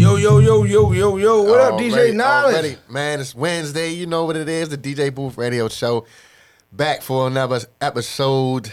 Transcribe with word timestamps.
Yo, 0.00 0.16
yo, 0.16 0.38
yo, 0.38 0.64
yo, 0.64 0.92
yo, 0.92 1.16
yo. 1.18 1.42
What 1.42 1.60
up, 1.60 1.78
DJ 1.78 1.92
Already- 1.92 2.12
Niledge? 2.14 2.44
already. 2.54 2.76
Man, 2.88 3.20
it's 3.20 3.34
Wednesday. 3.34 3.90
You 3.90 4.06
know 4.06 4.24
what 4.24 4.34
it 4.34 4.48
is. 4.48 4.70
The 4.70 4.78
DJ 4.78 5.10
Booth 5.14 5.36
Radio 5.36 5.68
Show. 5.68 6.06
Back 6.72 7.02
for 7.02 7.26
another 7.26 7.60
episode. 7.82 8.72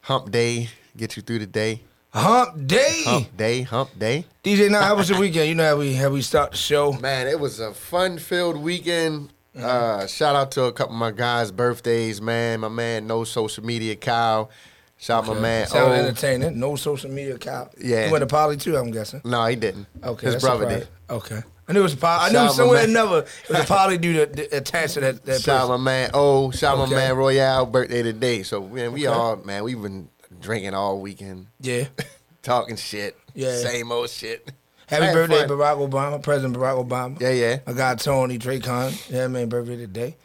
Hump 0.00 0.32
day. 0.32 0.68
Get 0.96 1.16
you 1.16 1.22
through 1.22 1.38
the 1.38 1.46
day. 1.46 1.82
Hump 2.12 2.66
day. 2.66 3.02
Hump 3.04 3.36
day. 3.36 3.62
Hump 3.62 3.96
day. 3.96 4.24
DJ 4.42 4.68
Now, 4.68 4.82
how 4.82 4.96
was 4.96 5.08
your 5.08 5.20
weekend? 5.20 5.48
You 5.48 5.54
know 5.54 5.64
how 5.64 5.76
we 5.76 5.94
how 5.94 6.08
we 6.08 6.22
start 6.22 6.50
the 6.50 6.56
show. 6.56 6.92
Man, 6.94 7.28
it 7.28 7.38
was 7.38 7.60
a 7.60 7.72
fun 7.72 8.18
filled 8.18 8.56
weekend. 8.56 9.28
Mm-hmm. 9.54 9.64
Uh, 9.64 10.06
shout 10.08 10.34
out 10.34 10.50
to 10.52 10.64
a 10.64 10.72
couple 10.72 10.94
of 10.94 10.98
my 10.98 11.12
guys' 11.12 11.52
birthdays, 11.52 12.20
man. 12.20 12.58
My 12.60 12.68
man, 12.68 13.06
no 13.06 13.22
social 13.22 13.64
media, 13.64 13.94
Kyle. 13.94 14.50
Shout 14.98 15.24
out 15.28 15.34
my 15.34 15.40
man. 15.40 15.66
Sound 15.68 15.92
entertaining. 15.94 16.58
No 16.58 16.76
social 16.76 17.10
media 17.10 17.38
Kyle. 17.38 17.70
Yeah. 17.78 18.06
You 18.06 18.12
went 18.12 18.22
to 18.22 18.26
Poly 18.26 18.56
too, 18.56 18.76
I'm 18.76 18.90
guessing. 18.90 19.20
No, 19.24 19.46
he 19.46 19.54
didn't. 19.56 19.86
Okay. 20.02 20.26
his 20.26 20.42
brother 20.42 20.62
surprising. 20.64 20.80
did. 21.08 21.12
Okay. 21.14 21.40
I 21.68 21.72
knew 21.72 21.80
it 21.80 21.82
was 21.82 21.92
a 21.94 21.96
Poly. 21.98 22.12
I 22.20 22.28
knew 22.28 22.32
Shout 22.32 22.42
out 22.42 22.48
my 22.48 22.52
somewhere 22.56 22.84
another 22.84 23.18
it 23.18 23.48
was 23.50 23.60
a 23.60 23.64
Poly 23.66 23.98
dude 23.98 24.32
that- 24.34 24.52
attached 24.52 24.94
to 24.94 25.00
that, 25.00 25.24
that 25.24 25.40
Shout 25.40 25.68
person. 25.68 25.70
my 25.70 25.76
man 25.90 26.10
Oh, 26.14 26.50
Shout 26.50 26.78
Okay. 26.78 26.90
my 26.90 26.96
man 26.96 27.16
Royale 27.16 27.66
birthday 27.66 28.02
today. 28.02 28.42
So 28.42 28.60
man, 28.62 28.92
we 28.92 29.06
Okay. 29.06 29.16
all 29.16 29.36
man, 29.36 29.62
we've 29.64 29.80
been 29.80 30.08
drinking 30.40 30.74
all 30.74 31.00
weekend, 31.00 31.46
Yeah. 31.60 31.84
talking 32.42 32.76
shit. 32.76 33.16
Yeah. 33.34 33.56
Same 33.56 33.92
old 33.92 34.10
shit. 34.10 34.50
Happy 34.86 35.12
birthday, 35.12 35.46
fun. 35.46 35.48
Barack 35.50 35.90
Obama, 35.90 36.22
President 36.22 36.56
Barack 36.56 36.88
Obama. 36.88 37.20
Yeah, 37.20 37.30
yeah. 37.30 37.58
I 37.66 37.72
got 37.74 38.00
Tony 38.00 38.38
Dracon. 38.38 39.10
Yeah, 39.10 39.28
man, 39.28 39.48
birthday 39.50 39.76
today. 39.76 40.16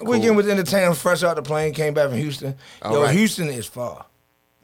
Weekend 0.00 0.36
was 0.36 0.46
entertaining. 0.48 0.94
Fresh 0.94 1.22
out 1.24 1.36
the 1.36 1.42
plane, 1.42 1.74
came 1.74 1.92
back 1.92 2.08
from 2.08 2.18
Houston. 2.18 2.54
All 2.82 2.92
Yo, 2.94 3.02
right. 3.02 3.14
Houston 3.14 3.48
is 3.48 3.66
far. 3.66 4.06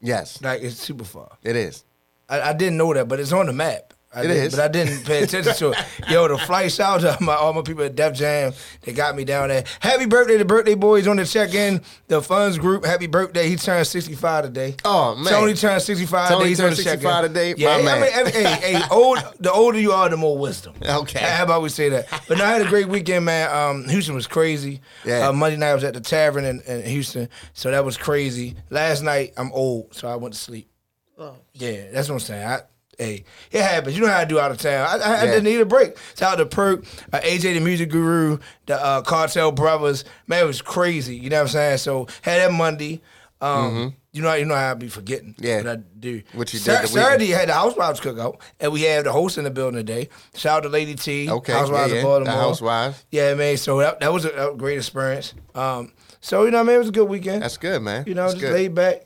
Yes, 0.00 0.41
Like 0.42 0.62
it's 0.62 0.77
super 0.77 1.04
far. 1.04 1.36
it 1.42 1.56
is. 1.56 1.84
I, 2.28 2.41
I 2.50 2.52
didn't 2.52 2.77
know 2.77 2.92
that, 2.94 3.08
but 3.08 3.20
it's 3.20 3.32
on 3.32 3.46
the 3.46 3.52
map. 3.52 3.94
I 4.11 4.23
It 4.23 4.28
did, 4.28 4.37
is. 4.39 4.55
but 4.56 4.64
I 4.64 4.69
didn't 4.69 5.05
pay 5.05 5.23
attention 5.23 5.55
to 5.55 5.70
it. 5.73 5.78
Yo, 6.09 6.27
the 6.28 6.39
flight 6.39 6.73
shout 6.73 7.05
out 7.05 7.19
to 7.19 7.25
my, 7.25 7.34
all 7.34 7.53
my 7.53 7.61
people 7.61 7.84
at 7.84 7.95
Def 7.95 8.15
Jam. 8.15 8.55
They 8.83 8.92
got 8.95 9.15
me 9.15 9.25
down 9.25 9.48
there. 9.48 9.65
Happy 9.81 10.06
birthday 10.06 10.39
to 10.39 10.47
Birthday 10.47 10.75
Boys 10.75 11.06
on 11.06 11.17
the 11.17 11.27
check 11.27 11.53
in. 11.53 11.83
The 12.06 12.23
funds 12.23 12.56
group. 12.56 12.87
Happy 12.87 13.06
birthday. 13.06 13.48
He 13.50 13.56
turned 13.56 13.87
65 13.87 14.45
today. 14.45 14.77
Oh, 14.83 15.15
man. 15.15 15.31
Tony 15.31 15.53
turned 15.53 15.83
65 15.83 16.28
Tony 16.31 16.39
today. 16.41 16.48
He's 16.48 16.59
turned 16.59 16.70
on 16.70 16.77
the 16.77 16.83
check-in. 16.83 17.00
65 17.00 17.25
today? 17.27 17.55
Yeah, 17.59 17.83
My 17.83 17.92
I 17.92 18.00
mean, 18.00 18.33
hey, 18.33 18.45
hey, 18.78 18.83
old, 18.91 19.19
the 19.41 19.53
older 19.53 19.78
you 19.78 19.92
are, 19.92 20.09
the 20.09 20.17
more 20.17 20.39
wisdom. 20.39 20.72
Okay. 20.83 21.19
How 21.19 21.45
about 21.45 21.61
we 21.61 21.69
say 21.69 21.91
that? 21.91 22.06
But 22.28 22.39
no, 22.39 22.45
I 22.47 22.48
had 22.53 22.62
a 22.62 22.69
great 22.69 22.89
weekend, 22.89 23.27
man. 23.27 23.55
Um, 23.55 23.89
Houston 23.91 24.15
was 24.15 24.27
crazy. 24.27 24.81
Yeah. 25.05 25.28
Uh, 25.28 25.33
Monday 25.34 25.59
night 25.59 25.70
I 25.70 25.75
was 25.75 25.84
at 25.84 25.93
the 25.93 26.00
tavern 26.00 26.47
in, 26.47 26.61
in 26.62 26.83
Houston, 26.83 27.28
so 27.53 27.70
that 27.70 27.84
was 27.84 27.98
crazy. 27.98 28.55
Last 28.70 29.03
night 29.03 29.34
I'm 29.37 29.53
old, 29.53 29.93
so 29.95 30.09
I 30.09 30.17
went 30.17 30.33
to 30.33 30.41
sleep. 30.41 30.70
Oh. 31.19 31.34
Yeah, 31.53 31.91
that's 31.93 32.09
what 32.09 32.15
I'm 32.15 32.20
saying. 32.20 32.47
I, 32.47 32.61
hey, 32.98 33.24
it 33.52 33.62
happens. 33.62 33.96
You 33.96 34.02
know 34.04 34.10
how 34.10 34.18
I 34.18 34.24
do 34.24 34.38
out 34.38 34.50
of 34.50 34.58
town. 34.58 34.86
I, 34.86 34.96
I, 35.02 35.14
I 35.14 35.24
Yeah. 35.24 35.30
didn't 35.30 35.44
need 35.44 35.60
a 35.60 35.66
break. 35.66 35.96
Shout 36.18 36.32
out 36.32 36.36
to 36.36 36.46
Perk, 36.46 36.84
uh, 37.12 37.20
AJ 37.20 37.54
the 37.54 37.60
Music 37.60 37.91
Guru, 37.91 38.38
the 38.66 38.82
uh, 38.84 39.02
Cartel 39.02 39.52
Brothers. 39.52 40.04
Man, 40.27 40.42
it 40.42 40.46
was 40.46 40.60
crazy. 40.60 41.16
You 41.16 41.30
know 41.30 41.36
what 41.36 41.42
I'm 41.42 41.48
saying? 41.48 41.78
So 41.78 42.06
had 42.22 42.41
that 42.41 42.52
Monday. 42.52 43.00
Um, 43.41 43.94
You 44.12 44.22
know, 44.22 44.34
you 44.34 44.47
know 44.47 44.56
how 44.56 44.72
I 44.72 44.75
be 44.75 44.88
forgetting. 44.88 45.34
Mm-hmm. 45.34 45.44
Yeah. 45.44 45.56
what 45.58 45.66
I 45.69 45.76
do. 45.76 46.22
What 46.32 46.53
you 46.53 46.58
did 46.58 46.82
the. 46.82 46.87
Saturday 46.88 47.28
had 47.28 47.48
the 47.48 47.53
Housewives 47.53 48.00
cookout, 48.00 48.41
and 48.58 48.72
we 48.72 48.82
had 48.82 49.04
the 49.04 49.12
host 49.12 49.38
in 49.38 49.44
the 49.44 49.50
building 49.50 49.76
today. 49.76 50.08
Shout 50.34 50.56
out 50.56 50.60
to 50.64 50.69
Lady 50.70 50.97
T. 50.97 51.31
Okay, 51.31 51.53
Housewives 51.53 51.92
yeah, 51.92 51.98
of. 51.98 52.04
Baltimore. 52.04 52.34
The 52.34 52.41
Housewives. 52.41 53.04
Yeah, 53.12 53.34
man. 53.34 53.56
So 53.58 53.78
that, 53.78 54.00
that 54.00 54.12
was 54.12 54.25
a, 54.25 54.50
a 54.50 54.56
great 54.56 54.78
experience. 54.78 55.34
Um, 55.54 55.92
so 56.20 56.44
you 56.44 56.50
know, 56.50 56.64
man, 56.64 56.76
it 56.76 56.78
was 56.78 56.88
a 56.88 56.92
good 56.92 57.08
weekend. 57.08 57.42
That's 57.42 57.58
good, 57.58 57.81
man. 57.81 58.04
you 58.08 58.14
know, 58.14 58.22
That's 58.22 58.34
just 58.34 58.44
good. 58.47 58.54
laid 58.54 58.75
back. 58.75 59.03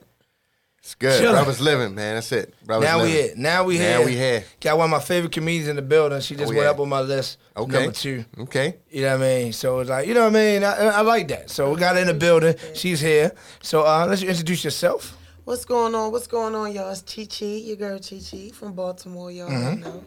It's 0.82 0.97
good. 0.97 1.20
Chilling. 1.20 1.37
Brothers 1.37 1.60
living, 1.60 1.94
man. 1.94 2.16
That's 2.16 2.32
it. 2.32 2.54
Brothers 2.66 2.88
Now 2.88 2.97
we 2.98 3.03
living. 3.04 3.16
here. 3.26 3.34
Now 3.37 3.65
we 3.65 3.78
here. 3.78 3.91
Now 3.91 3.97
here. 3.98 4.06
we 4.06 4.12
here. 4.16 4.44
Got 4.60 4.78
one 4.78 4.87
of 4.87 4.91
my 4.91 4.98
favorite 5.00 5.31
comedians 5.31 5.69
in 5.69 5.76
the 5.76 5.82
building. 5.82 6.20
She 6.20 6.34
just 6.34 6.53
Oh, 6.53 6.56
went 6.56 6.66
up 6.66 6.81
on 6.81 6.88
my 6.88 7.00
list. 7.00 7.38
Okay. 7.56 7.72
Number 7.72 7.93
two. 7.93 8.25
Okay. 8.41 8.78
You 8.91 9.03
know 9.03 9.16
what 9.16 9.25
I 9.25 9.28
mean? 9.43 9.53
So 9.53 9.78
it's 9.78 9.91
like, 9.91 10.09
you 10.09 10.15
know 10.15 10.22
what 10.25 10.31
I 10.37 10.41
mean? 10.41 10.65
I, 10.65 10.75
I 10.88 11.00
like 11.03 11.28
that. 11.28 11.50
So 11.50 11.72
we 11.72 11.78
got 11.78 11.94
her 11.94 12.00
in 12.00 12.09
the 12.09 12.15
building. 12.15 12.56
She's 12.75 13.00
here. 13.00 13.31
So 13.62 13.82
uh, 13.87 14.06
let's 14.09 14.22
introduce 14.25 14.65
yourself. 14.65 15.16
What's 15.44 15.65
going 15.65 15.94
on? 15.94 16.10
What's 16.10 16.26
going 16.26 16.54
on, 16.56 16.72
y'all? 16.72 16.91
It's 16.91 17.03
Che 17.03 17.26
Che, 17.26 17.59
your 17.59 17.76
girl 17.76 18.00
Che 18.00 18.19
Che 18.20 18.50
from 18.50 18.72
Baltimore, 18.72 19.31
y'all 19.31 19.49
Mm-hmm. 19.50 19.82
know. 19.82 20.04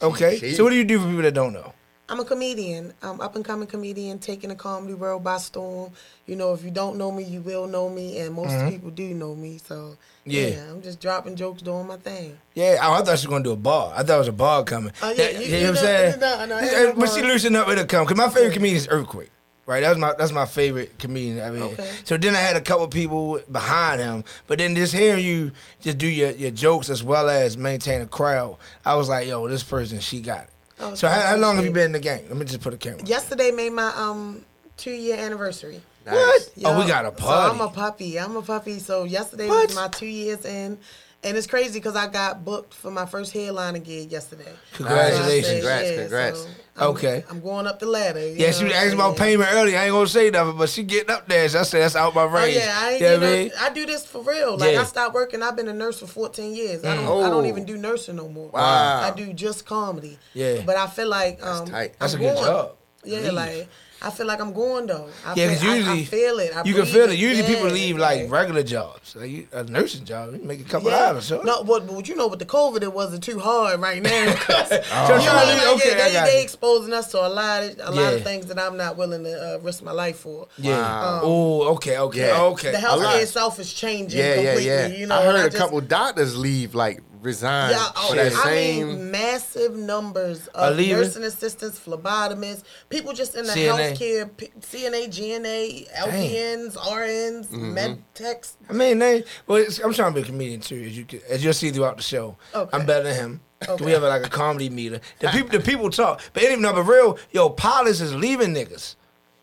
Okay. 0.00 0.38
She- 0.38 0.54
So 0.54 0.64
what 0.64 0.70
do 0.70 0.76
you 0.76 0.84
do 0.84 0.98
for 0.98 1.06
people 1.06 1.22
that 1.22 1.34
don't 1.34 1.52
know? 1.52 1.74
I'm 2.08 2.20
a 2.20 2.24
comedian. 2.24 2.92
I'm 3.02 3.20
up 3.22 3.34
and 3.34 3.44
coming 3.44 3.66
comedian, 3.66 4.18
taking 4.18 4.50
the 4.50 4.56
comedy 4.56 4.92
world 4.94 5.24
by 5.24 5.38
storm. 5.38 5.92
You 6.26 6.36
know, 6.36 6.52
if 6.52 6.62
you 6.62 6.70
don't 6.70 6.96
know 6.98 7.10
me, 7.10 7.24
you 7.24 7.40
will 7.40 7.66
know 7.66 7.88
me, 7.88 8.18
and 8.18 8.34
most 8.34 8.70
people 8.70 8.90
do 8.90 9.14
know 9.14 9.34
me. 9.34 9.58
So 9.58 9.96
Mm-hmm. 10.26 10.30
Yeah. 10.30 10.46
yeah. 10.46 10.70
I'm 10.70 10.80
just 10.80 11.00
dropping 11.00 11.36
jokes, 11.36 11.60
doing 11.60 11.86
my 11.86 11.98
thing. 11.98 12.38
Yeah, 12.54 12.78
oh, 12.80 12.94
I 12.94 12.98
thought 13.02 13.18
she 13.18 13.26
was 13.26 13.32
gonna 13.32 13.44
do 13.44 13.52
a 13.52 13.56
bar. 13.56 13.92
I 13.94 14.02
thought 14.02 14.14
it 14.16 14.18
was 14.20 14.28
a 14.28 14.32
bar 14.32 14.64
coming. 14.64 14.90
Oh, 15.02 15.10
yeah, 15.10 15.16
That- 15.16 15.34
you- 15.34 15.40
you, 15.40 15.46
you 15.46 15.52
know 15.64 15.70
what 15.72 15.78
I'm 15.80 15.84
saying? 15.84 16.20
no, 16.20 16.46
no, 16.46 16.56
I 16.56 16.64
Yeah, 16.64 16.82
no 16.84 16.92
but 16.94 17.10
she 17.10 17.20
loosened 17.22 17.56
up, 17.56 17.68
it'll 17.68 17.84
come. 17.84 18.06
Cause 18.06 18.16
my 18.16 18.30
favorite 18.30 18.54
comedian 18.54 18.76
is 18.78 18.88
Earthquake. 18.90 19.30
Right, 19.66 19.80
that's 19.80 19.98
my 19.98 20.14
that's 20.18 20.32
my 20.32 20.44
favorite 20.46 20.98
comedian. 20.98 21.40
I 21.42 21.50
mean, 21.50 21.62
Okay. 21.62 21.90
so 22.04 22.16
then 22.18 22.34
I 22.34 22.38
had 22.38 22.56
a 22.56 22.60
couple 22.62 22.86
people 22.88 23.38
behind 23.52 24.00
him, 24.00 24.24
but 24.46 24.56
then 24.58 24.74
just 24.74 24.94
hearing 24.94 25.22
you 25.24 25.52
just 25.82 25.96
do 25.98 26.06
your, 26.06 26.30
your 26.30 26.50
jokes 26.50 26.88
as 26.90 27.02
well 27.02 27.28
as 27.30 27.56
maintain 27.58 28.00
a 28.02 28.06
crowd, 28.06 28.56
I 28.86 28.94
was 28.96 29.08
like, 29.10 29.26
yo, 29.26 29.46
this 29.48 29.62
person, 29.62 30.00
she 30.00 30.20
got 30.22 30.44
it. 30.44 30.50
Oh, 30.80 30.94
so 30.94 31.08
how, 31.08 31.20
how 31.20 31.36
long 31.36 31.56
have 31.56 31.64
you 31.64 31.70
been 31.70 31.86
in 31.86 31.92
the 31.92 32.00
game? 32.00 32.24
Let 32.28 32.36
me 32.36 32.44
just 32.44 32.60
put 32.60 32.74
a 32.74 32.76
camera. 32.76 33.04
Yesterday 33.04 33.50
made 33.50 33.72
my 33.72 33.92
um 33.96 34.44
two 34.76 34.90
year 34.90 35.16
anniversary. 35.16 35.80
What? 36.04 36.50
Oh, 36.64 36.80
we 36.80 36.86
got 36.86 37.06
a 37.06 37.12
So. 37.18 37.28
I'm 37.28 37.60
a 37.60 37.68
puppy. 37.68 38.18
I'm 38.18 38.36
a 38.36 38.42
puppy. 38.42 38.78
So 38.78 39.04
yesterday 39.04 39.48
What? 39.48 39.68
was 39.68 39.76
my 39.76 39.88
two 39.88 40.06
years 40.06 40.44
in. 40.44 40.78
And 41.22 41.38
it's 41.38 41.46
crazy 41.46 41.78
because 41.78 41.96
I 41.96 42.06
got 42.06 42.44
booked 42.44 42.74
for 42.74 42.90
my 42.90 43.06
first 43.06 43.32
headliner 43.32 43.78
gig 43.78 44.12
yesterday. 44.12 44.52
Congratulations. 44.74 45.46
So 45.46 45.52
I 45.52 45.54
Congrats, 45.54 45.88
yeah, 45.90 45.96
congrats. 46.02 46.40
so 46.42 46.48
I'm- 46.76 46.90
Okay. 46.90 47.24
I'm 47.30 47.40
going 47.40 47.66
up 47.68 47.78
the 47.78 47.86
ladder. 47.86 48.18
you 48.20 48.34
yeah, 48.36 48.50
she 48.50 48.64
was 48.64 48.72
asking 48.72 48.94
about 48.94 49.16
payment 49.16 49.48
earlier. 49.52 49.78
I 49.78 49.84
ain't 49.84 49.92
gonna 49.92 50.08
say 50.08 50.28
nothing, 50.30 50.56
but 50.58 50.68
she 50.68 50.82
getting 50.82 51.10
up 51.10 51.28
there. 51.28 51.48
So 51.48 51.60
I 51.60 51.62
said 51.62 51.82
that's 51.82 51.94
out 51.94 52.14
my 52.14 52.24
range. 52.24 52.56
Oh 52.56 52.60
yeah, 52.60 52.74
I 52.76 52.90
ain't 52.92 53.00
You 53.00 53.06
know 53.06 53.12
you 53.14 53.20
what 53.20 53.26
I 53.26 53.30
know, 53.30 53.36
mean? 53.44 53.50
I 53.60 53.70
do 53.70 53.86
this 53.86 54.04
for 54.06 54.22
real. 54.22 54.56
Like 54.58 54.72
Yeah. 54.72 54.80
I 54.80 54.84
stopped 54.84 55.14
working. 55.14 55.40
I've 55.42 55.54
been 55.54 55.68
a 55.68 55.72
nurse 55.72 56.00
for 56.00 56.08
14 56.08 56.52
years. 56.52 56.84
I 56.84 56.96
don't. 56.96 57.04
I 57.04 57.08
Oh. 57.08 57.30
don't 57.30 57.46
even 57.46 57.64
do 57.64 57.76
nursing 57.76 58.16
no 58.16 58.28
more. 58.28 58.48
Wow. 58.48 59.02
I 59.02 59.12
do 59.16 59.32
just 59.32 59.66
comedy. 59.66 60.18
Yeah. 60.32 60.62
But 60.66 60.76
I 60.76 60.88
feel 60.88 61.08
like 61.08 61.40
um, 61.46 61.66
tight. 61.66 61.94
That's 62.00 62.14
I'm 62.14 62.20
a 62.20 62.22
good 62.24 62.34
going. 62.34 62.46
job. 62.46 62.72
Yeah, 63.04 63.18
Leave. 63.20 63.32
like 63.34 63.68
I 64.06 64.10
feel 64.10 64.26
like 64.26 64.40
I'm 64.40 64.52
going 64.52 64.86
though. 64.86 65.08
I 65.24 65.34
Yeah, 65.34 65.48
feel, 65.48 65.48
because 65.48 65.62
I- 65.64 65.66
I, 65.72 65.76
usually 65.76 66.04
feel 66.04 66.38
it. 66.40 66.56
I 66.56 66.62
you 66.64 66.74
can 66.74 66.86
feel 66.86 67.08
it. 67.10 67.18
Usually 67.18 67.46
people 67.46 67.68
Yeah, 67.68 67.72
leave 67.74 67.96
like 67.98 68.30
regular 68.30 68.62
jobs, 68.62 69.16
like 69.16 69.30
you, 69.30 69.46
a 69.52 69.64
nursing 69.64 70.04
job, 70.04 70.34
you 70.34 70.42
make 70.42 70.60
a 70.60 70.64
couple 70.64 70.90
Yeah. 70.90 71.06
hours. 71.10 71.24
So. 71.26 71.42
No, 71.42 71.64
but, 71.64 71.86
but 71.86 72.06
you 72.08 72.14
know, 72.14 72.28
with 72.28 72.38
the 72.38 72.44
COVID, 72.46 72.82
it 72.82 72.92
wasn't 72.92 73.24
too 73.24 73.38
hard 73.38 73.80
right 73.80 74.02
now. 74.02 74.34
So 74.44 74.74
you 74.76 74.82
I'm 74.92 75.24
know, 75.24 75.54
like, 75.54 75.76
okay, 75.76 75.90
yeah, 75.96 76.04
they, 76.06 76.12
got 76.12 76.26
they 76.26 76.42
exposing 76.42 76.92
us 76.92 77.10
to 77.12 77.18
a 77.26 77.28
lot 77.28 77.62
of 77.64 77.78
a 77.80 77.90
lot 77.90 78.14
of 78.14 78.22
things 78.22 78.46
that 78.46 78.58
I'm 78.58 78.76
not 78.76 78.96
willing 78.96 79.24
to 79.24 79.54
uh, 79.56 79.58
risk 79.60 79.82
my 79.82 79.92
life 79.92 80.18
for. 80.18 80.48
Yeah. 80.58 80.78
Um, 80.78 81.20
oh, 81.22 81.62
okay, 81.74 81.98
okay, 81.98 82.28
Yeah. 82.28 82.42
okay. 82.42 82.70
The 82.72 82.78
healthcare 82.78 83.22
itself 83.22 83.58
is 83.58 83.72
changing 83.72 84.18
Yeah, 84.18 84.34
yeah, 84.34 84.34
completely. 84.54 84.66
yeah. 84.66 84.86
You 84.88 85.06
know, 85.06 85.18
I 85.18 85.24
heard 85.24 85.36
a 85.46 85.50
just- 85.50 85.56
couple 85.56 85.80
doctors 85.80 86.36
leave, 86.36 86.74
like 86.74 87.02
resign 87.24 87.70
Yeah, 87.70 87.88
oh, 87.96 88.10
for 88.10 88.16
that 88.16 88.32
I 88.32 88.44
same. 88.44 88.88
mean, 88.88 89.10
massive 89.10 89.74
numbers 89.76 90.46
of 90.48 90.76
nursing 90.76 91.24
assistants, 91.24 91.80
phlebotomists, 91.80 92.62
people 92.90 93.12
just 93.12 93.34
in 93.34 93.46
the 93.46 93.52
CNA. 93.52 93.96
healthcare, 93.96 94.36
P- 94.36 94.52
CNA, 94.60 95.08
GNA, 95.08 95.86
LPNs, 96.06 96.76
RNs, 96.76 97.46
Mm-hmm. 97.48 97.74
med 97.74 98.02
techs. 98.14 98.56
I 98.68 98.72
mean, 98.72 98.98
they. 98.98 99.24
Well, 99.46 99.58
it's, 99.58 99.78
I'm 99.80 99.92
trying 99.92 100.12
to 100.12 100.20
be 100.20 100.22
a 100.22 100.24
comedian 100.26 100.60
too, 100.60 100.82
as 100.86 100.96
you 100.96 101.04
can, 101.04 101.20
as 101.28 101.42
you'll 101.42 101.52
see 101.54 101.70
throughout 101.70 101.96
the 101.96 102.02
show. 102.02 102.36
Okay. 102.54 102.76
I'm 102.76 102.86
better 102.86 103.04
than 103.04 103.14
him. 103.16 103.40
Okay. 103.66 103.84
We 103.84 103.92
have 103.92 104.02
like 104.02 104.26
a 104.26 104.28
comedy 104.28 104.68
meter. 104.68 105.00
The 105.20 105.28
people, 105.28 105.48
the 105.48 105.60
people 105.60 105.88
talk, 105.90 106.20
but 106.34 106.42
no, 106.58 106.72
but 106.74 106.82
real, 106.82 107.18
yo, 107.32 107.48
pilots 107.48 108.00
is 108.02 108.14
leaving 108.14 108.52
niggas. 108.54 108.96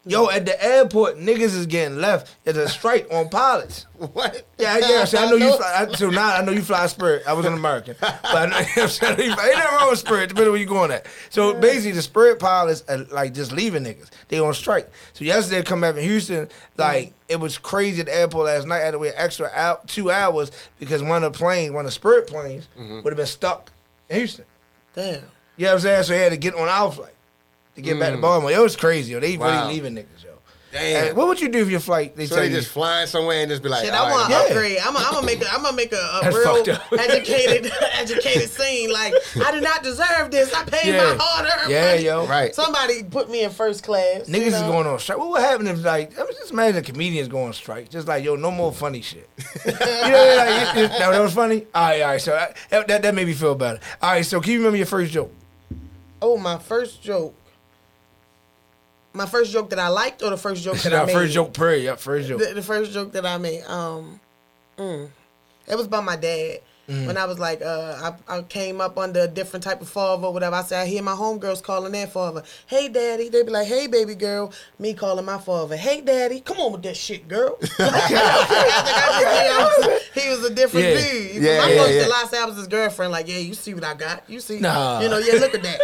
Yo, 0.03 0.31
at 0.31 0.48
the 0.48 0.63
airport, 0.63 1.18
niggas 1.18 1.56
is 1.56 1.68
getting 1.68 2.00
left. 2.00 2.36
There's 2.44 2.57
a 2.57 2.68
strike 2.68 3.07
on 3.12 3.30
pilots. 3.30 3.86
What? 4.01 4.48
Yeah, 4.57 4.80
yeah. 4.80 5.06
So 5.06 5.18
I 5.24 5.30
know 5.30 5.36
you. 5.36 5.56
Fly, 5.56 5.88
I, 5.88 5.94
so 5.94 6.09
now 6.09 6.36
I 6.36 6.44
know 6.44 6.51
you 6.51 6.63
fly 6.63 6.88
Spirit. 6.88 7.21
I 7.27 7.33
was 7.33 7.45
an 7.45 7.53
American, 7.53 7.95
but 8.00 8.19
I 8.33 8.48
know, 8.48 8.57
I'm 8.81 8.89
saying, 8.89 9.19
ain't 9.19 9.38
nothing 9.38 9.75
wrong 9.75 9.92
with 9.92 10.00
Spirit. 10.00 10.30
Depending 10.30 10.48
on 10.48 10.51
where 10.53 10.59
you 10.59 10.65
going 10.65 10.89
at. 10.89 11.06
So 11.30 11.53
basically, 11.53 11.92
the 11.92 12.01
Spirit 12.01 12.39
pilots 12.39 12.83
are 12.89 12.98
like 13.12 13.36
just 13.36 13.51
leaving 13.51 13.83
niggas. 13.83 14.09
They 14.27 14.39
on 14.39 14.56
strike. 14.56 14.89
So 15.13 15.24
yesterday, 15.24 15.62
come 15.62 15.81
back 15.81 15.98
in 15.98 16.03
Houston, 16.03 16.50
like 16.77 17.09
mm. 17.09 17.13
it 17.30 17.39
was 17.39 17.59
crazy 17.59 18.00
at 18.00 18.07
the 18.07 18.15
airport 18.15 18.48
last 18.48 18.65
night. 18.65 18.81
I 18.81 18.86
had 18.86 18.92
to 18.92 19.00
wait 19.00 19.13
extra 19.15 19.51
out 19.53 19.88
two 19.88 20.09
hours 20.09 20.51
because 20.80 21.03
one 21.03 21.24
of 21.24 21.31
the 21.31 21.38
planes, 21.38 21.74
one 21.74 21.86
of 21.86 21.89
the 21.89 21.92
Spirit 21.92 22.25
planes, 22.25 22.68
mm-hmm. 22.75 23.03
would 23.03 23.13
have 23.13 23.18
been 23.18 23.27
stuck 23.27 23.71
in 24.09 24.15
Houston. 24.18 24.45
Damn. 24.95 25.21
You 25.57 25.65
know 25.65 25.68
what 25.68 25.74
I'm 25.74 25.80
saying? 25.81 26.03
So 26.06 26.13
he 26.15 26.21
had 26.21 26.31
to 26.31 26.38
get 26.38 26.56
on 26.56 26.68
our 26.68 26.92
flight 26.92 27.13
to 27.75 27.81
get 27.81 28.00
back 28.00 28.13
to 28.13 28.18
Baltimore. 28.21 28.51
It 28.51 28.59
was 28.59 28.75
crazy. 28.75 29.13
Yo. 29.13 29.19
They 29.19 29.35
Mm. 29.35 29.39
Wow. 29.39 29.62
really 29.63 29.73
leaving 29.75 29.95
niggas, 29.95 30.23
yo. 30.23 30.29
Damn. 30.73 31.07
And 31.09 31.18
what 31.18 31.27
would 31.27 31.41
you 31.41 31.50
do 31.50 31.59
if 31.59 31.69
your 31.69 31.81
flight? 31.81 32.15
They 32.15 32.27
So 32.27 32.35
tell 32.35 32.45
they 32.45 32.50
you 32.50 32.56
just 32.56 32.69
flying 32.69 33.06
somewhere 33.06 33.41
and 33.41 33.50
just 33.50 33.62
be 33.62 33.68
like, 33.68 33.83
Shit, 33.83 33.94
I 33.94 34.09
want 34.09 34.29
right, 34.29 34.38
to 34.39 34.44
Yeah. 34.53 34.56
upgrade. 34.56 34.77
I'm 34.81 34.94
gonna 34.94 35.25
make 35.25 35.41
a, 35.44 35.53
I'm 35.53 35.63
gonna 35.63 35.75
make 35.75 35.91
a, 35.91 36.19
a 36.23 36.31
real 36.31 36.63
educated, 36.97 37.69
educated 37.91 38.50
scene. 38.50 38.89
Like 38.89 39.13
I 39.45 39.51
did 39.51 39.63
not 39.63 39.83
deserve 39.83 40.31
this. 40.31 40.53
I 40.53 40.63
paid 40.63 40.94
Yeah. 40.94 41.13
my 41.13 41.18
hard 41.19 41.45
earned 41.62 41.71
Yeah, 41.71 41.91
money. 41.91 42.03
yo. 42.06 42.25
Right. 42.25 42.56
Somebody 42.56 43.03
put 43.03 43.29
me 43.29 43.44
in 43.44 43.50
first 43.50 43.83
class. 43.83 44.29
you 44.29 44.33
Niggas 44.33 44.45
is 44.53 44.62
going 44.62 44.88
on 44.88 44.97
strike. 45.00 45.17
What 45.17 45.31
would 45.31 45.41
happen 45.41 45.67
if 45.67 45.83
like 45.83 46.17
I 46.17 46.24
mean, 46.24 46.33
just 46.39 46.51
imagine 46.51 46.81
comedians 46.85 47.27
going 47.27 47.47
on 47.47 47.53
strike? 47.53 47.89
Just 47.89 48.07
like 48.07 48.24
yo, 48.24 48.38
no 48.38 48.50
more 48.50 48.71
funny 48.71 49.01
shit. 49.01 49.29
you 49.65 49.71
know, 49.74 49.77
like, 49.77 49.81
it- 49.81 50.83
it- 50.85 50.89
that, 50.91 51.12
that 51.12 51.19
was 51.21 51.33
funny. 51.33 51.67
All 51.75 51.83
right, 51.83 52.01
all 52.01 52.12
right. 52.12 52.21
So 52.21 52.33
I, 52.33 52.53
that, 52.69 52.88
that 52.88 53.01
that 53.01 53.13
made 53.13 53.27
me 53.27 53.33
feel 53.33 53.56
better. 53.56 53.81
All 54.01 54.12
right, 54.12 54.25
so 54.25 54.39
can 54.39 54.53
you 54.53 54.59
remember 54.59 54.77
your 54.77 54.85
first 54.85 55.12
joke? 55.12 55.33
Oh, 56.21 56.38
my 56.38 56.57
first 56.59 57.01
joke. 57.03 57.35
My 59.13 59.25
first 59.25 59.51
joke 59.51 59.69
that 59.71 59.79
I 59.79 59.89
liked, 59.89 60.21
or 60.23 60.29
the 60.29 60.37
first 60.37 60.63
joke 60.63 60.77
that 60.83 60.93
I 60.93 61.05
made. 61.05 61.13
first 61.13 61.33
joke, 61.33 61.53
period. 61.53 61.83
Yeah, 61.83 61.95
first 61.95 62.27
joke. 62.27 62.39
The, 62.39 62.53
the 62.53 62.61
first 62.61 62.91
joke 62.91 63.11
that 63.11 63.25
I 63.25 63.37
made. 63.37 63.63
Um, 63.63 64.19
mm, 64.77 65.09
it 65.67 65.75
was 65.75 65.87
by 65.87 66.01
my 66.01 66.15
dad. 66.15 66.59
Mm. 66.89 67.07
When 67.07 67.15
I 67.17 67.25
was 67.25 67.39
like, 67.39 67.61
uh, 67.61 68.13
I, 68.27 68.37
I 68.37 68.41
came 68.41 68.81
up 68.81 68.97
under 68.97 69.21
a 69.21 69.27
different 69.27 69.63
type 69.63 69.81
of 69.81 69.87
father 69.89 70.27
or 70.27 70.33
whatever. 70.33 70.55
I 70.55 70.63
said, 70.63 70.81
I 70.81 70.85
hear 70.87 71.01
my 71.03 71.13
homegirls 71.13 71.61
calling 71.63 71.91
their 71.93 72.07
father, 72.07 72.43
hey 72.67 72.89
daddy. 72.89 73.29
They 73.29 73.43
be 73.43 73.51
like, 73.51 73.67
hey 73.67 73.87
baby 73.87 74.15
girl. 74.15 74.51
Me 74.79 74.93
calling 74.93 75.23
my 75.23 75.37
father, 75.37 75.77
hey 75.77 76.01
daddy. 76.01 76.41
Come 76.41 76.57
on 76.59 76.71
with 76.73 76.81
that 76.83 76.97
shit, 76.97 77.27
girl. 77.27 77.57
I 77.79 79.19
think 79.19 79.51
I 79.51 79.87
just- 79.87 80.01
he 80.13 80.29
was 80.29 80.43
a 80.43 80.53
different 80.53 80.85
Yeah. 80.87 80.95
dude. 81.11 81.43
Yeah, 81.43 81.57
my 81.59 81.69
yeah, 81.71 81.87
yeah. 82.01 82.07
last 82.07 82.33
I 82.33 82.45
was 82.45 82.57
his 82.57 82.67
girlfriend. 82.67 83.11
Like, 83.11 83.27
yeah, 83.27 83.37
you 83.37 83.53
see 83.53 83.73
what 83.73 83.83
I 83.83 83.93
got. 83.93 84.29
You 84.29 84.39
see, 84.39 84.59
Nah. 84.59 84.99
you 84.99 85.07
know, 85.09 85.17
yeah, 85.19 85.33
look 85.35 85.55
at 85.55 85.63
that. 85.63 85.79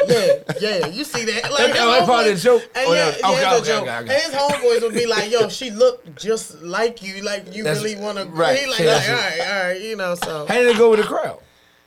Yeah, 0.60 0.78
yeah, 0.80 0.88
you 0.88 1.04
see 1.04 1.24
that. 1.26 1.44
Like, 1.52 1.74
That- 1.74 1.76
that 1.76 2.06
part 2.06 2.28
of 2.28 2.36
the 2.36 2.42
joke? 2.42 2.64
And 2.76 2.88
Oh, 2.90 2.94
yeah, 2.94 3.12
that- 3.12 3.20
yeah, 3.22 3.30
okay, 3.30 3.44
a 3.44 3.56
okay, 3.58 3.68
joke. 3.68 3.82
okay, 3.84 3.98
okay. 4.00 4.14
And 4.16 4.24
his 4.24 4.34
homeboys 4.34 4.82
would 4.82 4.94
be 4.94 5.06
like, 5.06 5.32
yo, 5.32 5.48
she 5.50 5.72
looked 5.72 6.16
just 6.18 6.62
like 6.62 7.02
you. 7.02 7.22
Like, 7.24 7.56
you 7.56 7.64
That's- 7.64 7.84
really 7.84 7.96
want 8.02 8.18
to. 8.18 8.26
right. 8.26 8.58
He 8.60 8.66
like, 8.68 8.80
like, 8.80 9.10
all 9.10 9.16
right, 9.16 9.40
all 9.40 9.64
right, 9.70 9.82
you 9.82 9.96
know, 9.96 10.16
so. 10.16 10.46
How 10.48 10.56
did 10.56 10.68
it 10.68 10.78
go 10.78 10.87
with 10.92 11.00
the 11.02 11.06
crowd? 11.06 11.40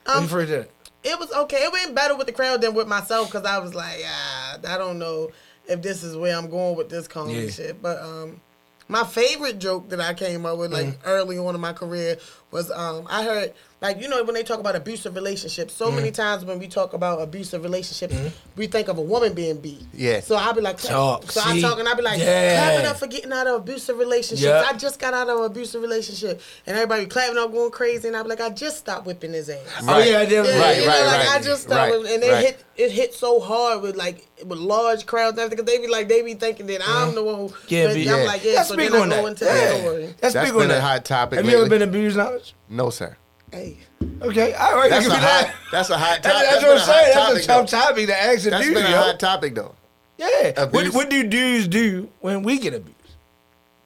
when 0.05 0.17
Um, 0.17 0.23
you 0.25 0.29
it? 0.51 0.71
It 1.03 1.19
was 1.19 1.33
okay. 1.33 1.65
It 1.65 1.73
went 1.73 1.95
better 1.95 2.15
with 2.17 2.27
the 2.27 2.33
crowd 2.33 2.61
than 2.61 2.75
with 2.75 2.87
myself 2.89 3.31
because 3.31 3.47
I 3.47 3.59
was 3.59 3.75
like, 3.75 4.01
ah, 4.07 4.59
I 4.67 4.79
don't 4.79 4.99
know 4.99 5.31
if 5.67 5.81
this 5.83 6.03
is 6.03 6.17
where 6.17 6.37
I'm 6.37 6.51
going 6.51 6.77
with 6.77 6.89
this 6.91 7.09
comedy 7.09 7.41
Yeah. 7.47 7.51
shit. 7.51 7.83
But 7.83 8.03
um, 8.03 8.41
my 8.91 9.05
favorite 9.05 9.59
joke 9.59 9.89
that 9.91 10.01
I 10.01 10.15
came 10.15 10.45
up 10.45 10.59
with 10.59 10.73
like 10.73 10.87
Mm-hmm. 10.87 11.07
early 11.09 11.39
on 11.39 11.55
in 11.55 11.61
my 11.61 11.73
career 11.73 12.17
was 12.51 12.71
um, 12.73 13.07
I 13.09 13.23
heard 13.23 13.53
like 13.81 14.01
you 14.03 14.09
know 14.09 14.23
when 14.25 14.35
they 14.35 14.43
talk 14.43 14.59
about 14.59 14.75
abusive 14.75 15.15
relationships, 15.15 15.73
so 15.73 15.87
Mm-hmm. 15.87 15.97
many 15.97 16.11
times 16.11 16.45
when 16.45 16.59
we 16.59 16.67
talk 16.67 16.93
about 16.93 17.23
abusive 17.23 17.63
relationships, 17.63 18.15
we 18.57 18.67
think 18.67 18.89
of 18.89 18.99
a 18.99 19.03
woman 19.03 19.33
being 19.35 19.61
beat. 19.61 19.83
Yeah. 19.95 20.21
So 20.21 20.35
I'll 20.37 20.53
be 20.53 20.61
like, 20.61 20.79
Talk, 20.79 21.31
so 21.31 21.41
I 21.41 21.55
see? 21.55 21.61
talk 21.63 21.79
and 21.79 21.87
I'll 21.89 21.97
be 21.97 22.03
like, 22.03 22.19
Yeah. 22.19 22.57
clap 22.59 22.81
it 22.81 22.87
up 22.87 22.97
for 22.99 23.07
getting 23.07 23.33
out 23.33 23.47
of 23.47 23.55
abusive 23.63 23.97
relationships. 23.99 24.43
Yeah. 24.43 24.65
I 24.69 24.73
just 24.77 24.99
got 24.99 25.15
out 25.15 25.29
of 25.29 25.39
an 25.39 25.45
abusive 25.45 25.81
relationship, 25.81 26.41
and 26.67 26.77
everybody 26.77 27.07
clapping 27.07 27.39
up, 27.39 27.53
going 27.53 27.71
crazy, 27.71 28.09
and 28.09 28.17
I'll 28.17 28.25
be 28.25 28.31
like, 28.31 28.41
I 28.41 28.51
just 28.51 28.79
stopped 28.79 29.07
whipping 29.07 29.33
his 29.33 29.49
ass. 29.49 29.61
Oh 29.83 29.99
yeah, 29.99 30.19
I 30.19 30.25
did. 30.27 30.45
Yeah, 30.45 30.59
Right, 30.61 30.77
you 30.79 30.87
know, 30.87 30.89
right, 30.93 31.07
like 31.07 31.27
right. 31.29 31.37
I 31.39 31.43
just 31.43 31.63
stopped, 31.63 31.93
Right, 31.93 32.13
and 32.15 32.25
it 32.25 32.31
right. 32.33 32.45
hit 32.45 32.65
it 32.77 32.91
hit 32.91 33.15
so 33.15 33.39
hard 33.41 33.83
with 33.83 33.95
like 33.97 34.27
with 34.47 34.59
large 34.59 35.07
crowds 35.07 35.39
and 35.39 35.51
because 35.51 35.65
they 35.65 35.79
be 35.79 35.87
like 35.89 36.09
they 36.09 36.23
be 36.23 36.35
thinking 36.35 36.67
that 36.67 36.81
I'm 36.87 37.15
the 37.15 37.23
one 37.23 37.35
who. 37.37 37.53
Yeah, 37.69 37.87
but 37.89 37.95
be- 37.95 38.09
I'm 38.11 38.19
yeah. 38.21 38.25
like 38.25 38.45
yeah. 38.45 38.53
Let's 38.55 38.69
so 38.69 38.75
speak 38.75 38.91
then 38.91 39.01
I 39.01 39.03
on 39.03 39.09
go 39.11 39.17
that. 39.17 39.27
into 39.27 39.45
Yeah. 39.45 39.55
the 39.73 39.79
story. 39.81 40.03
Let's 40.07 40.21
That's 40.35 40.49
speak 40.49 40.55
on 40.61 40.65
a 40.65 40.69
that. 40.69 40.81
hot 40.81 41.05
topic 41.05 41.37
Have 41.39 41.47
you 41.49 41.59
ever 41.59 41.69
been 41.69 41.83
abused, 41.83 42.17
Niledge? 42.17 42.53
No, 42.69 42.91
sir. 42.91 43.17
Hey, 43.53 43.79
Okay, 44.23 44.55
all 44.55 44.77
right. 44.77 44.89
That's 44.91 45.07
you 45.07 45.11
a 45.11 45.15
hot. 45.15 45.21
that. 45.23 45.55
That's 45.73 45.91
a 45.91 45.99
hot 45.99 46.23
topic. 46.23 46.23
That's, 46.23 46.63
That's 46.63 46.63
what 46.63 46.71
I'm 46.71 46.77
been 46.77 46.77
a 46.77 46.81
hot 46.81 46.87
saying. 46.87 47.15
That's 47.15 47.45
a 47.45 47.49
topic, 47.49 47.71
tough 47.71 47.89
topic 47.89 48.07
to 48.07 48.17
ask 48.23 48.47
a 48.47 48.51
That's 48.51 48.65
dude, 48.65 48.75
been 48.75 48.87
a 48.87 48.97
hot 48.97 49.21
topic 49.21 49.55
though. 49.55 49.75
Yeah. 50.19 50.65
What, 50.67 50.89
what 50.95 51.11
do 51.11 51.25
dudes 51.27 51.67
do 51.69 52.09
when 52.21 52.43
we 52.43 52.59
get 52.59 52.75
abused? 52.75 52.97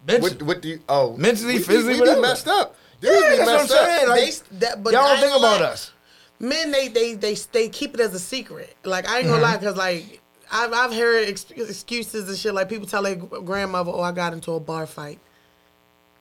Mentally. 0.07 0.33
What, 0.33 0.43
what 0.43 0.63
do 0.63 0.69
you? 0.69 0.81
Oh, 0.89 1.17
Mentally, 1.17 1.55
we, 1.55 1.59
physically, 1.61 1.95
we, 1.95 2.01
whatever. 2.01 2.17
be 2.21 2.23
messed 2.29 2.47
up. 2.49 2.77
Yeah, 3.01 3.11
Dudes 3.11 3.23
be 3.23 3.37
that's 3.37 3.39
what 3.39 3.49
I'm 3.49 3.57
messed 3.57 3.73
up. 3.73 3.87
saying. 3.87 4.09
Like, 4.09 4.21
they 4.51 4.59
that, 4.59 4.83
but 4.85 4.93
y'all 4.93 5.03
don't 5.09 5.19
think 5.21 5.33
gonna 5.33 5.47
about 5.57 5.63
us. 5.63 5.93
Men, 6.41 6.71
they 6.73 6.89
they 6.89 7.15
they 7.15 7.35
they 7.53 7.69
keep 7.69 7.95
it 7.95 8.01
as 8.01 8.13
a 8.13 8.19
secret. 8.19 8.75
Like 8.85 9.09
I 9.09 9.19
ain't 9.21 9.29
gonna 9.29 9.43
Mm-hmm. 9.43 9.53
lie, 9.55 9.57
cause 9.71 9.77
like 9.77 10.21
I've 10.55 10.73
I've 10.73 10.93
heard 10.95 11.29
ex- 11.29 11.51
excuses 11.51 12.29
and 12.29 12.39
shit. 12.39 12.55
Like 12.55 12.69
people 12.69 12.87
tell 12.87 13.03
their 13.03 13.17
grandmother, 13.17 13.91
"Oh, 13.93 14.01
I 14.01 14.13
got 14.13 14.33
into 14.33 14.53
a 14.53 14.61
bar 14.61 14.87
fight," 14.87 15.19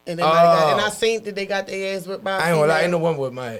and 0.07 0.17
they 0.19 0.23
might 0.23 0.29
have 0.35 0.59
got, 0.59 0.71
and 0.73 0.81
Oh. 0.81 0.85
I 0.85 0.89
seen 0.89 1.23
that 1.23 1.35
they 1.35 1.45
got 1.45 1.67
their 1.67 1.95
ass 1.95 2.07
whipped 2.07 2.23
by. 2.23 2.31
a 2.31 2.39
I 2.39 2.49
ain't 2.49 2.55
gonna 2.57 2.67
lie. 2.67 2.81
Ain't 2.81 2.91
no 2.91 2.97
one 2.97 3.17
with 3.17 3.31
my 3.33 3.53
ass. 3.55 3.59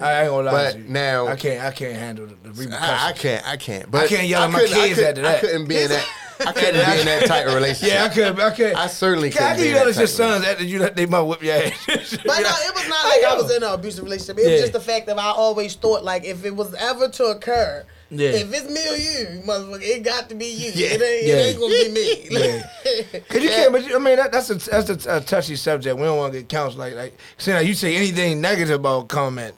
I 0.00 0.22
ain't 0.22 0.30
gonna 0.30 0.46
lie 0.46 0.50
But 0.52 0.72
to 0.72 0.78
you. 0.78 0.84
now- 0.88 1.28
I 1.28 1.36
can't. 1.36 1.62
I 1.62 1.70
can't 1.70 1.94
handle 1.96 2.26
the, 2.26 2.34
the 2.42 2.50
repercussions. 2.50 2.82
I, 2.82 3.08
I 3.08 3.12
can't. 3.12 3.46
I 3.46 3.56
can't. 3.56 3.90
But 3.90 4.02
I 4.04 4.06
can't 4.08 4.26
yell 4.26 4.42
at 4.42 4.50
my 4.50 4.58
couldn't- 4.60 4.74
I 4.76 4.80
kids 4.88 4.94
couldn't- 4.98 5.08
after 5.10 5.22
that. 5.22 5.36
I 5.36 5.40
couldn't 5.40 5.66
be 5.68 5.78
in 5.82 5.88
that. 5.90 6.06
I 6.40 6.52
couldn't 6.52 6.74
be 6.74 7.00
in 7.00 7.06
that 7.06 7.26
type 7.26 7.46
of 7.46 7.54
relationship. 7.54 7.94
Yeah, 7.94 8.04
I 8.04 8.08
could. 8.08 8.40
I 8.40 8.50
could. 8.50 8.72
I 8.74 8.86
certainly 8.88 9.30
couldn't 9.30 9.46
can 9.46 9.56
be 9.56 9.62
you 9.62 9.68
in 9.68 9.74
yell 9.76 9.84
that 9.84 9.90
at 9.90 9.96
your 9.96 10.06
type 10.08 10.10
of 10.10 10.10
sons 10.10 10.44
after 10.46 10.64
you 10.64 10.78
let 10.80 10.96
they 10.96 11.06
mother 11.06 11.26
whip 11.26 11.42
your 11.44 11.54
ass? 11.54 11.72
But 11.86 12.40
no, 12.40 12.50
it 12.50 12.74
was 12.74 12.88
not 12.88 13.04
like 13.04 13.24
I 13.24 13.36
was 13.40 13.54
in 13.54 13.62
an 13.62 13.72
abusive 13.72 14.02
relationship. 14.02 14.38
It 14.38 14.42
was 14.46 14.50
Yeah. 14.52 14.60
just 14.62 14.72
the 14.72 14.80
fact 14.80 15.06
that 15.06 15.16
I 15.18 15.30
always 15.30 15.74
thought 15.76 16.02
like 16.02 16.24
if 16.24 16.44
it 16.44 16.56
was 16.56 16.74
ever 16.74 17.08
to 17.08 17.24
occur, 17.26 17.84
Yeah. 18.10 18.30
if 18.30 18.52
it's 18.52 18.70
me 18.70 18.88
or 18.88 18.96
you, 18.96 19.42
motherfucker, 19.42 19.82
it 19.82 20.02
got 20.02 20.28
to 20.28 20.34
be 20.34 20.46
you. 20.46 20.70
Yeah. 20.74 20.88
It, 20.94 21.02
ain't, 21.02 21.26
Yeah. 21.26 21.34
it 21.34 21.46
ain't 21.50 21.58
gonna 21.58 21.74
be 21.74 21.90
me. 21.90 22.28
Yeah. 23.14 23.20
Cause 23.28 23.42
you 23.42 23.48
can't, 23.48 23.72
but 23.72 23.84
you, 23.86 23.96
I 23.96 23.98
mean 23.98 24.16
that, 24.16 24.30
that's 24.32 24.50
a 24.50 24.54
that's 24.56 25.06
a, 25.06 25.16
a 25.16 25.20
touchy 25.20 25.56
subject. 25.56 25.96
We 25.96 26.02
don't 26.04 26.18
want 26.18 26.32
to 26.34 26.40
get 26.40 26.48
counseled 26.48 26.78
like 26.80 26.94
like 26.94 27.18
saying 27.38 27.58
like 27.58 27.66
you 27.66 27.74
say 27.74 27.96
anything 27.96 28.40
negative 28.40 28.80
about 28.80 29.08
comment, 29.08 29.54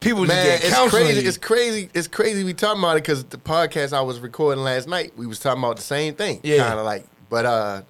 people 0.00 0.24
just 0.24 0.34
Man, 0.36 0.46
get 0.46 0.64
it's 0.64 0.74
counseling. 0.74 1.04
crazy. 1.06 1.26
It's 1.26 1.36
crazy. 1.38 1.90
It's 1.94 2.08
crazy. 2.08 2.42
We 2.44 2.54
talking 2.54 2.80
about 2.80 2.96
it 2.96 3.02
because 3.02 3.24
the 3.24 3.36
podcast 3.38 3.92
I 3.92 4.00
was 4.00 4.18
recording 4.20 4.64
last 4.64 4.88
night, 4.88 5.12
we 5.16 5.26
was 5.26 5.38
talking 5.38 5.62
about 5.62 5.76
the 5.76 5.82
same 5.82 6.14
thing. 6.14 6.40
Yeah. 6.42 6.66
kind 6.66 6.78
of 6.78 6.84
like, 6.86 7.04
but 7.28 7.44
uh, 7.46 7.82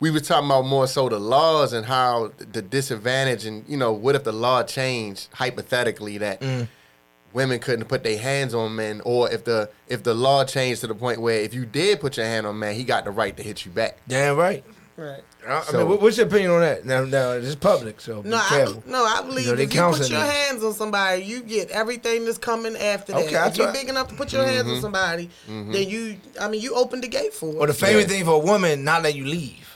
we 0.00 0.10
were 0.10 0.20
talking 0.20 0.46
about 0.46 0.66
more 0.66 0.86
so 0.86 1.08
the 1.08 1.18
laws 1.18 1.72
and 1.72 1.84
how 1.86 2.32
the 2.38 2.62
disadvantage 2.62 3.44
and 3.46 3.64
you 3.68 3.76
know 3.76 3.92
what 3.92 4.14
if 4.14 4.24
the 4.24 4.32
law 4.32 4.62
changed 4.62 5.28
hypothetically 5.32 6.18
that 6.18 6.40
Mm. 6.40 6.68
Women 7.38 7.60
couldn't 7.60 7.84
put 7.86 8.02
their 8.02 8.18
hands 8.18 8.52
on 8.52 8.74
men, 8.74 9.00
or 9.04 9.30
if 9.30 9.44
the 9.44 9.70
if 9.86 10.02
the 10.02 10.12
law 10.12 10.44
changed 10.44 10.80
to 10.80 10.88
the 10.88 10.94
point 10.94 11.20
where 11.20 11.38
if 11.40 11.54
you 11.54 11.64
did 11.64 12.00
put 12.00 12.16
your 12.16 12.26
hand 12.26 12.46
on 12.48 12.54
a 12.56 12.58
man, 12.58 12.74
he 12.74 12.82
got 12.82 13.04
the 13.04 13.12
right 13.12 13.36
to 13.36 13.42
hit 13.44 13.64
you 13.64 13.70
back. 13.70 13.98
Damn 14.08 14.36
right. 14.36 14.64
right. 14.96 15.22
I, 15.46 15.58
I 15.58 15.62
So- 15.62 15.88
mean, 15.88 16.00
what's 16.00 16.16
your 16.16 16.26
opinion 16.26 16.50
on 16.50 16.60
that? 16.62 16.84
Now, 16.84 17.04
now 17.04 17.30
it's 17.32 17.54
public, 17.54 18.00
so 18.00 18.22
be 18.22 18.28
No, 18.30 18.38
I, 18.38 18.66
no, 18.86 19.04
I 19.04 19.22
believe 19.22 19.46
You 19.46 19.54
know, 19.54 19.62
if 19.62 19.72
you 19.72 19.80
put 19.82 20.10
your 20.10 20.18
them. 20.18 20.28
hands 20.28 20.64
on 20.64 20.74
somebody, 20.74 21.22
you 21.22 21.40
get 21.42 21.70
everything 21.70 22.24
that's 22.24 22.38
coming 22.38 22.76
after 22.76 23.12
that. 23.12 23.24
Okay, 23.26 23.46
if 23.48 23.56
you're 23.56 23.72
big 23.72 23.88
enough 23.88 24.08
to 24.08 24.14
put 24.16 24.32
your 24.32 24.44
hands 24.44 24.64
Mm-hmm. 24.66 24.74
on 24.74 24.80
somebody, 24.80 25.30
then 25.46 25.88
you, 25.88 26.16
I 26.40 26.48
mean, 26.48 26.60
you 26.60 26.74
open 26.74 27.00
the 27.00 27.08
gate 27.08 27.32
for 27.32 27.50
it. 27.50 27.56
Or 27.56 27.66
the 27.68 27.72
famous 27.72 28.02
Yeah. 28.02 28.08
thing 28.08 28.24
for 28.24 28.32
a 28.32 28.38
woman, 28.50 28.82
not 28.82 29.02
let 29.04 29.14
you 29.14 29.24
leave. 29.26 29.67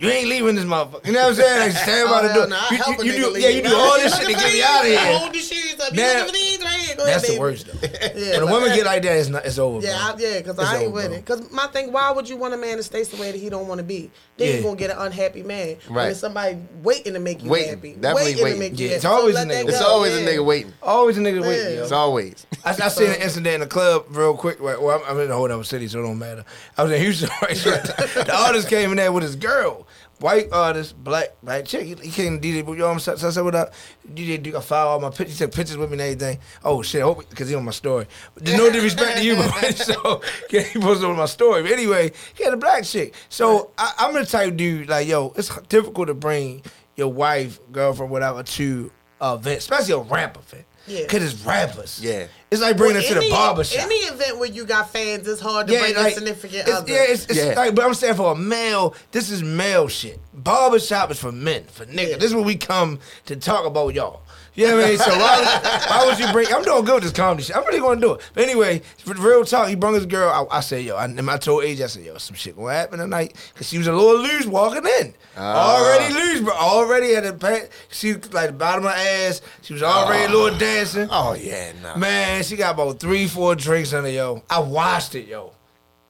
You 0.00 0.08
ain't 0.08 0.28
leaving 0.28 0.54
this 0.56 0.64
motherfucker. 0.64 1.06
You 1.06 1.12
know 1.12 1.20
what 1.24 1.28
I'm 1.28 1.34
saying? 1.34 1.60
Like 1.60 1.72
stand 1.76 2.08
by 2.08 2.18
Oh, 2.20 2.22
the 2.22 2.32
hell 2.32 2.48
no, 2.48 2.56
I 2.56 2.68
You, 2.70 2.76
help 2.78 2.98
a 3.00 3.04
you, 3.04 3.12
you 3.12 3.18
do, 3.18 3.30
leave. 3.32 3.42
yeah, 3.42 3.48
you 3.50 3.62
do 3.62 3.74
all 3.76 3.98
this 3.98 4.16
shit 4.18 4.28
to 4.28 4.32
get 4.34 4.52
me 4.52 4.62
out 4.62 4.80
of 4.80 4.86
here. 4.86 5.18
Hold 5.18 5.34
your 5.34 5.42
shoes 5.44 5.78
up. 5.78 5.92
You 5.92 5.96
Now- 5.98 6.12
looking 6.14 6.26
for 6.26 6.32
these 6.32 6.62
right 6.64 6.80
here. 6.80 6.96
Go 6.96 7.02
ahead, 7.04 7.14
That's 7.20 7.28
the 7.30 7.38
worst 7.38 7.66
though. 7.66 7.88
Yeah, 8.20 8.38
when 8.40 8.48
a 8.48 8.50
woman 8.52 8.68
get 8.74 8.86
like 8.86 9.02
that, 9.02 9.16
it's 9.18 9.28
not. 9.28 9.44
It's 9.44 9.58
over. 9.58 9.86
Yeah, 9.86 9.92
I, 9.96 10.14
yeah, 10.18 10.38
because 10.38 10.58
I 10.58 10.76
ain't 10.78 10.84
over, 10.86 10.94
with 10.94 11.06
bro. 11.06 11.14
it. 11.16 11.24
Because 11.24 11.52
my 11.52 11.66
thing, 11.68 11.92
why 11.92 12.10
would 12.12 12.28
you 12.28 12.36
want 12.38 12.54
a 12.54 12.56
man 12.56 12.78
to 12.78 12.82
stay 12.82 13.04
somewhere 13.04 13.30
that 13.32 13.38
he 13.38 13.48
don't 13.50 13.68
want 13.68 13.78
to 13.78 13.84
be? 13.84 14.10
Then 14.38 14.48
Yeah. 14.48 14.54
you're 14.54 14.62
gonna 14.62 14.76
get 14.76 14.90
an 14.90 14.98
unhappy 14.98 15.42
man. 15.42 15.76
Right. 15.88 16.02
When 16.04 16.10
it's 16.12 16.20
somebody 16.20 16.58
waiting 16.82 17.12
to 17.12 17.20
make 17.20 17.42
you 17.42 17.50
Waiting. 17.50 17.68
happy, 17.70 17.92
Definitely 17.92 18.32
waiting, 18.32 18.44
waiting. 18.44 18.60
to 18.62 18.70
make 18.70 18.80
you 18.80 18.88
Yeah, 18.88 18.94
it's 18.94 19.04
happy. 19.04 19.14
So 19.14 19.20
always 19.20 19.34
let 19.34 19.46
a 19.46 19.50
nigga. 19.50 19.68
It's 19.68 19.80
go, 19.80 19.86
always 19.86 20.16
a 20.16 20.20
nigga 20.26 20.44
waiting. 20.44 20.72
Always 20.82 21.18
a 21.18 21.20
nigga 21.20 21.42
waiting. 21.42 21.74
Yeah. 21.74 21.82
It's 21.82 21.92
always. 21.92 22.46
I, 22.64 22.70
I 22.70 22.88
seen 22.88 23.10
an 23.10 23.20
incident 23.20 23.54
in 23.54 23.60
the 23.60 23.66
club 23.66 24.06
real 24.10 24.34
quick. 24.36 24.60
Well, 24.62 24.82
well, 24.82 25.02
I'm, 25.06 25.16
I'm 25.16 25.24
in 25.24 25.30
a 25.30 25.34
whole 25.34 25.50
other 25.50 25.62
city, 25.64 25.88
so 25.88 26.00
it 26.00 26.02
don't 26.02 26.18
matter. 26.18 26.44
I 26.78 26.82
was 26.84 26.92
in 26.92 27.00
Houston, 27.00 27.28
right? 27.42 27.56
So 27.56 27.70
the 28.24 28.34
artist 28.34 28.68
came 28.68 28.90
in 28.90 28.96
there 28.96 29.12
with 29.12 29.22
his 29.22 29.36
girl, 29.36 29.86
white 30.20 30.52
artist, 30.52 31.02
black 31.02 31.28
black 31.42 31.64
chick. 31.64 31.86
He, 31.86 31.94
he 31.94 32.10
came 32.10 32.40
to 32.40 32.48
DJ, 32.48 32.56
you 32.56 32.76
know 32.76 32.86
what 32.86 32.92
I'm 32.92 33.00
saying? 33.00 33.18
So 33.18 33.28
I 33.28 33.30
said, 33.30 33.44
what 33.44 33.54
up? 33.54 33.72
DJ 34.12 34.42
Duke, 34.42 34.54
I 34.54 34.60
filed 34.60 34.88
all 34.88 35.00
my 35.00 35.10
pictures. 35.10 35.38
He 35.38 35.44
took 35.44 35.54
pictures 35.54 35.76
with 35.76 35.90
me 35.90 35.94
and 35.94 36.02
everything. 36.02 36.38
Oh, 36.64 36.82
shit, 36.82 37.00
I 37.00 37.04
hope, 37.04 37.28
because 37.28 37.48
he 37.48 37.54
on 37.54 37.64
my 37.64 37.70
story. 37.70 38.06
There's 38.36 38.56
no 38.56 38.70
disrespect 38.70 39.18
to 39.18 39.24
you, 39.24 39.36
but 39.36 39.50
so 39.76 40.22
yeah, 40.50 40.60
he 40.62 40.78
posted 40.78 41.08
on 41.08 41.16
my 41.16 41.26
story. 41.26 41.62
But 41.62 41.72
anyway, 41.72 42.12
he 42.34 42.44
had 42.44 42.54
a 42.54 42.58
black 42.58 42.84
chick. 42.84 43.14
So 43.28 43.70
I, 43.78 43.92
I'm 43.98 44.14
the 44.14 44.26
type 44.26 44.48
of 44.48 44.56
dude, 44.56 44.88
like, 44.88 45.08
yo, 45.08 45.32
it's 45.36 45.54
difficult 45.68 46.08
to 46.08 46.14
bring 46.14 46.62
your 46.96 47.08
wife, 47.08 47.60
girlfriend, 47.72 48.12
whatever, 48.12 48.42
to 48.42 48.92
a 49.20 49.34
event, 49.34 49.58
especially 49.58 49.94
a 49.94 49.98
rap 49.98 50.36
event. 50.36 50.66
Yeah. 50.86 51.02
Because 51.02 51.32
it's 51.32 51.44
rappers. 51.44 52.00
Yeah. 52.02 52.26
It's 52.50 52.60
like 52.60 52.76
bringing 52.76 52.96
Well, 52.96 53.02
us 53.04 53.08
to 53.08 53.14
the 53.14 53.20
any- 53.20 53.30
barber 53.30 53.62
shop. 53.62 53.84
Any 53.84 53.94
event 53.94 54.38
where 54.38 54.48
you 54.48 54.64
got 54.64 54.90
fans, 54.90 55.28
it's 55.28 55.40
hard 55.40 55.68
to 55.68 55.78
bring 55.78 55.96
a 55.96 56.10
significant 56.10 56.68
it's, 56.68 56.70
other. 56.76 56.92
Yeah, 56.92 57.04
it's, 57.08 57.24
it's 57.26 57.36
Yeah. 57.36 57.54
like, 57.54 57.76
but 57.76 57.84
I'm 57.84 57.94
saying 57.94 58.16
for 58.16 58.32
a 58.32 58.36
male, 58.36 58.94
this 59.12 59.30
is 59.30 59.42
male 59.42 59.86
shit. 59.86 60.18
Barber 60.34 60.80
shop 60.80 61.12
is 61.12 61.20
for 61.20 61.30
men, 61.30 61.64
for 61.64 61.86
niggas. 61.86 62.10
Yeah. 62.10 62.16
This 62.16 62.24
is 62.30 62.34
what 62.34 62.44
we 62.44 62.56
come 62.56 62.98
to 63.26 63.36
talk 63.36 63.66
about 63.66 63.94
y'all. 63.94 64.22
You 64.54 64.66
know 64.66 64.76
what 64.76 64.84
I 64.84 64.88
mean? 64.88 64.98
So 64.98 65.10
why, 65.10 65.60
why 65.88 66.06
would 66.06 66.18
you 66.18 66.30
bring? 66.32 66.52
I'm 66.52 66.62
doing 66.64 66.84
good 66.84 66.94
with 66.96 67.04
this 67.04 67.12
comedy 67.12 67.44
shit. 67.44 67.56
I'm 67.56 67.64
really 67.66 67.78
gonna 67.78 68.00
do 68.00 68.14
it. 68.14 68.30
But 68.34 68.44
anyway, 68.44 68.82
for 68.98 69.14
the 69.14 69.20
real 69.20 69.44
talk, 69.44 69.68
he 69.68 69.76
brought 69.76 69.94
his 69.94 70.06
girl. 70.06 70.28
I, 70.50 70.58
I 70.58 70.60
said, 70.60 70.84
yo, 70.84 70.96
I, 70.96 71.04
and 71.04 71.30
I 71.30 71.36
told 71.38 71.62
AJ, 71.62 71.80
I 71.82 71.86
said, 71.86 72.04
yo, 72.04 72.18
some 72.18 72.34
shit 72.34 72.56
gonna 72.56 72.72
happen 72.74 72.98
tonight 72.98 73.36
because 73.54 73.68
she 73.68 73.78
was 73.78 73.86
a 73.86 73.92
little 73.92 74.20
loose 74.20 74.46
walking 74.46 74.84
in, 75.00 75.14
ah. 75.36 75.76
already 75.76 76.12
loose, 76.12 76.40
but 76.40 76.54
already 76.56 77.12
had 77.12 77.24
a 77.24 77.32
back. 77.32 77.70
She 77.90 78.14
like 78.14 78.48
the 78.48 78.52
bottom 78.52 78.84
of 78.86 78.90
her 78.92 78.96
ass. 78.98 79.40
She 79.62 79.72
was 79.72 79.84
already 79.84 80.24
a 80.32 80.36
little 80.36 80.58
dancing. 80.58 81.08
Oh 81.10 81.34
yeah, 81.34 81.72
no. 81.82 81.96
Man, 81.96 82.39
she 82.44 82.56
got 82.56 82.74
about 82.74 82.98
three, 83.00 83.26
four 83.26 83.54
drinks 83.54 83.92
on 83.92 84.04
her, 84.04 84.10
yo. 84.10 84.42
I 84.48 84.60
watched 84.60 85.14
it, 85.14 85.26
yo. 85.26 85.52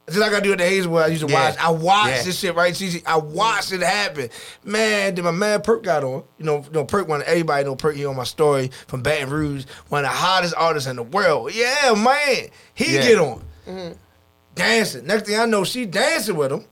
Just 0.07 0.19
like 0.19 0.33
I 0.33 0.41
do 0.41 0.51
at 0.53 0.59
the 0.59 0.65
Hazelwood, 0.65 1.05
I 1.05 1.07
used 1.07 1.25
to 1.25 1.31
Yeah. 1.33 1.51
watch. 1.51 1.57
I 1.59 1.71
watched 1.71 2.09
Yeah. 2.17 2.23
this 2.25 2.39
shit, 2.39 2.55
right? 2.57 2.77
She, 2.77 3.01
I 3.07 3.17
watched 3.17 3.71
it 3.73 3.81
happen. 3.81 4.29
Man, 4.65 5.15
then 5.15 5.25
my 5.25 5.31
man 5.31 5.63
Perk 5.63 5.85
got 5.85 6.03
on. 6.03 6.25
You 6.37 6.45
know, 6.47 6.57
you 6.65 6.71
know 6.73 6.85
Perk, 6.85 7.07
one 7.07 7.23
everybody 7.25 7.65
know 7.65 7.77
Perk. 7.77 7.95
He 7.95 8.05
on 8.05 8.17
my 8.17 8.25
story 8.25 8.73
from 8.89 9.03
Baton 9.03 9.31
Rouge, 9.31 9.67
one 9.89 10.05
of 10.05 10.11
the 10.11 10.17
hottest 10.17 10.55
artists 10.57 10.89
in 10.89 10.97
the 10.97 11.05
world. 11.05 11.55
Yeah, 11.55 11.95
man, 11.97 12.49
he 12.75 12.95
Yeah. 12.97 13.03
get 13.03 13.19
on 13.19 13.45
mm-hmm. 13.69 13.93
dancing. 14.57 15.07
Next 15.07 15.27
thing 15.27 15.39
I 15.39 15.45
know, 15.47 15.63
she 15.63 15.87
dancing 15.87 16.37
with 16.37 16.53
him. 16.53 16.65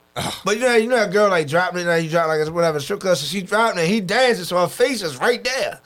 But 0.45 0.57
you 0.57 0.63
know, 0.63 0.75
you 0.75 0.89
know 0.89 0.97
that 0.97 1.13
girl 1.13 1.29
like 1.31 1.47
dropping 1.47 1.83
it, 1.83 1.87
like 1.87 2.03
you 2.03 2.11
drop 2.11 2.27
like 2.27 2.41
it's 2.41 2.51
whatever 2.51 2.81
strip 2.81 2.99
club. 2.99 3.17
So 3.17 3.25
she 3.27 3.41
dropping 3.43 3.79
it, 3.79 3.83
and 3.83 3.91
he 3.93 4.01
dancing, 4.01 4.45
so 4.47 4.59
her 4.59 4.67
face 4.67 5.01
is 5.01 5.17
right 5.17 5.43
there. 5.45 5.81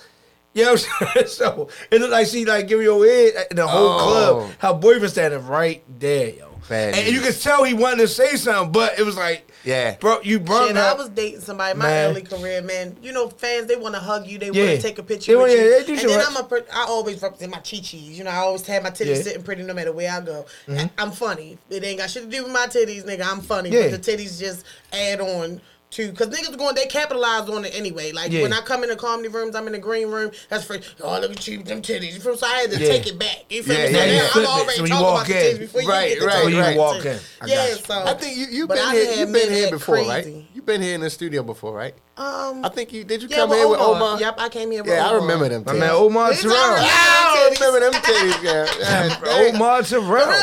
You 0.55 0.65
know 0.65 0.73
what 0.73 0.87
I'm 1.01 1.07
saying? 1.15 1.27
So 1.29 1.69
it 1.91 2.01
looked 2.01 2.13
like 2.13 2.27
she 2.27 2.45
like 2.45 2.69
giving 2.69 2.85
your 2.85 3.05
head 3.07 3.47
in 3.51 3.57
the 3.57 3.67
whole 3.67 3.89
Oh. 3.89 3.99
club. 3.99 4.51
Her 4.59 4.75
boyfriend 4.79 5.11
standing 5.13 5.47
right 5.47 5.83
there, 5.99 6.29
yo. 6.31 6.49
Bad 6.69 6.95
and 6.95 7.13
you 7.13 7.21
could 7.21 7.39
tell 7.41 7.65
he 7.65 7.75
wanted 7.75 7.99
to 8.03 8.09
say 8.09 8.37
something, 8.37 8.71
but 8.71 8.97
it 8.99 9.03
was 9.05 9.17
like, 9.17 9.51
Yeah. 9.65 9.97
bro, 9.97 10.21
you 10.21 10.39
brought 10.39 10.69
Shit, 10.69 10.77
her. 10.77 10.83
I 10.83 10.93
was 10.95 11.09
dating 11.09 11.41
somebody 11.41 11.77
my 11.77 11.87
Man. 11.87 12.11
early 12.11 12.23
career, 12.23 12.63
man. 12.63 12.97
You 13.03 13.13
know, 13.13 13.29
fans 13.29 13.67
they 13.67 13.75
want 13.77 13.95
to 13.97 14.01
hug 14.01 14.29
you, 14.29 14.39
they 14.39 14.51
Yeah. 14.51 14.67
want 14.67 14.77
to 14.77 14.83
take 14.83 14.99
a 14.99 15.03
picture 15.03 15.33
They 15.33 15.37
with 15.37 15.49
want- 15.49 15.53
yeah, 15.59 15.65
you. 15.65 15.71
they 15.81 15.87
do 15.87 15.93
and 15.93 16.01
shit 16.01 16.09
then 16.11 16.19
right. 16.21 16.29
I'm 16.29 16.37
a, 16.37 16.45
per- 16.45 16.65
I 16.73 16.85
always 16.89 17.21
represent 17.21 17.51
my 17.51 17.59
chi 17.59 17.79
chis. 17.79 17.95
You 18.17 18.23
know, 18.25 18.31
I 18.31 18.37
always 18.37 18.65
have 18.69 18.83
my 18.85 18.91
titties 18.91 19.07
Yeah. 19.07 19.13
Mm-hmm. 19.15 19.23
sitting 19.23 19.43
pretty 19.43 19.63
no 19.65 19.75
matter 19.75 19.93
where 19.93 20.11
I 20.13 20.21
go. 20.21 20.47
I- 20.71 20.89
I'm 20.99 21.11
funny. 21.11 21.59
It 21.69 21.83
ain't 21.83 21.99
got 21.99 22.11
shit 22.11 22.23
to 22.23 22.29
do 22.29 22.45
with 22.45 22.53
my 22.53 22.67
titties, 22.69 23.05
nigga. 23.05 23.27
I'm 23.27 23.41
funny, 23.41 23.71
Yeah. 23.71 23.89
but 23.91 24.01
the 24.03 24.13
titties 24.13 24.39
just 24.39 24.65
add 24.93 25.21
on. 25.21 25.61
To, 25.93 26.11
cause 26.13 26.29
niggas 26.29 26.55
are 26.55 26.57
going, 26.57 26.75
they 26.75 26.87
capitalize 26.87 27.51
on 27.51 27.67
it 27.67 27.75
anyway. 27.75 28.13
Like 28.13 28.33
Yeah. 28.33 28.43
when 28.43 28.53
I 28.55 28.61
come 28.63 28.83
in 28.83 28.89
the 28.89 28.97
comedy 28.97 29.29
rooms, 29.29 29.55
I'm 29.55 29.67
in 29.67 29.75
the 29.75 29.79
green 29.79 30.09
room. 30.09 30.31
That's 30.49 30.65
for 30.65 30.79
oh 31.03 31.21
look 31.21 31.33
at 31.33 31.47
you, 31.47 31.59
with 31.59 31.67
them 31.69 31.83
titties. 31.83 32.15
You 32.15 32.21
feel 32.21 32.35
so 32.37 32.47
I 32.47 32.51
had 32.63 32.71
to 32.71 32.79
Yeah. 32.81 32.89
take 32.89 33.07
it 33.07 33.19
back. 33.19 33.45
You 33.51 33.63
feel 33.63 33.77
Yeah, 33.77 33.87
me? 33.89 33.93
So 33.93 33.99
yeah, 33.99 34.07
now 34.07 34.13
yeah. 34.13 34.23
I'm 34.23 34.29
Flip 34.31 34.49
already 34.49 34.73
So 34.77 34.83
when 34.83 34.91
you 34.91 34.97
talking 34.97 35.05
walk 35.07 35.27
about 35.27 35.29
the 35.29 35.51
in. 35.51 35.57
titties 35.57 35.59
before 35.61 35.83
you 35.83 35.89
Right, 35.91 36.09
get 36.09 36.19
to 36.21 36.27
right, 36.27 36.33
talking 36.33 36.57
When 36.57 36.73
you 36.75 36.79
walk 36.81 37.05
in. 37.05 37.19
I 37.43 37.47
Yeah, 37.47 37.75
so 37.75 37.95
I 38.07 38.15
think 38.15 38.37
you 38.39 38.47
you've 38.51 38.69
but 38.69 38.77
been 38.79 38.91
here. 38.93 39.13
You've 39.19 39.33
been 39.33 39.51
here 39.53 39.65
act 39.67 39.73
before, 39.73 39.97
right? 39.97 40.27
You've 40.55 40.67
been 40.67 40.81
here 40.81 40.95
in 40.95 41.01
the 41.03 41.11
studio 41.11 41.43
before, 41.43 41.73
right? 41.75 41.95
Um, 42.17 42.65
I 42.65 42.69
think 42.69 42.93
you 42.93 43.05
did. 43.05 43.23
You 43.23 43.29
yeah, 43.29 43.37
come 43.39 43.51
with 43.51 43.59
here 43.59 43.69
with 43.69 43.81
Omar. 43.81 43.97
Omar? 44.15 44.21
Yep, 44.21 44.35
I 44.39 44.49
came 44.51 44.71
here 44.71 44.83
with 44.83 44.93
Yeah, 44.93 45.09
I 45.09 45.15
remember 45.15 45.49
them. 45.49 45.65
my 45.67 45.73
titties. 45.73 45.79
man 45.79 45.91
Omar 45.91 46.31
These 46.31 46.43
Terrell. 46.43 46.57
are- 46.57 46.77
I 46.79 47.51
remember 47.59 47.81
them 47.81 47.93
titties. 48.03 48.43
Yeah. 48.43 48.69
yeah. 48.79 49.51
Omar 49.55 49.83
For 49.85 50.01
real, 50.01 50.25
Terrell. 50.27 50.43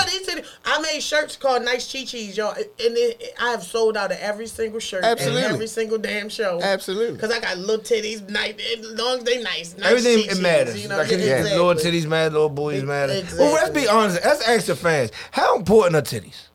These 0.81 0.87
titties- 0.87 0.89
I 0.91 0.93
made 0.93 1.01
shirts 1.03 1.35
called 1.37 1.63
Nice 1.63 1.91
Chi 1.91 2.05
Chis, 2.05 2.37
y'all, 2.37 2.53
and 2.55 2.65
it, 2.79 3.33
I 3.39 3.51
have 3.51 3.63
sold 3.63 3.97
out 3.97 4.11
of 4.11 4.17
every 4.19 4.47
single 4.47 4.79
shirt 4.79 5.03
Absolutely. 5.03 5.41
every 5.43 5.67
single 5.67 5.97
damn 5.97 6.29
show. 6.29 6.59
Absolutely. 6.61 7.13
Because 7.15 7.31
I 7.31 7.39
got 7.39 7.57
little 7.57 7.77
titties, 7.83 8.27
nice, 8.29 8.55
as 8.77 8.85
long 8.97 9.19
as 9.19 9.23
they 9.23 9.41
nice. 9.41 9.75
nice 9.77 9.87
Everything 9.91 10.17
chi-chis, 10.23 10.39
it 10.39 10.41
matters. 10.41 10.81
You 10.83 10.89
know, 10.89 10.97
like 10.97 11.11
yeah, 11.11 11.17
yeah, 11.17 11.37
exactly. 11.39 11.63
little 11.65 11.91
titties 11.91 12.05
matter, 12.07 12.29
little 12.31 12.49
booties 12.49 12.83
matter. 12.83 13.13
Exactly. 13.13 13.39
Well, 13.39 13.53
let's 13.53 13.69
be 13.71 13.87
honest. 13.87 14.23
Let's 14.23 14.47
ask 14.47 14.65
the 14.67 14.75
fans. 14.75 15.11
How 15.31 15.55
important 15.57 15.95
are 15.95 16.01
titties? 16.01 16.45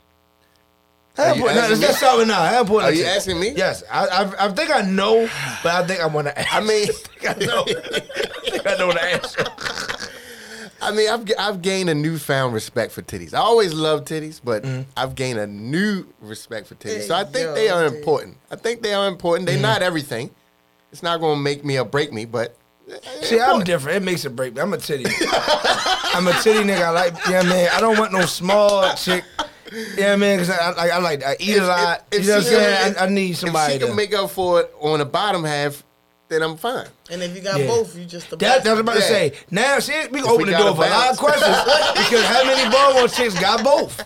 How 1.17 1.23
Are 1.23 1.27
you 1.29 1.35
important? 1.35 1.57
No, 1.57 1.63
asking 1.63 1.81
let's 1.81 1.93
me? 1.93 1.97
start 1.99 2.19
with 2.19 2.29
now. 2.29 2.45
How 2.45 2.61
important? 2.63 2.93
Are 2.93 2.97
you 2.97 3.05
titties? 3.05 3.17
asking 3.17 3.41
me? 3.41 3.51
Yes, 3.51 3.85
I, 3.91 4.07
I, 4.07 4.47
I 4.47 4.53
think 4.53 4.71
I 4.75 4.81
know, 4.83 5.29
but 5.63 5.73
I 5.73 5.87
think 5.87 6.01
I 6.01 6.07
want 6.07 6.27
to 6.27 6.37
ask. 6.37 6.53
I 6.55 6.61
mean, 6.61 6.89
I 7.23 7.35
know. 7.45 7.65
I 7.69 8.51
think 8.51 8.67
I 8.67 8.75
know 8.77 8.93
the 8.93 9.05
answer. 9.05 9.45
I 10.85 10.91
mean, 10.93 11.09
I've 11.11 11.31
I've 11.39 11.63
gained 11.63 11.89
a 11.91 11.95
newfound 11.95 12.55
respect 12.55 12.93
for 12.93 13.03
titties. 13.03 13.35
I 13.35 13.39
always 13.39 13.73
loved 13.75 14.07
titties, 14.09 14.41
but 14.43 14.63
Mm-hmm. 14.63 14.83
I've 14.97 15.15
gained 15.15 15.39
a 15.39 15.47
new 15.47 16.07
respect 16.21 16.67
for 16.67 16.75
titties. 16.77 16.97
Hey, 16.97 17.01
So 17.03 17.15
I 17.15 17.25
think 17.25 17.47
yo, 17.47 17.55
they 17.55 17.69
are 17.69 17.89
dude. 17.89 17.99
important. 17.99 18.37
I 18.51 18.57
think 18.57 18.83
they 18.83 18.95
are 18.95 19.09
important. 19.09 19.49
Mm-hmm. 19.49 19.61
They're 19.63 19.71
not 19.71 19.83
everything. 19.83 20.31
It's 20.93 21.03
not 21.03 21.19
going 21.21 21.37
to 21.39 21.43
make 21.43 21.65
me 21.65 21.79
or 21.79 21.85
break 21.85 22.13
me, 22.13 22.25
but 22.25 22.57
See, 23.23 23.41
I'm 23.41 23.65
different. 23.65 23.97
It 23.97 24.03
makes 24.05 24.25
it 24.27 24.37
break 24.37 24.55
me. 24.55 24.61
I'm 24.61 24.73
a 24.75 24.77
titty. 24.79 25.07
I'm 26.15 26.27
a 26.29 26.33
titty 26.43 26.61
nigga. 26.69 26.83
I 26.83 26.91
like, 26.91 27.15
yeah, 27.29 27.43
man. 27.43 27.71
I 27.73 27.81
don't 27.81 27.99
want 27.99 28.13
no 28.13 28.27
small 28.27 28.95
chick. 28.95 29.25
Yeah, 29.97 30.17
man. 30.17 30.39
Because 30.39 30.51
I, 30.51 30.71
I, 30.73 30.89
I 30.91 30.99
like, 30.99 31.25
I 31.25 31.37
eat 31.41 31.57
a 31.57 31.67
lot. 31.67 32.05
you 32.13 32.21
know 32.21 32.27
what 32.29 32.37
I'm 32.37 32.43
saying? 32.43 32.95
I, 32.99 33.05
I 33.05 33.09
need 33.09 33.31
if 33.31 33.39
somebody. 33.39 33.73
she 33.73 33.79
can 33.79 33.89
to, 33.89 33.95
make 33.95 34.15
up 34.15 34.31
for 34.31 34.61
it 34.61 34.73
on 34.81 34.99
the 34.99 35.05
bottom 35.07 35.43
half, 35.45 35.83
then 36.35 36.43
I'm 36.43 36.57
fine. 36.57 36.87
And 37.11 37.23
if 37.23 37.35
you 37.35 37.41
got 37.41 37.59
Yeah. 37.61 37.67
both, 37.69 37.97
you 37.97 38.05
just 38.05 38.29
the 38.31 38.37
That, 38.37 38.41
best. 38.41 38.65
that's 38.65 38.69
what 38.71 38.79
I'm 38.81 38.81
about 38.81 38.95
to 38.97 39.03
say. 39.03 39.33
Now, 39.51 39.79
see, 39.79 39.93
we 40.11 40.21
can 40.21 40.29
open 40.31 40.47
we 40.47 40.53
the 40.53 40.59
door 40.59 40.75
for 40.75 40.85
a 40.85 40.91
lot 40.91 41.11
of 41.13 41.17
questions 41.19 41.57
because 41.95 42.25
how 42.27 42.45
many 42.45 42.71
Baltimore 42.71 43.09
chicks 43.09 43.39
got 43.41 43.63
both? 43.65 44.05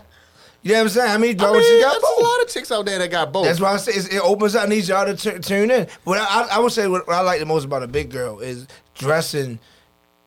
You 0.62 0.72
know 0.72 0.78
what 0.78 0.82
I'm 0.82 0.88
saying? 0.90 1.08
How 1.10 1.18
many 1.18 1.32
I 1.32 1.34
Baltimore 1.36 1.60
mean, 1.60 1.70
chicks 1.70 1.84
got 1.84 1.90
there's 1.92 2.02
both? 2.02 2.18
a 2.18 2.22
lot 2.28 2.42
of 2.42 2.48
chicks 2.48 2.72
out 2.72 2.86
there 2.86 2.98
that 2.98 3.10
got 3.10 3.32
both. 3.32 3.44
That's 3.46 3.60
why 3.60 3.72
I 3.72 3.76
say 3.78 3.92
it's, 3.92 4.08
it 4.08 4.20
opens 4.20 4.54
up. 4.54 4.64
I 4.64 4.66
need 4.68 4.86
y'all 4.86 5.06
to 5.06 5.16
tu- 5.16 5.38
tune 5.38 5.70
in. 5.70 5.86
What 6.04 6.18
I, 6.18 6.24
I, 6.24 6.48
I 6.52 6.58
would 6.58 6.72
say, 6.72 6.86
what, 6.88 7.06
what 7.06 7.14
I 7.16 7.20
like 7.20 7.40
the 7.40 7.46
most 7.46 7.64
about 7.64 7.82
a 7.82 7.86
big 7.88 8.10
girl 8.10 8.40
is 8.40 8.66
dressing 8.94 9.58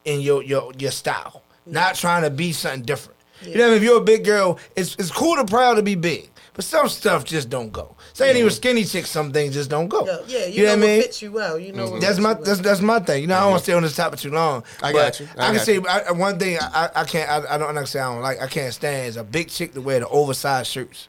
in 0.06 0.22
your 0.22 0.42
your 0.44 0.72
your 0.80 0.92
style, 0.92 1.44
not 1.66 1.96
trying 1.96 2.24
to 2.24 2.30
be 2.30 2.52
something 2.54 2.82
different. 2.84 3.20
You 3.44 3.56
know, 3.56 3.62
what 3.62 3.66
I 3.66 3.68
mean? 3.70 3.78
if 3.78 3.84
you're 3.84 3.98
a 3.98 4.04
big 4.04 4.24
girl, 4.24 4.58
it's 4.76 4.96
it's 4.96 5.12
cool 5.12 5.36
to 5.36 5.46
proud 5.46 5.76
to 5.76 5.84
be 5.84 5.96
big, 5.96 6.30
but 6.54 6.64
some 6.66 6.88
stuff 6.90 7.24
just 7.26 7.50
don't 7.50 7.72
go. 7.72 7.96
Saying 8.14 8.38
even 8.38 8.50
skinny 8.52 8.84
chicks, 8.84 9.10
some 9.10 9.32
things 9.32 9.54
just 9.54 9.70
don't 9.70 9.88
go. 9.88 10.06
Yeah, 10.06 10.18
yeah, 10.28 10.46
you, 10.46 10.64
know, 10.64 10.64
know, 10.64 10.70
what 10.70 10.74
I 10.74 10.88
mean? 10.88 10.98
what 10.98 11.06
fits 11.06 11.22
you 11.22 11.32
well. 11.32 11.58
You 11.60 11.72
know 11.74 11.90
what 11.92 12.02
That's 12.02 12.20
my 12.20 12.30
you 12.32 12.36
well. 12.36 12.44
that's 12.44 12.60
that's 12.60 12.82
my 12.82 13.00
thing. 13.00 13.22
You 13.22 13.28
know, 13.28 13.36
I 13.38 13.40
don't 13.42 13.52
want 13.52 13.60
to 13.60 13.64
stay 13.64 13.74
on 13.74 13.84
this 13.84 13.96
topic 13.96 14.20
too 14.20 14.32
long. 14.32 14.64
I 14.84 14.92
got 14.92 15.20
you. 15.20 15.28
I 15.38 15.42
I, 15.42 15.46
can 15.48 15.56
got 15.56 15.66
say 15.66 15.74
you. 15.76 15.88
I, 15.88 16.00
I- 16.00 16.12
one 16.12 16.38
thing 16.38 16.58
I, 16.62 16.90
I 16.96 17.04
can't 17.06 17.30
I, 17.30 17.56
I 17.56 17.58
don't 17.58 17.70
understand. 17.70 18.06
I 18.06 18.14
don't 18.14 18.22
like 18.22 18.42
I 18.42 18.48
can't 18.48 18.74
stand 18.74 19.08
is 19.08 19.18
a 19.18 19.24
big 19.24 19.50
chick 19.50 19.74
to 19.74 19.82
wear 19.82 20.00
the 20.02 20.08
oversized 20.10 20.70
shirts. 20.72 21.08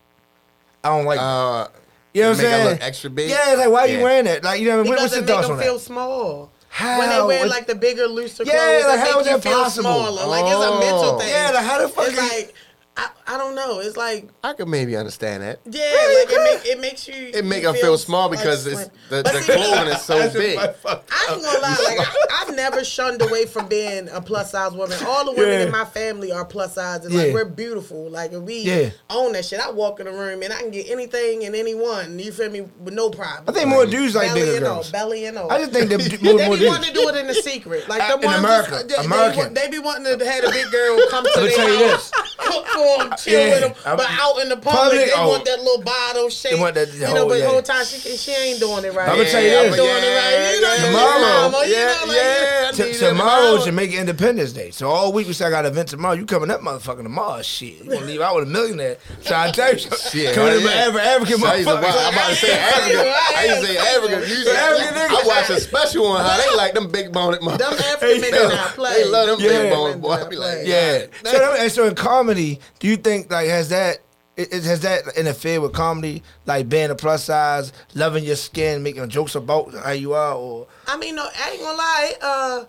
I 0.85 0.89
don't 0.91 1.05
like. 1.05 1.19
uh, 1.21 1.69
you 2.15 2.23
know 2.23 2.29
what 2.31 2.35
I'm 2.39 2.41
saying? 2.43 2.65
look 2.71 2.83
extra 2.83 3.11
big? 3.11 3.31
Yeah, 3.31 3.51
it's 3.51 3.59
like 3.59 3.71
why 3.71 3.81
are 3.81 3.89
you 3.89 4.03
wearing 4.03 4.27
it? 4.27 4.45
Like 4.45 4.61
you 4.61 4.69
know, 4.69 4.77
what 4.79 4.81
I 4.81 4.83
mean? 4.85 4.91
What- 4.91 4.97
Because 4.99 5.11
what's 5.17 5.29
your 5.29 5.37
thoughts 5.37 5.49
them 5.49 5.57
on 5.57 5.63
feel 5.63 5.79
small. 5.79 6.53
How? 6.69 6.99
When 6.99 7.09
they 7.11 7.21
wear 7.23 7.41
What- 7.41 7.49
like 7.51 7.67
the 7.67 7.75
bigger, 7.75 8.07
looser 8.07 8.45
Yeah, 8.45 8.53
clothes, 8.53 8.85
like, 8.87 8.95
it 8.95 9.01
how 9.01 9.17
make 9.19 9.27
is 9.27 9.33
you 9.33 9.39
that 9.39 9.45
possible? 9.45 9.83
smaller. 9.91 10.27
Like 10.27 10.45
it's 10.45 10.55
a 10.55 10.79
mental 10.81 11.05
Oh. 11.05 11.19
thing. 11.19 11.29
Yeah, 11.29 11.51
like, 11.55 11.65
how 11.65 11.79
the 11.83 11.89
fuck 11.89 12.07
It's 12.09 12.17
you- 12.17 12.23
like 12.23 12.55
I, 12.97 13.09
I 13.27 13.39
don't 13.39 13.55
know. 13.55 13.79
It's 13.79 13.97
like 13.97 14.29
I 14.43 14.53
could 14.53 14.67
maybe 14.69 14.97
understand 14.97 15.43
that. 15.45 15.61
yeah, 15.65 15.83
like 15.83 16.29
it, 16.33 16.43
make, 16.65 16.67
it 16.67 16.81
makes 16.81 17.07
you. 17.07 17.31
It 17.33 17.45
make 17.45 17.63
you 17.63 17.69
her 17.69 17.75
feel 17.75 17.97
small 17.97 18.29
because 18.29 18.67
like 18.67 18.75
it's 18.75 18.85
the, 19.09 19.23
But 19.23 19.33
the 19.33 19.41
see, 19.43 19.53
clothing 19.53 19.93
is 19.93 20.03
so 20.03 20.31
big. 20.33 20.59
I 20.59 20.65
ain't 20.67 21.43
gonna 21.43 21.59
lie, 21.61 21.97
like 21.97 22.09
I've 22.41 22.55
never 22.57 22.83
shunned 22.85 23.23
away 23.23 23.47
from 23.47 23.69
being 23.69 24.09
a 24.09 24.21
plus 24.21 24.51
size 24.51 24.73
woman. 24.73 24.99
All 25.07 25.25
the 25.25 25.33
women 25.33 25.49
Yeah. 25.61 25.67
in 25.67 25.71
my 25.71 25.85
family 25.85 26.33
are 26.33 26.45
plus 26.45 26.75
size, 26.75 27.05
and 27.05 27.15
like 27.15 27.29
Yeah. 27.29 27.33
we're 27.35 27.45
beautiful. 27.45 28.11
Like 28.11 28.33
we 28.33 28.59
Yeah. 28.63 28.91
own 29.09 29.33
that 29.33 29.45
shit. 29.45 29.61
I 29.61 29.71
walk 29.71 30.01
in 30.01 30.07
the 30.07 30.13
room 30.13 30.43
and 30.43 30.53
I 30.53 30.59
can 30.61 30.71
get 30.73 30.91
anything 30.91 31.45
and 31.45 31.55
anyone. 31.55 32.19
You 32.19 32.33
feel 32.33 32.51
me? 32.51 32.63
With 32.81 32.95
no 32.95 33.09
problem. 33.11 33.45
I 33.47 33.53
think 33.53 33.69
more 33.69 33.87
dudes 33.87 34.15
like 34.17 34.29
belly 34.29 34.41
bigger 34.41 34.57
and 34.57 34.67
all, 34.67 34.75
girls. 34.77 34.91
belly 34.91 35.27
and 35.27 35.39
all. 35.39 35.51
I 35.53 35.59
just 35.59 35.73
think 35.73 35.89
that 35.91 35.99
they 36.23 36.33
more, 36.33 36.39
be 36.57 36.65
more 36.65 36.69
wanting 36.73 36.93
to 36.93 37.01
do 37.01 37.09
it 37.09 37.17
in 37.17 37.27
the 37.29 37.35
secret, 37.35 37.89
like 37.89 38.01
the 38.09 38.15
in 38.19 38.25
ones 38.27 38.39
America. 38.41 38.71
that's- 38.73 38.99
they, 38.99 39.05
American. 39.07 39.55
They, 39.55 39.61
they 39.63 39.69
be 39.71 39.79
wanting 39.79 40.19
to 40.19 40.25
have 40.29 40.45
a 40.45 40.51
big 40.51 40.71
girl 40.73 40.99
come 41.11 41.25
to 41.25 41.31
Let 41.37 41.43
me 41.45 41.49
their 41.49 41.57
tell 41.57 41.69
you 41.79 41.89
house, 41.89 42.11
this. 42.11 42.35
cook 42.39 42.67
for 42.73 42.99
them, 42.99 43.12
chill 43.19 43.39
Yeah. 43.39 43.51
with 43.51 43.61
them, 43.61 43.75
I'm- 43.85 43.97
but 43.97 44.07
out 44.11 44.39
in 44.43 44.49
the 44.49 44.57
public, 44.57 44.83
Public, 44.83 45.07
they 45.07 45.13
oh. 45.17 45.29
want 45.29 45.45
that 45.45 45.59
little 45.63 45.83
bottle 45.83 46.29
shape. 46.31 46.59
want 46.59 46.75
that- 46.75 46.93
you 46.95 47.05
oh, 47.07 47.15
know, 47.15 47.27
but 47.29 47.39
yeah. 47.39 47.45
the 47.45 47.51
whole 47.51 47.63
time 47.63 47.85
she 47.85 47.99
she 48.17 48.33
ain't 48.33 48.61
doing 48.61 48.85
it 48.85 48.93
right. 48.95 49.09
I'ma 49.09 49.25
tell 49.25 49.43
you 49.43 49.49
Yeah, 49.49 49.63
this. 49.65 49.73
I'm 49.73 49.77
doing 49.77 50.05
it 50.05 50.17
right. 50.17 50.55
You 50.55 50.61
know, 50.61 50.87
tomorrow. 50.87 51.51
mama, 51.51 51.67
you 51.67 51.73
Yeah, 51.75 51.87
know, 52.01 52.07
like, 52.07 52.17
yeah. 52.17 52.69
I 52.69 52.71
T- 52.73 52.93
tomorrow 52.99 53.09
tomorrow. 53.11 53.57
is 53.57 53.65
Jamaica 53.65 53.97
Independence 53.99 54.53
Day. 54.53 54.71
So 54.71 54.89
all 54.89 55.13
week 55.13 55.27
we 55.27 55.33
say 55.33 55.47
I 55.47 55.51
got 55.51 55.65
an 55.67 55.73
event 55.73 55.89
tomorrow. 55.89 56.15
You 56.15 56.25
coming 56.27 56.51
up, 56.51 56.61
motherfucker 56.61 57.03
tomorrow? 57.03 57.43
Shit, 57.43 57.85
you 57.85 57.91
gonna 57.91 58.07
leave 58.07 58.21
out 58.21 58.35
with 58.37 58.45
a 58.45 58.51
millionaire? 58.51 58.97
So 59.23 59.37
I 59.37 59.51
tell 59.51 59.73
you, 59.73 59.79
Shit, 60.11 60.35
coming 60.35 60.53
hell 60.53 60.61
to 60.61 60.65
yeah. 60.65 60.85
every 60.87 61.01
African 61.01 61.39
So 61.41 61.47
I 61.47 61.55
used 61.57 61.69
to 61.69 61.75
motherfucker. 61.75 62.07
I'm 62.07 62.15
about 62.15 62.29
to 62.31 62.35
say 62.37 62.53
Africa. 62.59 63.15
I 63.37 63.45
used 63.45 63.61
to 63.61 63.67
say 63.67 63.77
Africa. 63.79 64.29
You 64.29 64.45
say 64.45 64.57
African 64.57 64.95
I 64.97 65.09
niggas. 65.09 65.27
watch 65.27 65.51
a 65.51 65.61
special 65.61 66.07
on 66.07 66.25
how 66.25 66.37
they 66.39 66.57
like 66.57 66.75
them 66.75 66.91
big 66.91 67.13
boned 67.13 67.35
Them 67.35 67.43
motherfuckers. 67.43 67.93
African 67.95 68.21
men 68.21 68.35
yo, 68.35 68.49
not 68.49 68.71
play. 68.75 69.03
They 69.03 69.09
love 69.11 69.27
them 69.29 69.39
big 69.39 69.71
boned 69.71 70.03
boy. 70.03 70.13
I 70.13 70.29
be 70.29 70.37
like, 70.37 70.59
Yeah. 70.65 71.07
So, 71.25 71.55
and 71.59 71.71
so 71.73 71.87
in 71.87 71.95
comedy, 71.95 72.61
do 72.79 72.89
you 72.89 72.97
think 73.03 73.31
like 73.31 73.49
has 73.49 73.69
that 73.71 73.99
it, 74.37 74.53
it- 74.53 74.65
has 74.65 74.81
that 74.81 75.03
interfered 75.17 75.61
with 75.63 75.73
comedy, 75.73 76.23
like 76.47 76.69
being 76.69 76.91
a 76.91 76.95
plus 76.95 77.25
size, 77.25 77.73
loving 77.95 78.25
your 78.25 78.37
skin, 78.37 78.83
making 78.83 79.09
jokes 79.09 79.35
about 79.35 79.75
how 79.75 79.91
you 79.93 80.15
are, 80.15 80.35
or 80.35 80.67
I 80.87 80.97
mean, 80.97 81.15
no, 81.17 81.25
I 81.25 81.51
ain't 81.51 81.61
gonna 81.61 81.77
lie. 81.79 82.13
Uh, 82.23 82.65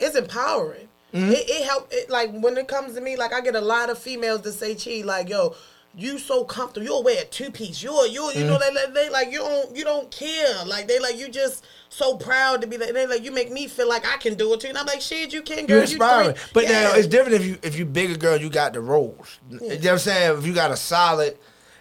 it's 0.00 0.16
empowering. 0.16 0.88
Mm-hmm. 1.14 1.30
It, 1.30 1.48
it 1.48 1.64
help. 1.66 1.88
It, 1.90 2.10
like 2.10 2.30
when 2.32 2.56
it 2.58 2.68
comes 2.68 2.94
to 2.94 3.00
me, 3.00 3.16
like 3.16 3.32
I 3.32 3.40
get 3.40 3.54
a 3.54 3.60
lot 3.60 3.88
of 3.90 3.98
females 3.98 4.42
to 4.42 4.52
say, 4.52 4.74
"Chi, 4.74 5.06
like 5.06 5.28
yo." 5.28 5.54
You 6.00 6.18
so 6.20 6.44
comfortable. 6.44 6.86
You'll 6.86 7.02
wear 7.02 7.22
a 7.22 7.24
two 7.24 7.50
piece. 7.50 7.82
You're 7.82 8.06
you 8.06 8.30
you 8.32 8.44
know 8.44 8.56
Mm-hmm. 8.58 8.74
they, 8.74 8.86
they 8.86 9.06
they 9.06 9.10
like 9.10 9.32
you 9.32 9.38
don't 9.38 9.74
you 9.76 9.82
don't 9.84 10.08
care. 10.12 10.64
Like 10.64 10.86
they 10.86 11.00
like 11.00 11.18
you 11.18 11.28
just 11.28 11.66
so 11.88 12.16
proud 12.16 12.60
to 12.60 12.68
be 12.68 12.78
like 12.78 12.92
they 12.94 13.04
like 13.06 13.24
you 13.24 13.32
make 13.32 13.50
me 13.50 13.66
feel 13.66 13.88
like 13.88 14.06
I 14.06 14.16
can 14.18 14.34
do 14.34 14.52
it 14.54 14.60
too. 14.60 14.68
And 14.68 14.78
I'm 14.78 14.86
like 14.86 15.00
shit, 15.00 15.32
you 15.32 15.42
can, 15.42 15.66
girl. 15.66 15.76
you're 15.78 15.80
inspiring. 15.82 16.34
three- 16.34 16.50
But 16.54 16.62
Yeah. 16.64 16.82
now 16.84 16.94
it's 16.94 17.08
different 17.08 17.34
if 17.40 17.44
you 17.44 17.58
if 17.62 17.76
you 17.76 17.84
bigger 17.84 18.16
girl, 18.16 18.36
you 18.40 18.48
got 18.48 18.74
the 18.74 18.80
roles. 18.80 19.40
You 19.50 19.58
know 19.60 19.66
what 19.74 19.86
I'm 19.86 19.98
saying? 19.98 20.38
If 20.38 20.46
you 20.46 20.54
got 20.54 20.70
a 20.70 20.76
solid, 20.76 21.36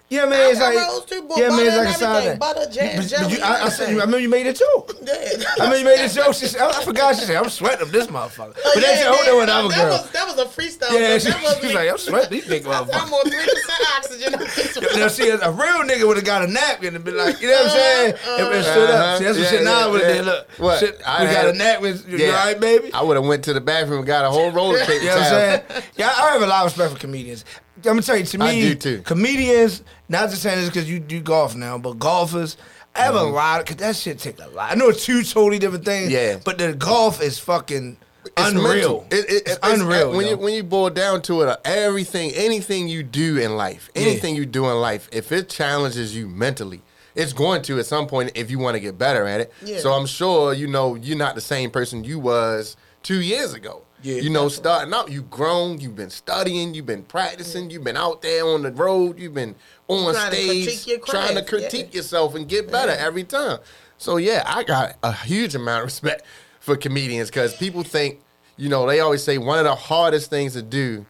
Yeah, 0.09 0.23
man, 0.25 0.51
It's 0.51 0.61
like 0.61 0.77
rolls 0.77 1.03
too, 1.03 1.25
but 1.27 1.37
yeah, 1.37 1.49
man, 1.49 1.65
it's 1.67 1.75
like 1.75 1.87
a 1.87 1.91
sign 1.91 1.99
side 1.99 2.15
everything. 2.15 2.29
thing. 2.31 2.39
Butter, 2.39 2.71
jam, 2.71 2.95
But- 2.95 3.11
but 3.11 3.31
you- 3.31 3.43
I, 3.43 3.63
I, 3.65 3.69
said. 3.69 3.87
I 3.89 3.91
remember 3.91 4.19
you 4.19 4.29
made 4.29 4.47
it 4.47 4.55
too. 4.55 4.83
Yeah. 5.03 5.13
I 5.13 5.53
remember 5.67 5.77
you 5.79 5.85
made 5.85 5.99
it 6.05 6.11
too. 6.11 6.31
She 6.33 6.47
said, 6.47 6.61
I, 6.61 6.79
I 6.79 6.83
forgot. 6.85 7.15
She 7.17 7.25
said, 7.25 7.35
I'm 7.35 7.49
sweating 7.49 7.85
up 7.85 7.91
this 7.91 8.07
motherfucker. 8.07 8.55
Oh, 8.57 8.71
But 8.73 8.83
that's 8.83 9.01
yeah, 9.01 9.03
your 9.03 9.13
yeah, 9.13 9.19
older 9.19 9.35
one, 9.35 9.45
that, 9.47 9.65
other 9.65 9.75
girl. 9.75 9.89
Was, 9.99 10.11
that 10.11 10.27
was 10.27 10.37
a 10.39 10.45
freestyle. 10.45 10.91
Yeah, 10.97 11.17
she, 11.17 11.27
that 11.29 11.43
wasn't 11.43 11.61
she's 11.63 11.69
me. 11.71 11.75
like, 11.75 11.89
I'm 11.91 11.97
sweating 11.97 12.29
these 12.31 12.47
big 12.47 12.65
I'm 12.67 12.85
motherfuckers. 12.85 13.11
on 13.11 13.29
three 13.29 13.47
percent 13.51 13.83
oxygen. 13.97 14.33
on 14.35 14.39
this. 14.39 14.95
Now, 14.95 15.07
see, 15.09 15.29
a 15.29 15.51
real 15.51 15.83
nigga 15.83 16.07
would 16.07 16.15
have 16.17 16.25
got 16.25 16.41
a 16.43 16.47
napkin 16.47 16.95
and 16.95 17.03
been 17.03 17.17
like, 17.17 17.41
you 17.41 17.47
know 17.49 17.53
what 17.53 17.61
I'm 17.63 17.67
uh-huh. 17.67 17.77
saying? 17.77 18.39
And 18.39 18.49
been 18.51 18.63
stood 18.63 18.89
up. 18.89 18.95
Uh-huh. 18.95 19.17
See, 19.17 19.23
that's 19.25 19.37
what 19.37 19.43
Yeah, 19.43 19.49
shit 19.51 19.63
now 19.63 19.79
yeah, 19.79 19.87
would 19.91 20.01
have 20.01 20.09
yeah. 20.09 20.15
did. 20.21 20.25
Look, 20.25 20.49
What? 20.57 20.79
shit, 20.79 21.01
I 21.05 21.25
we 21.25 21.31
got 21.33 21.47
a 21.47 21.53
napkin. 21.53 22.03
You 22.07 22.25
all 22.27 22.31
right, 22.31 22.59
baby? 22.59 22.93
I 22.93 23.01
would 23.03 23.17
have 23.17 23.25
went 23.25 23.43
to 23.43 23.53
the 23.53 23.61
bathroom 23.61 23.99
and 23.99 24.07
got 24.07 24.23
a 24.23 24.29
whole 24.31 24.51
roller 24.51 24.79
tape. 24.85 25.01
You 25.01 25.09
know 25.09 25.15
what 25.15 25.23
I'm 25.23 25.29
saying? 25.69 25.83
Yeah, 25.97 26.07
I 26.15 26.31
have 26.31 26.41
a 26.41 26.47
lot 26.47 26.65
of 26.65 26.71
respect 26.71 26.93
for 26.93 26.99
comedians. 26.99 27.43
I'm 27.77 27.81
gonna 27.83 28.01
tell 28.01 28.17
you, 28.17 28.25
to 28.25 28.37
me, 28.37 28.45
I 28.45 28.61
do 28.69 28.75
too. 28.75 29.01
comedians. 29.03 29.83
Not 30.09 30.29
just 30.29 30.41
saying 30.41 30.59
this 30.59 30.69
because 30.69 30.89
you 30.89 30.99
do 30.99 31.19
golf 31.21 31.55
now, 31.55 31.77
but 31.77 31.99
golfers. 31.99 32.57
I 32.95 33.01
have 33.01 33.15
a 33.15 33.21
lot 33.23 33.59
because 33.59 33.75
that 33.77 33.95
shit 33.95 34.17
take 34.19 34.39
a 34.39 34.47
lot. 34.47 34.71
I 34.71 34.75
know 34.75 34.89
it's 34.89 35.05
two 35.05 35.21
totally 35.23 35.59
different 35.59 35.85
things. 35.85 36.11
Yeah. 36.11 36.39
but 36.43 36.57
the 36.57 36.73
golf 36.73 37.21
is 37.21 37.37
fucking 37.37 37.97
It's 38.25 38.33
unreal. 38.37 38.63
mental. 38.63 39.07
It- 39.11 39.29
it- 39.29 39.43
it's, 39.45 39.59
unreal. 39.61 40.11
When 40.13 40.25
yo. 40.25 40.31
you 40.31 40.37
when 40.37 40.53
you 40.55 40.63
boil 40.63 40.89
down 40.89 41.21
to 41.23 41.41
it, 41.43 41.47
uh, 41.49 41.57
everything, 41.63 42.31
anything 42.31 42.87
you 42.87 43.03
do 43.03 43.37
in 43.37 43.55
life, 43.55 43.91
anything 43.95 44.35
you 44.35 44.45
do 44.47 44.65
in 44.69 44.81
life, 44.81 45.07
if 45.11 45.31
it 45.31 45.47
challenges 45.47 46.15
you 46.15 46.27
mentally, 46.27 46.81
it's 47.13 47.33
going 47.33 47.61
to 47.63 47.77
at 47.79 47.85
some 47.85 48.07
point 48.07 48.31
if 48.35 48.49
you 48.49 48.57
want 48.59 48.73
to 48.75 48.79
get 48.79 48.97
better 48.97 49.27
at 49.27 49.41
it. 49.41 49.53
Yeah. 49.63 49.79
So 49.79 49.93
I'm 49.93 50.07
sure 50.07 50.53
you 50.53 50.65
know 50.67 50.95
you're 50.95 51.17
not 51.17 51.35
the 51.35 51.41
same 51.41 51.69
person 51.69 52.03
you 52.03 52.17
was 52.17 52.75
two 53.03 53.21
years 53.21 53.53
ago. 53.53 53.83
Yeah. 54.07 54.21
you 54.21 54.29
know, 54.29 54.47
starting 54.47 54.93
out, 54.93 55.11
you've 55.11 55.29
grown, 55.29 55.81
you've 55.81 55.97
been 55.97 56.09
studying, 56.09 56.73
you've 56.73 56.85
been 56.85 57.03
practicing, 57.03 57.69
you've 57.69 57.83
been 57.83 57.97
out 57.97 58.21
there 58.21 58.45
on 58.45 58.61
the 58.61 58.71
road, 58.71 59.19
you've 59.19 59.33
been 59.33 59.53
on 59.89 60.13
Trying 60.13 60.31
stage 60.31 60.63
critique 60.63 60.87
your 60.87 60.99
trying 60.99 61.35
to 61.35 61.43
craft, 61.43 61.51
yeah. 61.51 61.69
critique 61.69 61.93
yourself 61.93 62.33
and 62.33 62.47
get 62.47 62.71
better 62.71 62.93
every 62.93 63.25
time. 63.25 63.59
So 63.97 64.15
yeah, 64.15 64.43
I 64.45 64.63
got 64.63 64.95
a 65.03 65.11
huge 65.11 65.55
amount 65.55 65.79
of 65.79 65.87
respect 65.87 66.23
for 66.61 66.77
comedians 66.77 67.29
because 67.29 67.53
people 67.57 67.83
think, 67.83 68.21
you 68.55 68.69
know, 68.69 68.87
they 68.87 69.01
always 69.01 69.23
say 69.25 69.37
one 69.37 69.59
of 69.59 69.65
the 69.65 69.75
hardest 69.75 70.29
things 70.29 70.53
to 70.53 70.61
do 70.61 71.05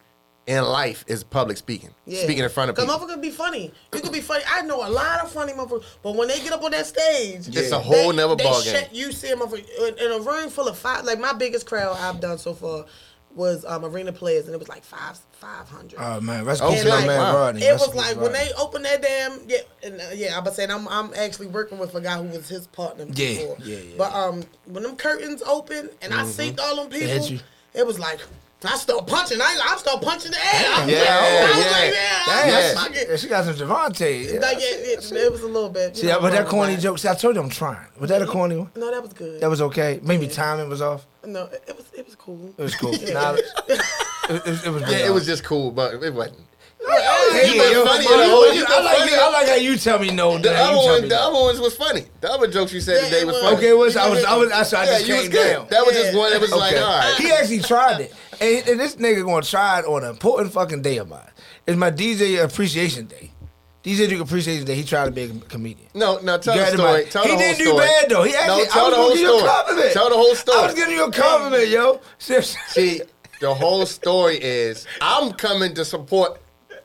in 0.48 0.64
life 0.64 1.04
is 1.06 1.22
public 1.22 1.56
speaking, 1.58 1.90
Yeah. 2.06 2.22
speaking 2.24 2.42
in 2.42 2.48
front 2.50 2.70
of 2.70 2.76
Cause 2.76 2.86
people. 2.86 2.98
motherfuckers 3.06 3.20
be 3.20 3.30
funny. 3.30 3.70
You 3.92 4.00
could 4.00 4.10
be 4.12 4.20
funny. 4.22 4.42
I 4.50 4.62
know 4.62 4.84
a 4.84 4.88
lot 4.90 5.20
of 5.20 5.30
funny 5.30 5.52
motherfuckers, 5.52 5.84
but 6.02 6.16
when 6.16 6.26
they 6.26 6.40
get 6.40 6.52
up 6.52 6.64
on 6.64 6.70
that 6.72 6.86
stage, 6.86 7.54
It's 7.54 7.70
a 7.70 7.78
whole 7.78 8.10
they, 8.10 8.16
nother 8.16 8.34
they 8.34 8.44
ball 8.44 8.60
shut- 8.62 8.90
game. 8.90 8.90
You 8.92 9.12
see 9.12 9.28
a 9.30 9.36
motherfucker 9.36 9.68
in 9.88 9.98
in 9.98 10.10
a 10.12 10.18
room 10.20 10.48
full 10.50 10.66
of 10.66 10.76
five. 10.78 11.04
Like 11.04 11.20
my 11.20 11.34
biggest 11.34 11.66
crowd 11.66 11.96
I've 12.00 12.18
done 12.20 12.38
so 12.38 12.54
far 12.54 12.86
was 13.34 13.64
um, 13.66 13.84
arena 13.84 14.10
players, 14.10 14.46
and 14.46 14.54
it 14.54 14.58
was 14.58 14.68
like 14.70 14.82
five 14.84 15.18
five 15.32 15.68
hundred. 15.68 15.98
oh 16.00 16.18
man, 16.22 16.44
rest 16.46 16.62
Okay, 16.62 16.78
in 16.78 16.82
peace, 16.82 16.90
my 16.90 16.96
like, 16.96 17.06
man 17.06 17.18
wow. 17.20 17.34
Rodney. 17.36 17.62
It 17.66 17.70
Rest 17.70 17.86
was 17.86 17.94
in 17.96 18.02
peace, 18.02 18.16
like 18.16 18.20
when 18.22 18.32
they 18.32 18.50
opened 18.58 18.84
that 18.86 19.02
damn 19.02 19.40
yeah, 19.46 19.58
and, 19.84 20.00
uh, 20.00 20.04
yeah. 20.14 20.36
I 20.36 20.40
was 20.40 20.56
saying 20.56 20.70
I'm 20.70 20.88
I'm 20.88 21.12
actually 21.14 21.48
working 21.48 21.78
with 21.78 21.94
a 21.94 22.00
guy 22.00 22.16
who 22.16 22.24
was 22.24 22.48
his 22.48 22.66
partner 22.68 23.04
Yeah, 23.04 23.28
before. 23.34 23.56
yeah, 23.62 23.76
yeah. 23.76 23.94
But 23.98 24.14
um, 24.14 24.42
when 24.64 24.82
them 24.82 24.96
curtains 24.96 25.42
open 25.42 25.90
and 26.00 26.14
I 26.14 26.22
synced 26.22 26.58
all 26.58 26.76
them 26.76 26.88
people, 26.88 27.38
it 27.74 27.86
was 27.86 27.98
like. 27.98 28.20
I 28.64 28.76
start 28.76 29.06
punching. 29.06 29.40
I, 29.40 29.60
I 29.70 29.76
start 29.76 30.02
punching 30.02 30.32
the 30.32 30.36
air. 30.36 30.44
I 30.74 30.84
was 30.84 30.92
Yeah, 30.92 30.98
like, 30.98 31.08
I 31.08 31.48
was 31.54 31.58
yeah. 31.64 31.70
like, 31.70 31.92
yeah, 31.94 32.26
Dang, 32.26 32.44
I 32.44 32.48
Yeah. 32.48 32.72
was 32.74 32.82
fucking- 32.82 33.16
she 33.18 33.28
got 33.28 33.44
some 33.44 33.54
Javante. 33.54 34.32
Yeah. 34.34 34.40
like, 34.40 34.58
yeah, 34.58 34.66
it, 34.66 35.12
it 35.12 35.32
was 35.32 35.42
a 35.42 35.46
little 35.46 35.68
bit. 35.70 35.94
you 35.94 36.00
See, 36.02 36.06
know, 36.08 36.20
but 36.20 36.32
that 36.32 36.48
corny 36.48 36.72
like- 36.72 36.82
joke. 36.82 36.98
See, 36.98 37.08
I 37.08 37.14
told 37.14 37.36
you 37.36 37.42
I'm 37.42 37.50
trying. 37.50 37.86
Was 38.00 38.10
that 38.10 38.20
a 38.20 38.26
corny 38.26 38.56
one? 38.56 38.70
No, 38.74 38.90
that 38.90 39.00
was 39.00 39.12
good. 39.12 39.40
That 39.40 39.48
was 39.48 39.60
okay. 39.62 40.00
Maybe 40.02 40.26
timing 40.26 40.68
was 40.68 40.82
off. 40.82 41.06
no, 41.24 41.44
it, 41.44 41.62
it 41.68 41.76
was 41.76 41.86
it 41.96 42.04
was 42.06 42.16
cool. 42.16 42.52
It 42.58 42.62
was 42.62 42.74
cool. 42.74 42.94
Yeah. 42.98 43.12
Nah, 43.12 43.32
it, 43.34 43.44
it, 43.68 43.80
it, 44.46 44.66
it 44.66 44.70
was. 44.70 44.82
yeah, 44.90 45.06
it 45.06 45.12
was 45.14 45.24
just 45.24 45.44
cool, 45.44 45.70
but 45.70 45.94
it 46.02 46.12
wasn't. 46.12 46.38
Yeah, 46.88 47.42
You 47.44 47.62
yo, 47.62 47.84
funny 47.86 48.04
yo, 48.04 48.42
in 48.44 48.54
you- 48.54 48.60
you 48.60 48.66
I 48.68 48.80
like 48.80 49.12
I 49.12 49.30
like 49.30 49.48
how 49.48 49.54
you 49.54 49.76
tell 49.76 49.98
me 49.98 50.10
no. 50.10 50.38
The 50.38 50.52
other 50.56 50.76
one, 50.76 51.08
the 51.08 51.20
other 51.20 51.34
ones 51.38 51.60
was 51.60 51.76
funny. 51.76 52.04
The 52.20 52.30
other 52.32 52.46
jokes 52.46 52.72
you 52.72 52.80
said 52.80 52.98
Yeah, 53.02 53.08
today 53.08 53.24
was 53.24 53.34
was. 53.34 53.42
funny. 53.42 53.56
Okay, 53.56 53.72
was. 53.74 53.96
I 53.96 54.08
was. 54.08 54.24
I 54.24 54.36
was. 54.36 54.50
I, 54.52 54.62
so 54.62 54.76
I 54.78 54.84
yeah, 54.84 54.98
just 55.00 55.06
came 55.06 55.30
good. 55.30 55.52
down. 55.54 55.66
That 55.70 55.84
was 55.86 55.94
just 55.94 56.16
one. 56.16 56.32
It 56.32 56.40
was 56.40 56.50
like, 56.52 56.76
all 56.76 56.82
right. 56.82 57.14
He 57.18 57.30
actually 57.30 57.60
tried 57.60 58.00
it, 58.00 58.14
and, 58.40 58.68
and 58.68 58.80
this 58.80 58.96
nigga 58.96 59.24
gonna 59.24 59.42
try 59.44 59.80
it 59.80 59.84
on 59.84 60.02
an 60.04 60.10
important 60.10 60.52
fucking 60.52 60.82
day 60.82 60.96
of 60.98 61.08
mine. 61.08 61.20
It's 61.66 61.76
my 61.76 61.90
DJ 61.90 62.42
appreciation 62.42 63.06
day. 63.06 63.30
DJ 63.84 64.08
Duke 64.08 64.22
appreciation 64.22 64.64
day. 64.64 64.74
He 64.74 64.82
tried 64.84 65.04
to 65.06 65.10
be 65.10 65.22
a 65.24 65.28
comedian. 65.28 65.88
No, 65.94 66.18
no, 66.20 66.38
tell 66.38 66.56
the 66.56 66.66
story. 66.66 67.04
Tell 67.04 67.22
he 67.22 67.28
the 67.30 67.34
whole 67.34 67.38
didn't 67.38 67.54
story. 67.56 67.70
do 67.70 67.76
bad 67.78 68.08
though. 68.08 68.22
He 68.24 68.34
actually, 68.34 68.58
no, 68.58 68.64
tell 68.66 68.84
I 68.84 68.88
was 68.88 68.94
the 68.94 68.96
whole 69.00 69.10
give 69.10 69.20
you 69.20 69.34
a 69.34 69.38
story. 69.38 69.50
compliment. 69.52 69.92
Tell 69.92 70.08
the 70.10 70.16
whole 70.16 70.34
story. 70.34 70.58
I 70.58 70.66
was 70.66 70.74
giving 70.74 70.94
you 70.94 71.04
a 71.04 71.12
compliment, 71.12 71.68
yo. 71.68 72.00
See, 72.18 73.00
the 73.40 73.54
whole 73.54 73.86
story 73.86 74.36
is 74.42 74.86
I'm 75.00 75.32
coming 75.32 75.74
to 75.74 75.84
support 75.84 76.40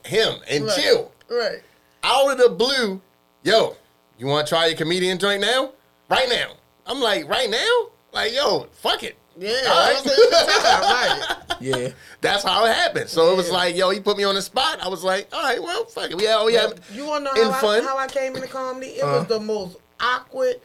him 0.06 0.36
and 0.50 0.66
Right. 0.66 0.76
chill. 0.76 1.12
Right. 1.30 1.62
Out 2.04 2.32
of 2.32 2.38
the 2.38 2.50
blue, 2.50 3.02
yo, 3.44 3.76
you 4.18 4.28
want 4.28 4.48
to 4.48 4.54
try 4.54 4.68
your 4.68 4.78
comedian 4.78 5.18
joint 5.20 5.42
now? 5.42 5.72
Right 6.10 6.28
now. 6.30 6.52
I'm 6.86 7.00
like, 7.00 7.28
right 7.30 7.50
now? 7.50 7.88
Like, 8.12 8.34
yo, 8.34 8.68
fuck 8.74 9.04
it. 9.04 9.18
Yeah. 9.40 9.50
That 9.64 9.68
right. 9.96 10.04
was 10.04 10.14
a 10.14 10.16
good 10.16 10.32
time, 10.64 10.82
right. 10.82 11.58
Yeah. 11.60 11.90
That's 12.22 12.44
how 12.44 12.66
it 12.66 12.76
happened. 12.76 13.10
So 13.10 13.32
it 13.32 13.38
was 13.38 13.50
like, 13.50 13.76
yo, 13.76 13.90
he 13.90 14.00
put 14.00 14.18
me 14.18 14.24
on 14.26 14.36
the 14.36 14.42
spot. 14.42 14.80
I 14.82 14.88
was 14.90 15.04
like, 15.04 15.28
all 15.34 15.42
right, 15.42 15.62
well, 15.64 15.86
fuck 15.86 16.12
it. 16.12 16.18
We 16.18 16.26
had, 16.26 16.44
we 16.44 16.54
had 16.54 16.80
You 16.94 17.06
wanna 17.08 17.32
know 17.34 17.52
how. 17.52 17.68
I, 17.70 17.82
how 17.82 17.98
I 17.98 18.08
came 18.08 18.36
into 18.36 18.48
comedy? 18.48 18.88
It 18.88 19.04
Uh-huh. 19.04 19.20
was 19.20 19.28
the 19.28 19.40
most 19.40 19.78
awkward, 20.00 20.60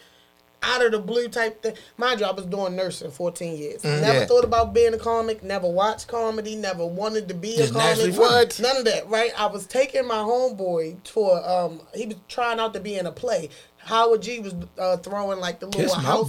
out 0.62 0.84
of 0.84 0.92
the 0.92 0.98
blue 0.98 1.28
type 1.28 1.62
thing. 1.62 1.74
Mind 1.96 2.20
you, 2.20 2.26
I 2.26 2.32
was 2.32 2.46
doing 2.46 2.74
nursing 2.76 3.10
14 3.10 3.56
years. 3.56 3.84
Never 3.84 3.96
Mm-hmm. 3.98 4.04
Yeah. 4.20 4.26
thought 4.26 4.44
about 4.44 4.72
being 4.74 4.92
a 4.94 4.98
comic. 4.98 5.42
Never 5.42 5.68
watched 5.68 6.08
comedy. 6.08 6.56
Never 6.56 6.84
wanted 6.84 7.28
to 7.28 7.34
be 7.34 7.56
Just 7.56 7.70
a 7.70 7.74
comic. 7.74 8.16
What? 8.16 8.58
None 8.60 8.76
of 8.78 8.84
that. 8.86 9.08
Right? 9.08 9.30
I 9.38 9.46
was 9.46 9.66
taking 9.66 10.06
my 10.06 10.16
homeboy 10.16 11.06
for. 11.08 11.46
Um, 11.48 11.80
he 11.94 12.06
was 12.06 12.16
trying 12.28 12.58
out 12.58 12.74
to 12.74 12.80
be 12.80 12.96
in 12.96 13.06
a 13.06 13.12
play. 13.12 13.50
Howard 13.78 14.20
G 14.22 14.40
was 14.40 14.54
uh, 14.78 14.98
throwing 14.98 15.40
like 15.40 15.60
the 15.60 15.66
little 15.66 15.80
Kiss 15.80 15.94
house, 15.94 16.28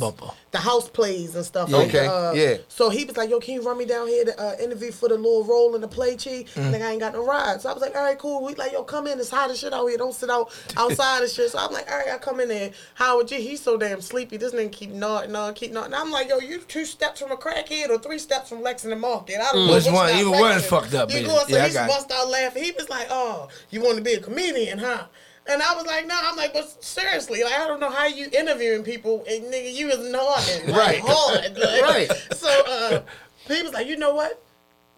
the 0.51 0.57
house 0.57 0.87
plays 0.87 1.35
and 1.35 1.43
stuff. 1.45 1.67
Yeah. 1.69 1.77
like, 1.77 1.87
Okay, 1.89 2.07
uh, 2.07 2.31
yeah. 2.31 2.57
So 2.69 2.89
he 2.89 3.03
was 3.03 3.17
like, 3.17 3.29
"Yo, 3.29 3.39
can 3.39 3.55
you 3.55 3.61
run 3.61 3.77
me 3.77 3.85
down 3.85 4.07
here 4.07 4.23
to 4.25 4.39
uh, 4.41 4.55
interview 4.61 4.91
for 4.91 5.09
the 5.09 5.15
little 5.15 5.43
role 5.43 5.75
in 5.75 5.81
the 5.81 5.87
play, 5.87 6.15
Chi?" 6.15 6.45
Mm. 6.55 6.71
Like 6.71 6.81
I 6.81 6.91
ain't 6.91 7.01
got 7.01 7.13
no 7.13 7.25
ride. 7.25 7.59
So 7.61 7.69
I 7.69 7.73
was 7.73 7.81
like, 7.81 7.95
"All 7.95 8.03
right, 8.03 8.17
cool." 8.17 8.45
We 8.45 8.55
like, 8.55 8.71
"Yo, 8.71 8.83
come 8.83 9.07
in. 9.07 9.19
It's 9.19 9.29
hot 9.29 9.51
as 9.51 9.59
shit 9.59 9.73
out 9.73 9.85
here. 9.87 9.97
Don't 9.97 10.13
sit 10.15 10.29
out 10.29 10.49
outside 10.77 11.21
and 11.23 11.29
shit." 11.31 11.51
So 11.51 11.59
I'm 11.59 11.73
like, 11.73 11.91
"All 11.91 11.97
right, 11.97 12.09
I 12.13 12.17
come 12.17 12.39
in 12.39 12.47
there." 12.47 12.71
Howard 12.93 13.27
G, 13.27 13.41
he's 13.41 13.61
so 13.61 13.75
damn 13.77 13.99
sleepy. 14.01 14.37
This 14.37 14.53
nigga 14.53 14.71
keep 14.71 14.91
nodding, 14.91 15.35
on, 15.35 15.53
keep 15.53 15.71
nodding. 15.73 15.93
I'm 15.95 16.11
like, 16.11 16.29
"Yo, 16.29 16.39
you 16.39 16.59
two 16.59 16.85
steps 16.85 17.19
from 17.19 17.31
a 17.31 17.37
crackhead 17.37 17.89
or 17.89 17.97
three 17.99 18.19
steps 18.19 18.47
from 18.49 18.61
Lexington 18.61 18.99
Market." 19.01 19.39
I 19.41 19.51
don't 19.51 19.67
know 19.67 19.73
Which 19.73 19.83
which 19.85 19.93
one? 19.93 20.09
Even 20.11 20.19
Either 20.21 20.29
one 20.31 20.41
Lexington. 20.43 20.79
fucked 20.79 20.93
up, 20.93 21.09
You 21.09 21.15
baby. 21.17 21.27
going? 21.27 21.47
So 21.47 21.55
Yeah, 21.57 21.63
I 21.63 21.67
he 21.67 21.73
got 21.73 21.89
bust 21.89 22.11
out 22.11 22.29
laughing. 22.29 22.63
He 22.63 22.71
was 22.71 22.89
like, 22.89 23.07
"Oh, 23.09 23.49
you 23.69 23.81
want 23.81 23.97
to 23.97 24.03
be 24.03 24.13
a 24.13 24.19
comedian, 24.21 24.77
huh?" 24.77 25.03
And 25.47 25.61
I 25.61 25.73
was 25.75 25.85
like, 25.85 26.05
no, 26.05 26.19
I'm 26.21 26.35
like, 26.35 26.53
but 26.53 26.83
seriously, 26.83 27.43
like, 27.43 27.53
I 27.53 27.67
don't 27.67 27.79
know 27.79 27.89
how 27.89 28.05
you 28.05 28.27
interviewing 28.37 28.83
people 28.83 29.25
and 29.27 29.45
nigga, 29.45 29.73
you 29.73 29.89
is 29.89 30.11
nodding. 30.11 30.67
Like, 30.69 30.77
Right. 30.77 30.99
Hard, 31.03 31.57
like. 31.57 31.81
Right. 31.81 32.11
So 32.35 32.49
uh, 32.67 33.01
he 33.47 33.61
was 33.63 33.73
like, 33.73 33.87
you 33.87 33.97
know 33.97 34.13
what? 34.13 34.41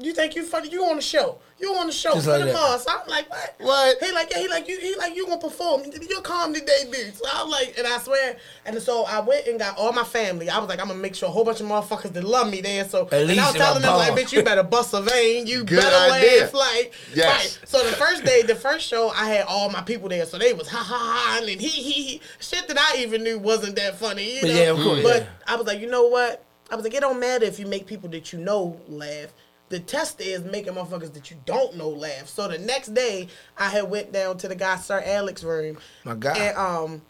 You 0.03 0.13
think 0.13 0.35
you 0.35 0.43
funny? 0.43 0.69
You 0.69 0.85
on 0.85 0.95
the 0.95 1.01
show? 1.01 1.39
You 1.59 1.75
on 1.75 1.87
the 1.87 1.93
show? 1.93 2.13
Just 2.13 2.27
like 2.27 2.41
on. 2.55 2.79
So 2.79 2.91
I'm 2.91 3.07
like, 3.07 3.29
what? 3.29 3.55
What? 3.59 3.97
He 4.03 4.11
like, 4.11 4.31
yeah, 4.31 4.39
he 4.39 4.47
like 4.47 4.67
you. 4.67 4.79
He 4.79 4.95
like 4.95 5.15
you 5.15 5.27
gonna 5.27 5.39
perform 5.39 5.83
You 5.83 5.91
your 6.09 6.21
comedy 6.21 6.61
debut. 6.65 7.11
So 7.13 7.23
I'm 7.31 7.49
like, 7.49 7.75
and 7.77 7.85
I 7.85 7.99
swear, 7.99 8.37
and 8.65 8.81
so 8.81 9.03
I 9.05 9.19
went 9.19 9.47
and 9.47 9.59
got 9.59 9.77
all 9.77 9.93
my 9.93 10.03
family. 10.03 10.49
I 10.49 10.57
was 10.57 10.67
like, 10.69 10.79
I'm 10.79 10.87
gonna 10.87 10.99
make 10.99 11.13
sure 11.13 11.29
a 11.29 11.31
whole 11.31 11.45
bunch 11.45 11.61
of 11.61 11.67
motherfuckers 11.67 12.13
that 12.13 12.23
love 12.23 12.49
me 12.49 12.61
there. 12.61 12.87
So 12.87 13.05
At 13.07 13.13
and 13.13 13.39
I 13.39 13.45
was 13.47 13.55
telling 13.55 13.81
them 13.81 13.95
like, 13.95 14.13
bitch, 14.13 14.31
you 14.31 14.43
better 14.43 14.63
bust 14.63 14.93
a 14.93 15.01
vein. 15.01 15.45
You 15.45 15.63
Good 15.63 15.79
better 15.81 16.13
idea. 16.13 16.41
laugh 16.41 16.53
like. 16.53 16.93
Yes. 17.13 17.59
Right. 17.59 17.69
So 17.69 17.83
the 17.87 17.95
first 17.95 18.25
day, 18.25 18.41
the 18.41 18.55
first 18.55 18.87
show, 18.87 19.09
I 19.09 19.25
had 19.27 19.45
all 19.45 19.69
my 19.69 19.81
people 19.81 20.09
there, 20.09 20.25
so 20.25 20.37
they 20.39 20.53
was 20.53 20.67
ha 20.67 20.79
ha 20.79 20.97
ha 20.97 21.39
and 21.41 21.47
he 21.61 21.67
he 21.67 21.91
he 22.03 22.21
shit 22.39 22.67
that 22.67 22.77
I 22.77 23.01
even 23.01 23.23
knew 23.23 23.37
wasn't 23.37 23.75
that 23.75 23.95
funny. 23.95 24.37
You 24.37 24.41
know? 24.41 24.47
yeah, 24.53 24.69
of 24.71 24.77
course, 24.77 25.03
But 25.03 25.21
yeah. 25.23 25.27
I 25.47 25.55
was 25.55 25.67
like, 25.67 25.79
you 25.79 25.87
know 25.87 26.07
what? 26.07 26.43
I 26.71 26.75
was 26.75 26.83
like, 26.85 26.93
it 26.93 27.01
don't 27.01 27.19
matter 27.19 27.45
if 27.45 27.59
you 27.59 27.67
make 27.67 27.85
people 27.85 28.09
that 28.09 28.31
you 28.31 28.39
know 28.39 28.79
laugh. 28.87 29.33
The 29.71 29.79
test 29.79 30.19
is 30.19 30.43
making 30.43 30.73
motherfuckers 30.73 31.13
that 31.13 31.31
you 31.31 31.37
don't 31.45 31.77
know 31.77 31.87
laugh. 31.89 32.27
So 32.27 32.47
the 32.49 32.57
next 32.57 32.93
day, 32.93 33.29
I 33.57 33.69
had 33.69 33.89
went 33.89 34.11
down 34.11 34.37
to 34.39 34.49
the 34.49 34.55
guy 34.55 34.75
Sir 34.75 35.01
Alex 35.05 35.43
room. 35.45 35.77
My 36.03 36.13
God. 36.13 36.37
And 36.37 36.57
um, 36.57 37.01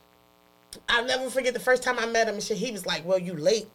I'll 0.88 1.06
never 1.06 1.28
forget 1.32 1.56
the 1.56 1.60
first 1.60 1.82
time 1.82 1.98
I 1.98 2.06
met 2.06 2.28
him 2.28 2.36
and 2.36 2.44
shit. 2.44 2.58
He 2.58 2.72
was 2.72 2.86
like, 2.86 3.04
"Well, 3.04 3.18
you 3.18 3.34
late, 3.34 3.68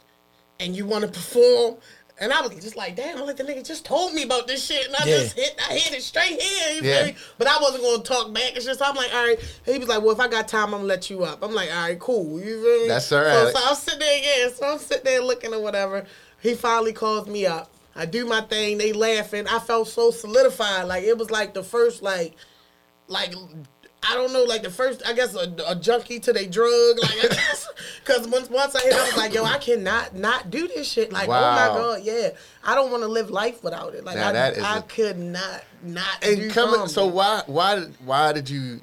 and 0.60 0.74
you 0.76 0.86
want 0.86 1.04
to 1.04 1.10
perform." 1.10 1.78
And 2.18 2.32
I 2.32 2.40
was 2.40 2.54
just 2.54 2.76
like, 2.76 2.96
damn, 2.96 3.18
I'm 3.18 3.26
like 3.26 3.36
the 3.36 3.44
nigga 3.44 3.62
just 3.66 3.84
told 3.84 4.14
me 4.14 4.22
about 4.22 4.46
this 4.46 4.64
shit, 4.64 4.86
and 4.86 4.96
I 4.96 5.04
Yeah. 5.04 5.16
just 5.18 5.36
hit, 5.36 5.54
I 5.68 5.74
hit 5.74 5.92
it 5.98 6.02
straight 6.02 6.40
here. 6.40 6.70
You 6.74 6.80
Yeah. 6.82 6.96
feel 6.98 7.06
me? 7.08 7.16
But 7.36 7.46
I 7.48 7.58
wasn't 7.60 7.82
gonna 7.82 8.02
talk 8.04 8.32
back. 8.32 8.56
It's 8.56 8.64
just 8.64 8.80
I'm 8.80 8.94
like, 8.94 9.12
all 9.12 9.26
right. 9.26 9.38
He 9.66 9.76
was 9.78 9.86
like, 9.88 10.00
well, 10.00 10.12
if 10.12 10.20
I 10.20 10.26
got 10.28 10.48
time, 10.48 10.66
I'm 10.66 10.70
gonna 10.80 10.84
let 10.84 11.10
you 11.10 11.24
up. 11.24 11.42
I'm 11.42 11.52
like, 11.52 11.70
all 11.70 11.82
right, 11.88 11.98
cool. 11.98 12.40
You 12.40 12.62
feel 12.62 12.82
me? 12.82 12.88
That's 12.88 13.04
Sir 13.06 13.22
so, 13.24 13.30
Alex. 13.30 13.60
So 13.60 13.68
I'm 13.68 13.74
sitting 13.74 13.98
there, 14.00 14.18
yeah. 14.44 14.48
So 14.54 14.66
I'm 14.66 14.78
sitting 14.78 15.04
there 15.04 15.20
looking 15.22 15.52
or 15.52 15.60
whatever. 15.60 16.06
He 16.40 16.54
finally 16.54 16.92
calls 16.94 17.26
me 17.26 17.44
up. 17.44 17.70
I 17.96 18.06
do 18.06 18.26
my 18.26 18.42
thing. 18.42 18.78
They 18.78 18.92
laughing. 18.92 19.46
I 19.48 19.58
felt 19.58 19.88
so 19.88 20.10
solidified. 20.10 20.86
Like 20.86 21.04
it 21.04 21.16
was 21.16 21.30
like 21.30 21.54
the 21.54 21.62
first 21.62 22.02
like 22.02 22.34
like 23.08 23.32
I 24.08 24.14
don't 24.14 24.32
know, 24.32 24.44
like 24.44 24.62
the 24.62 24.70
first, 24.70 25.02
I 25.06 25.14
guess 25.14 25.34
a, 25.34 25.52
a 25.66 25.74
junkie 25.74 26.20
to 26.20 26.32
their 26.32 26.46
drug, 26.46 26.98
like 27.00 27.24
I 27.24 27.28
guess, 27.28 27.68
because 28.04 28.28
once 28.28 28.48
once 28.48 28.74
I 28.74 28.82
hit, 28.82 28.94
I 28.94 29.04
was 29.04 29.16
like, 29.16 29.34
yo, 29.34 29.44
I 29.44 29.58
cannot 29.58 30.14
not 30.14 30.50
do 30.50 30.68
this 30.68 30.90
shit. 30.90 31.12
Like, 31.12 31.28
oh 31.28 31.32
my 31.32 31.68
god, 31.68 32.02
yeah, 32.02 32.30
I 32.64 32.74
don't 32.74 32.90
want 32.90 33.02
to 33.02 33.08
live 33.08 33.30
life 33.30 33.64
without 33.64 33.94
it. 33.94 34.04
Like, 34.04 34.16
Now 34.16 34.28
I, 34.30 34.52
I 34.60 34.78
a- 34.78 34.82
could 34.82 35.18
not 35.18 35.64
not 35.82 36.20
do 36.20 36.42
And 36.42 36.52
coming, 36.52 36.86
so 36.88 37.06
why 37.06 37.42
why 37.46 37.80
why 38.04 38.32
did 38.32 38.48
you 38.48 38.80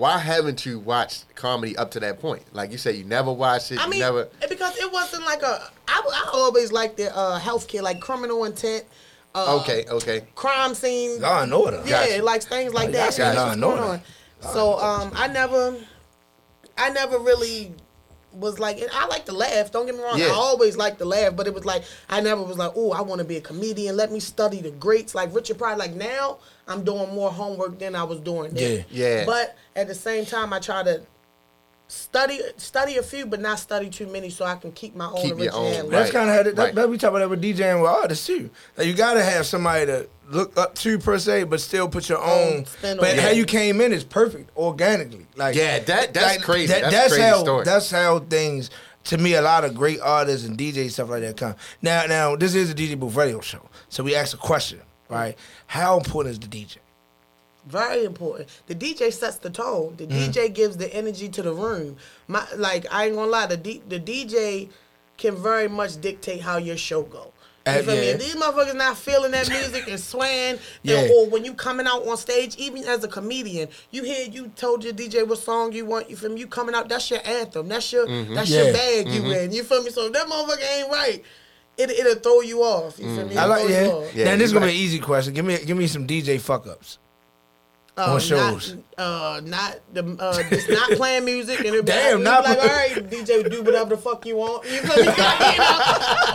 why 0.00 0.18
haven't 0.18 0.64
you 0.64 0.78
watched 0.78 1.32
comedy 1.34 1.76
up 1.76 1.90
to 1.92 2.00
that 2.00 2.18
point? 2.20 2.42
Like 2.54 2.72
you 2.72 2.78
said, 2.78 2.94
you 2.96 3.04
never 3.04 3.30
watched 3.32 3.70
it. 3.70 3.78
I 3.78 3.84
you 3.84 3.90
mean, 3.90 4.00
never. 4.00 4.28
because 4.48 4.76
it 4.78 4.90
wasn't 4.90 5.24
like 5.24 5.42
a. 5.42 5.70
I, 5.86 6.02
I 6.12 6.30
always 6.32 6.72
liked 6.72 6.96
the 6.96 7.14
uh, 7.16 7.38
healthcare, 7.38 7.82
like 7.82 8.00
criminal 8.00 8.44
intent. 8.44 8.84
Uh, 9.34 9.60
Okay, 9.62 9.84
okay. 9.88 10.26
Crime 10.34 10.74
scene. 10.74 11.20
Law 11.20 11.42
and 11.42 11.52
Order. 11.52 11.82
Yeah, 11.86 12.06
Gotcha. 12.08 12.22
like 12.24 12.42
things 12.42 12.72
like 12.74 12.88
Oh, 12.88 12.92
that. 12.92 13.10
gotcha. 13.16 13.22
Law 13.22 13.44
What's 13.44 13.52
and 13.52 13.62
going 13.62 13.78
Order. 13.78 13.92
on. 13.92 14.02
So 14.52 14.78
um, 14.80 15.12
I 15.14 15.28
never, 15.28 15.76
I 16.78 16.90
never 16.90 17.18
really 17.18 17.72
was 18.32 18.58
like. 18.58 18.78
I 18.92 19.06
like 19.06 19.26
to 19.26 19.32
laugh. 19.32 19.70
Don't 19.70 19.86
get 19.86 19.94
me 19.96 20.02
wrong. 20.02 20.18
Yeah. 20.18 20.26
I 20.28 20.30
always 20.30 20.76
like 20.76 20.98
to 20.98 21.04
laugh, 21.04 21.36
but 21.36 21.46
it 21.46 21.54
was 21.54 21.64
like 21.64 21.84
I 22.08 22.20
never 22.20 22.42
was 22.42 22.56
like, 22.58 22.72
oh, 22.74 22.92
I 22.92 23.02
want 23.02 23.18
to 23.20 23.24
be 23.26 23.36
a 23.36 23.40
comedian. 23.40 23.96
Let 23.96 24.10
me 24.10 24.18
study 24.20 24.62
the 24.62 24.70
greats 24.70 25.14
like 25.14 25.34
Richard 25.34 25.58
Pryor. 25.58 25.76
Like 25.76 25.94
now, 25.94 26.38
I'm 26.66 26.82
doing 26.84 27.14
more 27.14 27.30
homework 27.30 27.78
than 27.78 27.94
I 27.94 28.02
was 28.04 28.18
doing. 28.20 28.54
Then. 28.54 28.84
Yeah. 28.90 29.08
Yeah. 29.20 29.24
But 29.26 29.56
at 29.80 29.88
the 29.88 29.94
same 29.94 30.24
time, 30.26 30.52
I 30.52 30.58
try 30.60 30.82
to. 30.84 31.02
Study 31.88 32.38
study 32.56 32.98
a 32.98 33.02
few, 33.02 33.26
but 33.26 33.40
not 33.40 33.58
study 33.58 33.90
too 33.90 34.06
many, 34.06 34.30
so 34.30 34.44
I 34.44 34.54
can 34.54 34.70
keep 34.70 34.94
my 34.94 35.06
own 35.06 35.16
Keep 35.22 35.28
your 35.30 35.38
originality. 35.38 35.78
own, 35.80 35.90
That's 35.90 36.10
kind 36.12 36.30
of 36.30 36.36
how 36.36 36.42
that, 36.44 36.56
right. 36.56 36.72
that, 36.76 36.88
we 36.88 36.96
talk 36.96 37.10
about 37.10 37.18
that 37.18 37.28
with 37.30 37.42
DJing 37.42 37.82
with 37.82 37.90
artists 37.90 38.24
too. 38.28 38.48
Like 38.76 38.86
you 38.86 38.94
gotta 38.94 39.24
have 39.24 39.44
somebody 39.44 39.86
to 39.86 40.08
look 40.28 40.56
up 40.56 40.76
to 40.76 41.00
per 41.00 41.18
se, 41.18 41.44
but 41.44 41.60
still 41.60 41.88
put 41.88 42.08
your 42.08 42.22
own. 42.22 42.64
spin 42.66 42.92
on 42.92 42.96
But 42.98 43.14
it. 43.16 43.18
how 43.18 43.30
you 43.30 43.44
came 43.44 43.80
in 43.80 43.92
is 43.92 44.04
perfect 44.04 44.56
organically. 44.56 45.26
Like 45.34 45.56
Yeah, 45.56 45.80
that- 45.80 46.14
that's 46.14 46.44
crazy. 46.44 46.68
That's 46.68 46.86
a 46.86 46.90
that's 46.92 47.08
crazy 47.08 47.22
how 47.22 47.40
story. 47.42 47.64
that's 47.64 47.90
how 47.90 48.20
things. 48.20 48.70
To 49.04 49.18
me, 49.18 49.34
a 49.34 49.42
lot 49.42 49.64
of 49.64 49.74
great 49.74 49.98
artists 50.00 50.46
and 50.46 50.56
DJs 50.56 50.92
stuff 50.92 51.08
like 51.10 51.22
that 51.22 51.36
come. 51.38 51.56
Now, 51.82 52.04
now 52.06 52.36
this 52.36 52.54
is 52.54 52.70
a 52.70 52.74
DJ 52.74 52.94
Booth 53.00 53.16
Radio 53.16 53.40
show, 53.40 53.68
so 53.88 54.04
we 54.04 54.14
ask 54.14 54.32
a 54.32 54.38
question, 54.38 54.80
right? 55.08 55.36
How 55.66 55.96
important 55.96 56.34
is 56.34 56.38
the 56.38 56.46
DJ? 56.46 56.76
Very 57.70 58.04
important. 58.04 58.48
The 58.66 58.74
DJ 58.74 59.12
sets 59.12 59.36
the 59.38 59.50
tone. 59.50 59.94
The 59.96 60.06
Mm. 60.06 60.28
DJ 60.32 60.48
gives 60.52 60.76
the 60.76 60.92
energy 60.94 61.28
to 61.28 61.42
the 61.42 61.52
room. 61.52 61.96
My 62.28 62.44
like 62.56 62.86
I 62.90 63.06
ain't 63.06 63.14
gonna 63.16 63.30
lie, 63.30 63.46
the 63.46 63.56
D, 63.56 63.82
the 63.88 63.98
DJ 64.00 64.68
can 65.16 65.36
very 65.36 65.68
much 65.68 66.00
dictate 66.00 66.40
how 66.40 66.56
your 66.56 66.76
show 66.76 67.02
go. 67.02 67.32
You 67.66 67.72
Uh, 67.72 67.82
feel 67.82 67.86
me? 67.94 67.94
yeah. 68.06 68.12
If 68.14 68.20
these 68.20 68.34
motherfuckers 68.36 68.74
not 68.74 68.96
feeling 68.96 69.32
that 69.32 69.48
music 69.50 69.84
and 69.86 70.00
swaying, 70.00 70.58
Yeah. 70.82 71.00
and- 71.00 71.10
or 71.10 71.26
when 71.26 71.44
you 71.44 71.52
coming 71.52 71.86
out 71.86 72.06
on 72.08 72.16
stage, 72.16 72.56
even 72.56 72.84
as 72.84 73.04
a 73.04 73.08
comedian, 73.08 73.68
you 73.90 74.02
hear 74.02 74.26
you 74.26 74.50
told 74.56 74.82
your 74.82 74.94
DJ 74.94 75.22
what 75.24 75.38
song 75.38 75.72
you 75.72 75.84
want. 75.84 76.08
You 76.08 76.16
feel 76.16 76.30
me? 76.30 76.40
You 76.40 76.46
coming 76.46 76.74
out, 76.74 76.88
that's 76.88 77.10
your 77.10 77.20
anthem. 77.24 77.68
That's 77.68 77.92
your 77.92 78.06
that's 78.34 78.48
Yeah. 78.48 78.62
your 78.64 78.72
bag 78.72 79.08
you 79.08 79.22
in. 79.30 79.52
You 79.52 79.62
feel 79.62 79.82
me? 79.82 79.90
So 79.90 80.06
if 80.06 80.12
that 80.14 80.26
motherfucker 80.26 80.78
ain't 80.78 80.90
right, 80.90 81.22
it 81.76 81.90
it'll 81.90 82.14
throw 82.16 82.40
you 82.40 82.62
off. 82.62 82.98
You 82.98 83.14
feel 83.14 83.26
me? 83.26 83.36
I 83.36 83.44
It'll 83.44 83.48
like 83.50 83.60
throw 83.60 83.68
you 83.68 83.74
yeah. 83.74 83.86
off. 83.92 84.14
Yeah, 84.14 84.24
now 84.24 84.36
this 84.36 84.44
is 84.46 84.50
you 84.52 84.54
gonna 84.54 84.66
right. 84.66 84.72
be 84.72 84.78
an 84.78 84.84
easy 84.84 84.98
question. 84.98 85.34
Give 85.34 85.44
me 85.44 85.58
give 85.58 85.76
me 85.76 85.86
some 85.86 86.06
DJ 86.06 86.38
fuck 86.38 86.66
ups. 86.66 86.96
Uh, 88.00 88.14
on 88.14 88.20
shows. 88.20 88.74
Not, 88.74 88.82
uh, 88.98 89.40
not 89.44 89.80
the 89.92 90.16
uh, 90.18 90.42
just 90.48 90.68
not 90.70 90.90
playing 90.96 91.24
music 91.24 91.58
and 91.60 91.74
it 91.74 91.84
Damn, 91.84 92.18
be 92.18 92.24
not 92.24 92.44
like, 92.44 92.58
all 92.58 92.66
right, 92.66 92.92
DJ, 93.10 93.50
do 93.50 93.62
whatever 93.62 93.90
the 93.90 94.00
fuck 94.00 94.24
you 94.26 94.36
want. 94.36 94.64
You 94.64 94.80
feel 94.80 94.96
me? 94.96 95.02
you 95.02 95.06
know? 95.06 95.80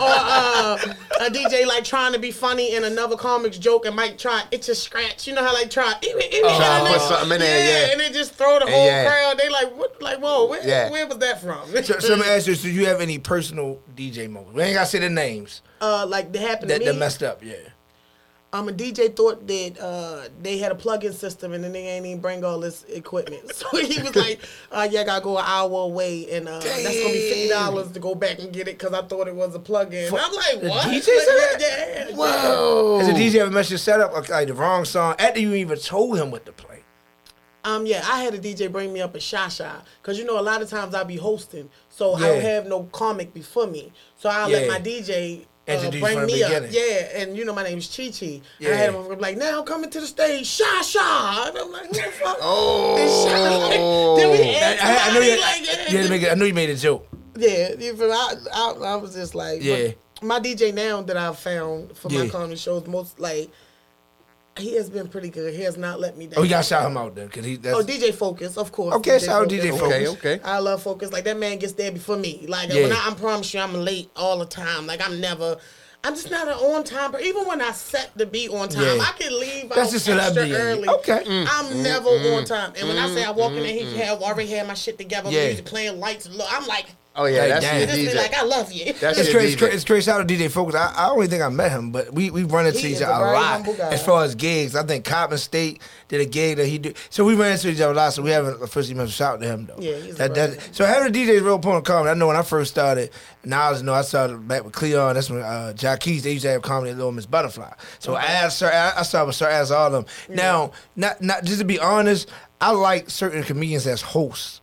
Or 0.00 0.16
uh, 0.16 0.78
a 1.20 1.30
DJ 1.30 1.66
like 1.66 1.84
trying 1.84 2.12
to 2.12 2.18
be 2.18 2.30
funny 2.30 2.74
in 2.74 2.84
another 2.84 3.16
comics 3.16 3.58
joke 3.58 3.86
and 3.86 3.96
might 3.96 4.18
try 4.18 4.42
it's 4.50 4.68
a 4.68 4.74
scratch. 4.74 5.26
You 5.26 5.34
know 5.34 5.44
how 5.44 5.52
like 5.52 5.70
try 5.70 5.92
it, 6.02 6.04
it, 6.06 6.34
it, 6.34 6.40
Try 6.42 6.84
to 6.84 6.92
put 6.92 7.02
something 7.02 7.32
in 7.32 7.40
there, 7.40 7.86
yeah. 7.86 7.92
and 7.92 8.00
they 8.00 8.10
just 8.10 8.34
throw 8.34 8.58
the 8.58 8.66
whole 8.70 8.86
Yeah. 8.86 9.06
crowd. 9.08 9.38
They 9.38 9.48
like 9.48 9.76
what? 9.76 10.00
Like 10.00 10.18
whoa, 10.18 10.46
where, 10.46 10.66
Yeah. 10.66 10.90
where 10.90 11.06
was 11.06 11.18
that 11.18 11.40
from? 11.40 11.68
So, 11.84 11.98
so 11.98 12.14
let 12.14 12.18
me 12.20 12.26
ask 12.26 12.46
you: 12.46 12.54
Do 12.54 12.70
you 12.70 12.86
have 12.86 13.00
any 13.00 13.18
personal 13.18 13.80
DJ 13.96 14.28
moments? 14.30 14.54
We 14.54 14.62
ain't 14.62 14.74
gotta 14.74 14.86
say 14.86 14.98
the 14.98 15.10
names 15.10 15.62
uh, 15.80 16.06
like 16.06 16.32
that 16.32 16.42
happened 16.42 16.70
that, 16.70 16.78
to 16.80 16.92
that 16.92 16.98
messed 16.98 17.22
up. 17.22 17.42
Yeah. 17.42 17.54
Um, 18.52 18.68
a 18.68 18.72
DJ 18.72 19.14
thought 19.14 19.46
that 19.48 19.78
uh, 19.80 20.28
they 20.40 20.56
had 20.58 20.72
a 20.72 20.74
plug-in 20.74 21.12
system 21.12 21.52
and 21.52 21.62
then 21.62 21.72
they 21.72 21.86
ain't 21.88 22.06
even 22.06 22.20
bring 22.20 22.44
all 22.44 22.58
this 22.60 22.84
equipment. 22.84 23.42
So 23.52 23.68
he 23.76 24.00
was 24.00 24.14
like, 24.14 24.40
uh, 24.70 24.86
"Yeah, 24.90 25.00
I 25.00 25.04
gotta 25.04 25.24
go 25.24 25.36
an 25.38 25.44
hour 25.46 25.70
away, 25.82 26.30
and 26.30 26.48
uh, 26.48 26.60
that's 26.60 27.00
gonna 27.00 27.12
be 27.12 27.20
fifty 27.20 27.48
dollars 27.48 27.90
to 27.92 27.98
go 28.00 28.14
back 28.14 28.38
and 28.38 28.52
get 28.52 28.68
it 28.68 28.78
because 28.78 28.92
I 28.92 29.02
thought 29.02 29.28
it 29.28 29.34
was 29.34 29.54
a 29.54 29.58
plug-in." 29.58 30.06
And 30.06 30.16
I'm 30.16 30.32
like, 30.34 30.60
the 30.60 30.68
"What?" 30.68 30.82
DJ 30.86 30.92
Like, 30.92 31.02
said 31.04 31.56
yeah, 31.60 32.08
yeah. 32.10 32.16
Whoa. 32.16 32.98
Has 33.00 33.08
a 33.08 33.12
DJ 33.12 33.36
ever 33.40 33.50
messed 33.50 33.70
your 33.70 33.78
setup 33.78 34.12
like, 34.12 34.28
like 34.28 34.46
the 34.48 34.54
wrong 34.54 34.84
song 34.84 35.16
after 35.18 35.40
you 35.40 35.54
even 35.54 35.78
told 35.78 36.18
him 36.18 36.30
what 36.30 36.46
to 36.46 36.52
play? 36.52 36.82
Um, 37.64 37.84
yeah, 37.84 38.04
I 38.08 38.22
had 38.22 38.32
a 38.34 38.38
DJ 38.38 38.70
bring 38.70 38.92
me 38.92 39.00
up 39.00 39.16
a 39.16 39.18
Shasha 39.18 39.82
because 40.00 40.18
you 40.18 40.24
know 40.24 40.38
a 40.38 40.42
lot 40.42 40.62
of 40.62 40.70
times 40.70 40.94
I 40.94 41.02
be 41.02 41.16
hosting, 41.16 41.68
so 41.88 42.14
I 42.14 42.20
don't 42.28 42.40
have 42.42 42.66
no 42.66 42.84
comic 42.84 43.34
before 43.34 43.66
me, 43.66 43.92
so 44.16 44.28
I 44.28 44.44
will 44.44 44.52
Yeah. 44.52 44.58
let 44.58 44.68
my 44.68 44.78
DJ. 44.80 45.46
Uh, 45.68 45.90
bring 45.90 46.26
me 46.26 46.42
up, 46.44 46.50
beginning. 46.50 46.70
yeah, 46.72 47.18
and 47.20 47.36
you 47.36 47.44
know 47.44 47.52
my 47.54 47.64
name's 47.64 47.88
Che 47.88 48.10
Che. 48.12 48.40
And 48.60 48.68
I 48.68 48.76
had 48.76 48.94
him 48.94 49.18
like, 49.18 49.36
now 49.36 49.62
coming 49.62 49.90
to 49.90 50.00
the 50.00 50.06
stage, 50.06 50.46
Sha 50.46 50.80
Sha, 50.82 51.46
and 51.48 51.58
I'm 51.58 51.72
like, 51.72 51.86
who 51.86 51.92
the 51.94 52.02
fuck? 52.02 52.38
Oh. 52.40 54.16
Then 54.16 54.30
we 54.30 54.56
I, 54.56 54.76
I, 54.80 55.10
I 55.10 55.14
know 55.14 55.20
you. 55.20 55.40
like, 55.40 55.66
yeah, 55.66 55.84
yeah, 55.96 56.02
to 56.04 56.08
make 56.08 56.22
it- 56.22 56.30
I 56.30 56.34
know 56.34 56.44
you 56.44 56.54
made 56.54 56.70
a 56.70 56.76
joke. 56.76 57.06
Yeah? 57.36 57.70
I, 57.80 58.34
I, 58.54 58.70
I 58.92 58.96
was 58.96 59.14
just 59.14 59.34
like, 59.34 59.62
Yeah. 59.62 59.88
but 60.20 60.22
my 60.26 60.40
DJ 60.40 60.72
now 60.72 61.02
that 61.02 61.16
I've 61.16 61.38
found 61.38 61.96
for 61.96 62.08
my 62.10 62.28
comedy 62.28 62.56
shows, 62.56 62.86
most 62.86 63.18
like, 63.20 63.50
he 64.58 64.74
has 64.74 64.88
been 64.88 65.08
pretty 65.08 65.28
good. 65.28 65.54
He 65.54 65.62
has 65.62 65.76
not 65.76 66.00
let 66.00 66.16
me 66.16 66.26
down. 66.26 66.38
Oh, 66.38 66.42
you 66.42 66.50
gotta 66.50 66.64
shout 66.64 66.86
him 66.86 66.96
out 66.96 67.14
then, 67.14 67.28
cause 67.28 67.44
he. 67.44 67.56
That's, 67.56 67.76
Oh, 67.76 67.82
DJ 67.82 68.14
Focus, 68.14 68.56
of 68.56 68.72
course. 68.72 68.94
Okay, 68.96 69.18
shout 69.18 69.42
out 69.42 69.48
DJ 69.48 69.70
Focus. 69.70 70.08
okay. 70.10 70.36
okay. 70.36 70.40
I 70.44 70.58
love 70.58 70.82
Focus. 70.82 71.12
Like 71.12 71.24
that 71.24 71.38
man 71.38 71.58
gets 71.58 71.74
there 71.74 71.92
before 71.92 72.16
me. 72.16 72.46
Like 72.48 72.72
Yeah. 72.72 72.82
when 72.82 72.92
I, 72.92 73.08
I 73.10 73.14
promise 73.14 73.52
you, 73.52 73.60
I'm 73.60 73.74
late 73.74 74.10
all 74.16 74.38
the 74.38 74.46
time. 74.46 74.86
Like 74.86 75.04
I'm 75.06 75.20
never. 75.20 75.56
I'm 76.04 76.14
just 76.14 76.30
not 76.30 76.46
an 76.46 76.54
on 76.54 76.84
time. 76.84 77.10
But 77.10 77.22
even 77.22 77.46
when 77.46 77.60
I 77.60 77.72
set 77.72 78.16
to 78.16 78.26
be 78.26 78.48
on 78.48 78.68
time, 78.68 78.96
Yeah. 78.96 79.02
I 79.02 79.12
can 79.18 79.38
leave 79.40 79.68
That's 79.70 79.92
out 79.92 80.00
celebrity 80.00 80.52
extra 80.52 80.70
early. 80.70 80.88
Okay. 80.88 81.18
I'm 81.18 81.24
mm. 81.26 81.46
Mm, 81.46 81.82
never 81.82 82.08
on 82.08 82.42
mm. 82.42 82.46
time. 82.46 82.72
And 82.78 82.88
when 82.88 82.96
I 82.96 83.08
say 83.08 83.24
I 83.24 83.32
walk 83.32 83.52
in 83.52 83.62
there, 83.62 83.72
he 83.72 83.96
have 83.98 84.22
already 84.22 84.48
had 84.50 84.68
my 84.68 84.74
shit 84.74 84.98
together, 84.98 85.30
Yeah. 85.30 85.46
music 85.46 85.64
playing, 85.64 85.98
lights. 85.98 86.28
Look, 86.28 86.46
I'm 86.50 86.66
like, 86.66 86.86
Oh 87.18 87.24
yeah, 87.24 87.40
Like, 87.40 87.48
that's 87.48 87.64
damn. 87.64 87.78
your 87.78 87.86
just 87.86 87.98
be 87.98 88.06
DJ. 88.08 88.16
like, 88.16 88.34
I 88.34 88.42
love 88.42 88.72
you. 88.72 88.92
That's 88.92 89.18
It's 89.18 89.28
your 89.32 89.38
crazy. 89.40 89.52
It's 89.52 89.56
DJ. 89.56 89.58
crazy. 89.58 89.74
It's 89.76 89.84
crazy. 89.84 90.04
Shout 90.04 90.20
out 90.20 90.28
to 90.28 90.34
DJ 90.34 90.50
Focus. 90.50 90.74
I, 90.74 90.92
I 90.96 91.06
don't 91.08 91.18
even 91.18 91.30
think 91.30 91.42
I 91.42 91.48
met 91.48 91.70
him, 91.72 91.90
but 91.90 92.12
we 92.12 92.30
we 92.30 92.42
run 92.44 92.66
into 92.66 92.78
He 92.78 92.88
each 92.88 92.94
is 92.96 93.00
a 93.00 93.08
other 93.08 93.24
a 93.26 93.32
lot 93.32 93.68
as 93.92 94.04
far 94.04 94.22
as 94.24 94.34
gigs. 94.34 94.76
I 94.76 94.82
think 94.82 95.04
Coppin 95.04 95.38
State 95.38 95.80
did 96.08 96.20
a 96.20 96.26
gig 96.26 96.58
that 96.58 96.66
he 96.66 96.78
did. 96.78 96.96
So 97.10 97.24
we 97.24 97.34
ran 97.34 97.52
into 97.52 97.68
each 97.70 97.80
other 97.80 97.92
a 97.92 97.96
lot. 97.96 98.12
So 98.12 98.22
we 98.22 98.30
haven't 98.30 98.62
officially 98.62 98.94
met. 98.94 99.08
Shout 99.08 99.34
out 99.36 99.40
to 99.40 99.46
him 99.46 99.66
though. 99.66 99.76
Yeah, 99.78 99.96
he's 99.96 100.14
a 100.14 100.18
that, 100.18 100.34
brother. 100.34 100.54
that, 100.56 100.74
So 100.74 100.84
having 100.84 101.08
a 101.08 101.10
DJ 101.18 101.28
is 101.30 101.42
real 101.42 101.54
important. 101.54 101.84
Comedy. 101.86 102.10
I 102.10 102.14
know 102.14 102.26
when 102.26 102.36
I 102.36 102.42
first 102.42 102.70
started. 102.70 103.10
Now 103.44 103.68
I 103.68 103.70
was 103.70 103.82
know 103.82 103.94
I 103.94 104.02
started 104.02 104.46
back 104.48 104.64
with 104.64 104.72
Cleon. 104.74 105.14
That's 105.14 105.30
when 105.30 105.40
uh, 105.40 105.72
Jack 105.72 106.00
Keys. 106.00 106.22
They 106.24 106.32
used 106.32 106.44
to 106.44 106.50
have 106.50 106.62
comedy 106.62 106.90
at 106.90 106.96
Little 106.96 107.12
Miss 107.12 107.26
Butterfly. 107.26 107.72
So 107.98 108.14
I 108.14 108.24
asked 108.24 108.58
Sir. 108.58 108.70
I 108.70 109.00
I 109.00 109.02
started 109.04 109.26
with 109.28 109.36
Sir 109.36 109.48
As 109.48 109.70
all 109.70 109.86
of 109.86 109.92
them. 109.92 110.06
Now, 110.28 110.72
not 110.96 111.22
not 111.22 111.44
just 111.44 111.60
to 111.60 111.64
be 111.64 111.78
honest, 111.78 112.28
I 112.60 112.72
like 112.72 113.08
certain 113.08 113.42
comedians 113.42 113.86
as 113.86 114.02
hosts 114.02 114.60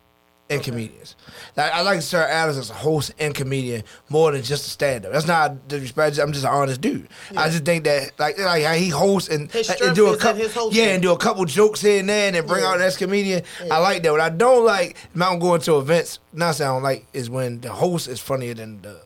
and 0.55 0.63
comedians. 0.63 1.15
Like 1.55 1.71
I 1.71 1.81
like 1.81 2.01
Sir 2.01 2.21
Adams 2.21 2.57
as 2.57 2.69
a 2.69 2.73
host 2.73 3.13
and 3.19 3.33
comedian 3.35 3.83
more 4.09 4.31
than 4.31 4.41
just 4.41 4.65
a 4.65 4.69
stand 4.69 5.05
up. 5.05 5.11
That's 5.13 5.27
not 5.27 5.67
disrespect. 5.67 6.17
I'm 6.17 6.31
just 6.33 6.45
an 6.45 6.51
honest 6.51 6.81
dude. 6.81 7.07
I 7.37 7.49
just 7.49 7.63
think 7.65 7.83
that 7.83 8.11
like 8.17 8.37
like 8.39 8.63
how 8.63 8.73
he 8.73 8.89
hosts 8.89 9.29
and, 9.29 9.53
and 9.81 9.95
do 9.95 10.13
a 10.13 10.17
couple 10.17 10.73
yeah 10.73 10.85
and 10.93 11.01
do 11.01 11.11
a 11.11 11.17
couple 11.17 11.45
jokes 11.45 11.81
here 11.81 11.99
and 11.99 12.09
there 12.09 12.27
and 12.27 12.35
then 12.35 12.47
bring 12.47 12.63
Yeah. 12.63 12.69
out 12.71 12.79
that 12.79 12.97
comedian. 12.97 13.43
I 13.71 13.79
like 13.79 14.03
that. 14.03 14.11
What 14.11 14.21
I 14.21 14.29
don't 14.29 14.65
like, 14.65 14.97
I'm 15.19 15.39
going 15.39 15.61
to 15.61 15.77
events, 15.77 16.19
not 16.33 16.55
saying 16.55 16.69
I 16.69 16.73
don't 16.73 16.83
like, 16.83 17.05
is 17.13 17.29
when 17.29 17.61
the 17.61 17.69
host 17.71 18.07
is 18.07 18.19
funnier 18.19 18.53
than 18.53 18.81
the 18.81 19.01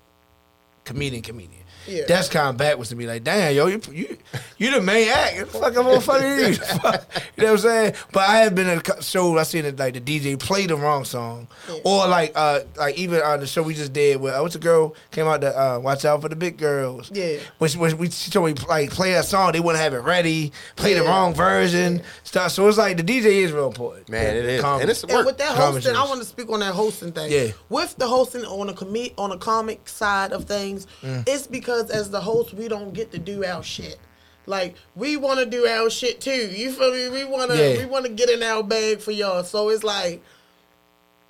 comedian 0.85 1.21
comedian. 1.21 1.56
Yeah. 1.87 2.03
That's 2.07 2.29
kind 2.29 2.49
of 2.49 2.57
backwards 2.57 2.89
to 2.89 2.95
me. 2.95 3.07
Like, 3.07 3.23
damn, 3.23 3.55
yo, 3.55 3.67
you 3.67 3.81
you, 3.91 4.17
you 4.57 4.71
the 4.71 4.81
main 4.81 5.09
act. 5.09 5.37
What 5.37 5.51
the 5.51 5.59
fuck, 5.59 5.77
I'm 5.77 5.85
more 5.85 6.01
funny 6.01 6.27
than 6.43 6.53
you. 6.53 6.59
You 6.59 6.83
know 6.83 6.91
what 6.91 7.49
I'm 7.51 7.57
saying? 7.57 7.93
But 8.11 8.29
I 8.29 8.37
have 8.39 8.55
been 8.55 8.67
at 8.67 8.87
a 8.99 9.01
show 9.03 9.37
I 9.37 9.43
seen 9.43 9.65
it 9.65 9.77
like 9.79 9.93
the 9.93 10.01
DJ 10.01 10.37
play 10.39 10.65
the 10.65 10.75
wrong 10.75 11.05
song, 11.05 11.47
or 11.83 12.07
like 12.07 12.31
uh 12.35 12.61
like 12.77 12.97
even 12.97 13.21
on 13.21 13.39
the 13.39 13.47
show 13.47 13.63
we 13.63 13.73
just 13.73 13.93
did 13.93 14.19
where 14.19 14.35
uh, 14.35 14.41
what's 14.41 14.53
the 14.53 14.59
girl 14.59 14.95
came 15.11 15.27
out 15.27 15.41
to 15.41 15.57
uh, 15.59 15.79
watch 15.79 16.05
out 16.05 16.21
for 16.21 16.29
the 16.29 16.35
big 16.35 16.57
girls. 16.57 17.11
Yeah. 17.13 17.37
Which 17.59 17.75
which 17.75 17.93
we 17.93 18.09
she 18.09 18.31
told 18.31 18.47
me 18.47 18.53
like 18.67 18.89
play 18.91 19.13
that 19.13 19.25
song 19.25 19.51
they 19.51 19.59
wouldn't 19.59 19.81
have 19.83 19.93
it 19.93 19.99
ready, 19.99 20.51
play 20.75 20.93
the 20.93 21.03
wrong 21.03 21.33
version 21.33 22.01
stuff. 22.23 22.51
So 22.51 22.67
it's 22.67 22.77
like 22.77 22.97
the 22.97 23.03
DJ 23.03 23.25
is 23.43 23.51
real 23.51 23.67
important. 23.67 24.09
Man, 24.09 24.35
it 24.35 24.45
is, 24.45 24.61
Comedy. 24.61 24.81
and 24.83 24.91
it's 24.91 25.03
And 25.03 25.11
work. 25.13 25.25
with 25.25 25.37
that 25.37 25.55
Comedy 25.55 25.85
hosting, 25.85 25.95
I 25.95 26.03
want 26.05 26.21
to 26.21 26.27
speak 26.27 26.49
on 26.49 26.59
that 26.61 26.73
hosting 26.73 27.11
thing. 27.11 27.31
Yeah. 27.31 27.51
With 27.69 27.95
the 27.97 28.07
hosting 28.07 28.43
on 28.45 28.69
a 28.69 28.73
com- 28.73 28.87
on 29.17 29.31
a 29.31 29.37
comic 29.37 29.87
side 29.87 30.31
of 30.33 30.45
things, 30.45 30.87
Mm. 31.03 31.23
it's 31.27 31.45
because 31.47 31.76
as 31.89 32.09
the 32.09 32.21
host, 32.21 32.53
we 32.53 32.67
don't 32.67 32.93
get 32.93 33.11
to 33.11 33.17
do 33.19 33.43
our 33.45 33.63
shit. 33.63 33.97
Like 34.45 34.75
we 34.95 35.17
want 35.17 35.39
to 35.39 35.45
do 35.45 35.65
our 35.67 35.89
shit 35.89 36.21
too. 36.21 36.31
You 36.31 36.71
feel 36.71 36.91
me? 36.93 37.09
We 37.09 37.25
want 37.25 37.51
to 37.51 37.57
Yeah. 37.57 37.77
we 37.79 37.85
want 37.85 38.05
to 38.05 38.11
get 38.11 38.29
in 38.29 38.41
our 38.43 38.63
bag 38.63 38.99
for 39.01 39.11
y'all. 39.11 39.43
So 39.43 39.69
it's 39.69 39.83
like 39.83 40.21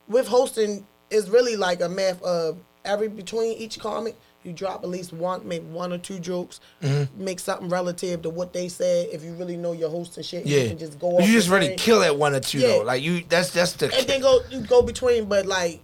with 0.07 0.27
hosting, 0.27 0.85
it's 1.09 1.27
really 1.29 1.55
like 1.55 1.81
a 1.81 1.89
math 1.89 2.21
of 2.23 2.57
every 2.85 3.07
between 3.07 3.53
each 3.57 3.79
comic. 3.79 4.15
You 4.43 4.53
drop 4.53 4.83
at 4.83 4.89
least 4.89 5.11
one, 5.11 5.45
maybe 5.45 5.65
one 5.65 5.91
or 5.91 5.97
two 5.97 6.19
jokes. 6.19 6.61
Mm-hmm. 6.81 7.21
Make 7.25 7.39
something 7.39 7.67
relative 7.67 8.21
to 8.21 8.29
what 8.29 8.53
they 8.53 8.69
said. 8.69 9.09
If 9.11 9.23
you 9.23 9.33
really 9.33 9.57
know 9.57 9.73
your 9.73 9.89
host 9.89 10.15
and 10.15 10.25
shit, 10.25 10.45
Yeah, 10.45 10.59
you 10.61 10.69
can 10.69 10.77
just 10.77 10.97
go. 10.99 11.19
You 11.19 11.33
just 11.33 11.49
really 11.49 11.69
thing. 11.69 11.77
kill 11.77 12.01
at 12.03 12.15
one 12.15 12.33
or 12.33 12.39
two 12.39 12.59
Yeah. 12.59 12.67
though. 12.67 12.81
Like 12.83 13.01
you, 13.03 13.23
that's 13.27 13.49
that's 13.49 13.73
the 13.73 13.93
and 13.93 14.07
then 14.07 14.21
go 14.21 14.39
you 14.49 14.61
go 14.61 14.81
between. 14.83 15.25
But 15.25 15.47
like, 15.47 15.81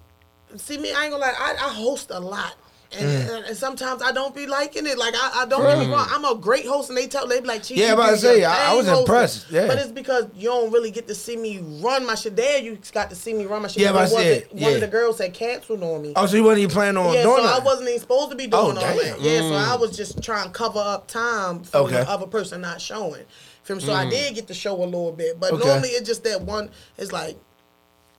see 0.56 0.78
me, 0.78 0.93
I 0.93 1.06
ain't 1.06 1.12
gonna 1.12 1.23
lie. 1.26 1.34
I, 1.38 1.56
I 1.65 1.73
host 1.73 2.10
a 2.12 2.19
lot, 2.19 2.54
And, 2.97 3.06
Mm. 3.08 3.36
and, 3.36 3.45
and 3.45 3.58
sometimes 3.58 4.01
I 4.01 4.12
don't 4.12 4.36
be 4.36 4.45
liking 4.45 4.86
it. 4.86 4.97
Like 4.97 5.13
I, 5.15 5.41
I 5.41 5.45
don't 5.45 5.63
me 5.63 5.91
wrong. 5.91 6.06
Mm. 6.08 6.15
I'm 6.15 6.25
a 6.25 6.36
great 6.39 6.65
host, 6.65 6.89
and 6.89 6.97
they 6.97 7.08
tell 7.08 7.27
they 7.27 7.39
be 7.41 7.47
like, 7.47 7.63
"Chief, 7.63 7.77
Yeah, 7.77 7.93
I'm 7.93 7.99
about 7.99 8.12
to 8.12 8.17
say, 8.17 8.43
I- 8.43 8.71
I 8.71 8.75
was 8.75 8.86
hosting." 8.86 9.01
impressed, 9.01 9.51
yeah. 9.51 9.67
but 9.67 9.77
it's 9.79 9.91
because 9.91 10.25
you 10.36 10.49
don't 10.49 10.71
really 10.71 10.91
get 10.91 11.08
to 11.08 11.15
see 11.15 11.36
me 11.36 11.60
run 11.82 12.06
my 12.06 12.15
shit. 12.15 12.36
There, 12.36 12.60
you 12.60 12.77
got 12.91 13.10
to 13.10 13.15
see 13.15 13.34
me 13.34 13.45
run 13.45 13.62
my 13.62 13.67
shit. 13.67 13.84
Yeah, 13.84 13.91
but 13.91 14.03
I 14.03 14.06
said, 14.06 14.47
one 14.51 14.73
of 14.73 14.82
the 14.82 14.88
girls 14.88 15.17
had 15.19 15.34
canceled 15.34 15.84
on 15.84 16.01
me. 16.01 16.13
Oh, 16.15 16.25
so 16.25 16.36
you 16.38 16.43
wasn't 16.43 16.60
even 16.63 16.73
planning 16.73 16.97
on 16.97 17.06
doing 17.06 17.15
it? 17.15 17.17
Yeah, 17.19 17.23
doing 17.23 17.43
so 17.43 17.49
I 17.49 17.60
wasn't 17.60 17.89
even 17.89 18.01
supposed 18.01 18.32
to 18.32 18.38
be 18.38 18.47
oh, 18.51 18.71
doing 18.73 18.77
Oh, 18.77 18.88
all 18.88 18.95
damn. 18.97 18.97
that. 18.97 19.21
Yeah, 19.21 19.39
so 19.39 19.53
I 19.56 19.75
mm. 19.75 19.79
was 19.79 19.97
just 19.97 20.21
trying 20.21 20.45
to 20.45 20.51
cover 20.51 20.79
up 20.79 21.08
time 21.08 21.63
for 21.63 21.77
Okay. 21.79 21.95
the 21.95 22.10
other 22.10 22.27
person 22.27 22.62
not 22.62 22.82
showing. 22.82 23.23
So 23.65 23.75
I 23.75 24.06
mm. 24.06 24.10
did 24.10 24.36
get 24.36 24.47
to 24.47 24.53
show 24.53 24.75
a 24.75 24.84
little 24.84 25.13
bit, 25.13 25.39
but 25.39 25.53
Okay. 25.53 25.65
normally 25.65 25.89
it's 25.89 26.06
just 26.08 26.23
that 26.25 26.41
one. 26.41 26.69
It's 26.97 27.12
like 27.13 27.38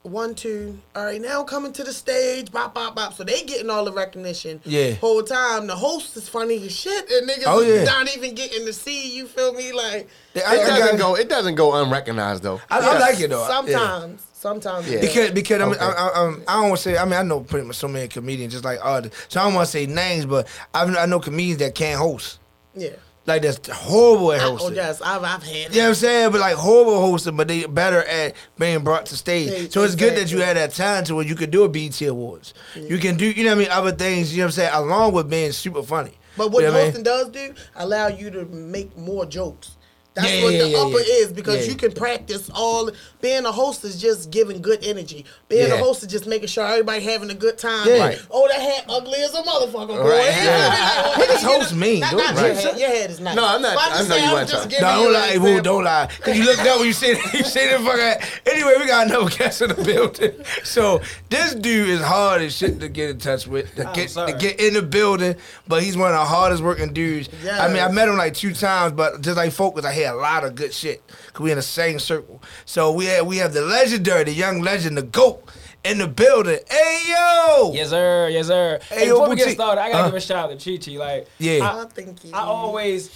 one, 0.04 0.34
two. 0.34 0.78
All 0.94 1.04
right, 1.04 1.20
now 1.20 1.42
coming 1.44 1.72
to 1.72 1.82
the 1.82 1.92
stage, 1.92 2.52
bop, 2.52 2.74
bop, 2.74 2.94
bop. 2.94 3.14
So 3.14 3.24
they 3.24 3.42
getting 3.42 3.70
all 3.70 3.84
the 3.86 3.92
recognition. 3.92 4.60
Yeah. 4.64 4.92
Whole 4.92 5.22
time 5.22 5.66
the 5.66 5.74
host 5.74 6.16
is 6.16 6.28
funny 6.28 6.64
as 6.64 6.72
shit, 6.76 7.10
and 7.10 7.28
niggas 7.28 7.44
oh, 7.46 7.60
yeah. 7.62 7.84
not 7.84 8.14
even 8.14 8.34
getting 8.34 8.66
to 8.66 8.72
see. 8.72 9.16
You 9.16 9.26
feel 9.26 9.52
me? 9.54 9.72
Like 9.72 10.08
Yeah, 10.34 10.42
I- 10.46 10.54
It 10.56 10.60
I 10.60 10.78
doesn't 10.78 10.98
go. 10.98 11.16
It 11.16 11.28
doesn't 11.28 11.54
go 11.54 11.82
unrecognized 11.82 12.42
though. 12.42 12.60
I, 12.70 12.80
I 12.80 12.98
like 12.98 13.18
it 13.18 13.30
though. 13.30 13.40
Yeah. 13.40 13.46
sometimes, 13.48 14.26
sometimes. 14.34 14.90
Yeah. 14.90 15.00
Because 15.00 15.30
because 15.30 15.60
I, 15.62 15.64
mean, 15.64 15.74
Okay. 15.74 15.84
I, 15.84 15.90
I, 15.90 16.08
I'm- 16.22 16.42
I 16.46 16.52
don't 16.60 16.68
want 16.68 16.76
to 16.76 16.82
say 16.82 16.98
I 16.98 17.04
mean 17.06 17.14
I 17.14 17.22
know 17.22 17.40
pretty 17.40 17.66
much 17.66 17.76
so 17.76 17.88
many 17.88 18.06
comedians 18.08 18.52
just 18.52 18.64
like 18.64 18.78
others 18.82 19.12
so 19.28 19.40
I 19.40 19.44
don't 19.44 19.54
want 19.54 19.66
to 19.66 19.72
say 19.72 19.86
names 19.86 20.26
but 20.26 20.46
I 20.74 20.84
I 20.84 21.06
know 21.06 21.18
comedians 21.18 21.58
that 21.60 21.74
can't 21.74 21.98
host 21.98 22.38
yeah. 22.74 22.90
Like 23.26 23.42
that's 23.42 23.68
horrible 23.68 24.32
at 24.32 24.40
I- 24.40 24.44
oh, 24.44 24.50
hosting. 24.52 24.72
oh 24.72 24.74
yes, 24.74 25.00
I've 25.00 25.22
I've 25.22 25.42
had. 25.42 25.74
You 25.74 25.80
know 25.80 25.84
what 25.84 25.88
I'm 25.88 25.94
saying? 25.94 26.32
But 26.32 26.40
like 26.40 26.56
horrible 26.56 27.00
hosting, 27.00 27.37
but 27.37 27.48
they 27.48 27.64
better 27.66 28.02
at 28.04 28.34
being 28.58 28.84
brought 28.84 29.06
to 29.06 29.16
stage. 29.16 29.50
Yeah, 29.50 29.68
so 29.70 29.82
it's 29.82 29.94
good 29.94 30.16
that 30.16 30.30
you 30.30 30.38
had 30.38 30.56
that 30.56 30.72
talent 30.72 31.06
to 31.08 31.14
where 31.14 31.24
you 31.24 31.34
could 31.34 31.50
do 31.50 31.64
a 31.64 31.68
BT 31.68 32.06
Awards. 32.06 32.54
You 32.74 32.98
can 32.98 33.16
do, 33.16 33.26
you 33.30 33.44
know 33.44 33.50
what 33.50 33.56
I 33.56 33.58
mean, 33.60 33.70
other 33.70 33.92
things, 33.92 34.32
you 34.32 34.38
know 34.38 34.44
what 34.44 34.48
I'm 34.48 34.52
saying, 34.52 34.70
along 34.74 35.12
with 35.14 35.30
being 35.30 35.52
super 35.52 35.82
funny. 35.82 36.12
But 36.37 36.50
what 36.50 36.62
you 36.64 36.70
know 36.70 36.74
hosting 36.84 37.04
does 37.04 37.28
do, 37.30 37.54
allow 37.76 38.08
you 38.08 38.30
to 38.30 38.44
make 38.46 38.96
more 38.98 39.24
jokes. 39.24 39.76
That's 40.14 40.31
Yeah, 40.33 40.44
what 40.44 40.53
yeah, 40.53 40.62
the 40.62 40.68
yeah, 40.68 40.79
upper 40.79 40.98
yeah. 41.00 41.14
is 41.27 41.33
because 41.33 41.64
Yeah. 41.66 41.72
you 41.72 41.77
can 41.77 41.90
practice 41.92 42.48
all. 42.55 42.88
Being 43.20 43.44
a 43.46 43.50
host 43.53 43.85
is 43.85 44.00
just 44.00 44.31
giving 44.31 44.62
good 44.62 44.85
energy. 44.85 45.24
Being 45.48 45.68
Yeah. 45.68 45.74
a 45.74 45.79
host 45.79 46.03
is 46.05 46.09
just 46.09 46.27
making 46.27 46.46
sure 46.48 46.64
everybody 46.64 47.03
having 47.03 47.31
a 47.31 47.35
good 47.35 47.59
time. 47.59 47.88
Yeah. 47.88 47.96
Like, 47.96 48.20
oh, 48.31 48.46
that 48.46 48.61
hat 48.61 48.85
ugly 48.88 49.20
as 49.22 49.35
a 49.35 49.42
motherfucker, 49.42 49.88
boy. 49.88 50.09
Right. 50.09 50.27
Yeah. 50.37 51.16
What 51.18 51.29
does 51.29 51.42
host 51.42 51.74
mean? 51.74 52.00
Not, 52.00 52.11
Don't 52.12 52.20
not 52.27 52.35
lie. 52.37 52.46
your, 52.46 52.55
head. 52.55 52.79
your 52.79 52.88
head 52.90 53.11
is 53.11 53.18
not. 53.20 53.35
No, 53.35 53.44
I'm 53.46 53.62
not- 53.62 53.74
But 53.74 53.83
I 53.85 53.88
just 53.96 54.09
know 54.09 54.14
saying, 54.14 54.24
you 54.24 54.29
I'm 54.31 54.35
weren't 54.37 54.50
just 54.50 54.70
No, 54.70 54.79
don't 54.81 55.12
lie, 55.12 55.38
boo, 55.38 55.61
don't 55.61 55.85
lie. 55.85 56.07
Because 56.16 56.38
you 56.38 56.44
looked 56.44 56.61
up 56.61 56.79
when 56.79 56.87
you 56.87 56.92
said 56.92 57.16
you 57.35 57.42
said 57.44 57.79
the 57.81 57.85
fuck 57.85 57.98
out. 57.98 58.16
Anyway, 58.46 58.74
we 58.79 58.87
got 58.87 59.07
another 59.09 59.31
guest 59.37 59.62
in 59.62 59.68
the 59.70 59.74
building. 59.83 60.33
So 60.62 61.00
this 61.31 61.55
dude 61.55 61.88
is 61.88 62.00
hard 62.00 62.42
as 62.42 62.55
shit 62.57 62.79
to 62.81 62.88
get 62.88 63.11
in 63.11 63.18
touch 63.18 63.46
with, 63.48 63.74
to 63.77 63.90
oh, 63.90 63.94
get 63.94 64.09
to 64.11 64.37
get 64.38 64.61
in 64.61 64.74
the 64.74 64.83
building. 64.83 65.35
But 65.66 65.83
he's 65.83 65.96
one 65.96 66.12
of 66.12 66.18
the 66.20 66.24
hardest 66.24 66.62
working 66.62 66.92
dudes. 66.92 67.29
I 67.50 67.66
mean, 67.68 67.83
I 67.83 67.90
met 67.90 68.09
him 68.09 68.16
like 68.16 68.35
two 68.35 68.55
times, 68.55 68.92
but 68.92 69.20
just 69.22 69.37
like 69.37 69.53
focus, 69.53 69.85
I 69.85 69.92
hear 70.04 70.12
a 70.14 70.20
lot 70.20 70.44
of 70.44 70.54
good 70.54 70.72
shit. 70.72 71.02
Cause 71.32 71.40
we 71.44 71.50
in 71.50 71.56
the 71.56 71.62
same 71.62 71.98
circle. 71.98 72.42
So 72.64 72.92
we 72.92 73.06
have 73.06 73.26
we 73.26 73.38
have 73.38 73.52
the 73.52 73.62
legendary, 73.62 74.24
the 74.24 74.32
young 74.32 74.60
legend, 74.60 74.96
the 74.96 75.02
goat 75.02 75.42
in 75.84 75.98
the 75.98 76.08
building. 76.08 76.58
Hey 76.70 77.02
yo! 77.08 77.72
Yes, 77.74 77.90
sir. 77.90 78.28
Yes, 78.30 78.46
sir. 78.46 78.78
Hey, 78.88 79.00
Hey, 79.00 79.08
before 79.10 79.28
we 79.28 79.36
get 79.36 79.50
started, 79.54 79.80
I 79.80 79.90
gotta 79.90 80.04
Uh. 80.04 80.06
give 80.08 80.14
a 80.16 80.20
shout 80.20 80.50
out 80.50 80.50
to 80.50 80.56
Che 80.56 80.78
Che. 80.78 80.98
Like, 80.98 81.26
Yeah. 81.38 81.82
I 81.82 81.84
think 81.86 82.24
you. 82.24 82.30
I 82.32 82.40
always, 82.40 83.10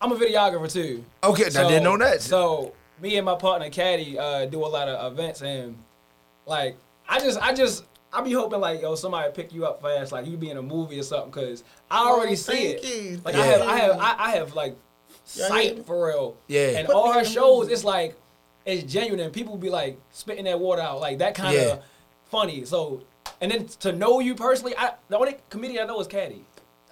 I'm 0.00 0.12
a 0.12 0.16
videographer 0.16 0.70
too. 0.72 1.04
Okay, 1.22 1.44
I 1.46 1.48
didn't 1.68 1.84
know 1.84 1.96
that. 1.98 2.20
So 2.22 2.72
me 3.00 3.16
and 3.16 3.24
my 3.26 3.34
partner 3.36 3.70
Caddy 3.70 4.18
uh, 4.18 4.46
do 4.46 4.64
a 4.64 4.66
lot 4.66 4.88
of 4.88 5.12
events, 5.12 5.42
and 5.42 5.76
like, 6.46 6.76
I 7.08 7.20
just, 7.20 7.40
I 7.40 7.54
just, 7.54 7.84
I 8.12 8.20
be 8.22 8.32
hoping 8.32 8.60
like, 8.60 8.80
yo, 8.82 8.94
somebody 8.94 9.32
pick 9.32 9.52
you 9.52 9.66
up 9.66 9.82
fast, 9.82 10.12
like 10.12 10.26
you 10.26 10.36
be 10.36 10.50
in 10.50 10.56
a 10.58 10.62
movie 10.62 11.00
or 11.00 11.02
something, 11.02 11.32
cause 11.32 11.64
I 11.90 12.06
already 12.06 12.32
Oh, 12.32 12.36
see 12.36 12.52
thank 12.74 12.84
it. 12.84 12.84
you. 12.84 13.20
Like 13.24 13.34
Yeah. 13.34 13.40
I 13.42 13.46
have, 13.46 13.60
I 13.62 13.76
have, 13.78 13.98
I, 13.98 14.14
I 14.18 14.30
have 14.36 14.54
like 14.54 14.70
Yeah, 14.72 14.78
sight 15.24 15.76
yeah. 15.78 15.82
for 15.84 16.06
real. 16.06 16.36
Yeah. 16.48 16.78
And 16.78 16.86
Put 16.86 16.94
all 16.96 17.12
me 17.12 17.18
her 17.18 17.24
shows, 17.24 17.62
movie. 17.64 17.72
it's 17.74 17.84
like, 17.84 18.16
it's 18.64 18.90
genuine, 18.90 19.20
and 19.20 19.32
people 19.32 19.56
be 19.56 19.70
like 19.70 19.98
spitting 20.12 20.44
that 20.44 20.58
water 20.60 20.82
out, 20.82 21.00
like 21.00 21.18
that 21.18 21.34
kind 21.34 21.56
of 21.56 21.62
Yeah. 21.62 21.76
funny. 22.30 22.64
So, 22.64 23.02
and 23.40 23.50
then 23.52 23.66
to 23.80 23.92
know 23.92 24.20
you 24.20 24.34
personally, 24.34 24.74
I 24.76 24.92
the 25.08 25.18
only 25.18 25.36
comedian 25.50 25.84
I 25.84 25.86
know 25.86 26.00
is 26.00 26.06
Caddy. 26.06 26.44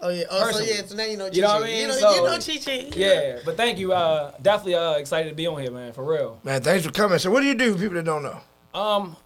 Oh 0.05 0.09
yeah. 0.09 0.25
Oh, 0.31 0.39
so 0.39 0.45
Personally. 0.47 0.69
yeah. 0.75 0.85
So 0.85 0.97
now 0.97 1.05
you 1.05 1.17
know. 1.17 1.29
Chi 1.29 1.37
You 1.37 1.43
know 1.43 1.49
what 1.55 1.63
I 1.63 1.67
mean? 1.67 1.79
You 1.83 1.87
know, 1.89 1.95
So- 1.95 2.15
you 2.17 2.23
know 2.25 2.39
Che 2.39 2.59
Che. 2.59 2.91
Yeah, 2.97 3.39
but 3.45 3.57
thank 3.57 3.79
you. 3.79 3.93
Uh, 3.93 4.33
definitely 4.43 4.75
uh, 4.75 4.95
excited 4.95 5.29
to 5.29 5.35
be 5.35 5.47
on 5.47 5.61
here, 5.63 5.71
man. 5.71 5.93
For 5.93 6.03
real. 6.05 6.41
Man, 6.43 6.61
thanks 6.61 6.85
for 6.85 6.91
coming. 6.93 7.19
So 7.21 7.31
what 7.31 7.41
do 7.41 7.47
you 7.47 7.55
do 7.55 7.73
for 7.75 7.79
people 7.79 7.95
that 7.95 8.05
don't 8.05 8.23
know? 8.25 8.41
Um, 8.75 9.17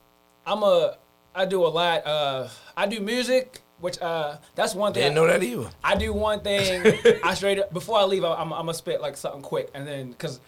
I'm 0.44 0.62
a. 0.62 0.98
I 1.34 1.46
do 1.46 1.64
a 1.64 1.68
lot. 1.68 2.06
Uh, 2.06 2.48
I 2.76 2.86
do 2.86 3.00
music, 3.00 3.60
which 3.80 4.00
uh, 4.00 4.38
that's 4.54 4.74
one 4.74 4.92
thing. 4.92 5.02
Didn't 5.02 5.16
know 5.16 5.26
that 5.26 5.42
either. 5.42 5.68
I 5.84 5.96
do 5.96 6.12
one 6.12 6.40
thing. 6.40 6.98
I 7.22 7.34
straight 7.34 7.58
up 7.58 7.72
before 7.72 7.98
I 7.98 8.04
leave. 8.04 8.24
I, 8.24 8.34
I'm, 8.34 8.52
I'm 8.52 8.60
gonna 8.60 8.74
spit 8.74 9.00
like 9.00 9.16
something 9.16 9.42
quick, 9.42 9.70
and 9.74 9.86
then 9.86 10.10
because 10.10 10.40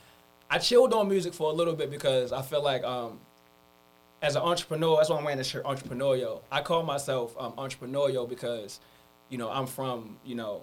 I 0.50 0.58
chilled 0.58 0.94
on 0.94 1.08
music 1.08 1.34
for 1.34 1.50
a 1.50 1.54
little 1.54 1.74
bit 1.74 1.90
because 1.90 2.32
I 2.32 2.42
feel 2.42 2.62
like 2.62 2.84
um, 2.84 3.20
as 4.22 4.34
an 4.34 4.42
entrepreneur, 4.42 4.96
that's 4.96 5.10
why 5.10 5.18
I'm 5.18 5.24
wearing 5.24 5.38
this 5.38 5.46
shirt, 5.46 5.64
entrepreneurial. 5.64 6.40
I 6.50 6.62
call 6.62 6.82
myself 6.82 7.36
um, 7.38 7.52
entrepreneurial 7.52 8.28
because, 8.28 8.80
you 9.28 9.38
know, 9.38 9.50
I'm 9.50 9.66
from 9.66 10.16
you 10.24 10.34
know, 10.34 10.62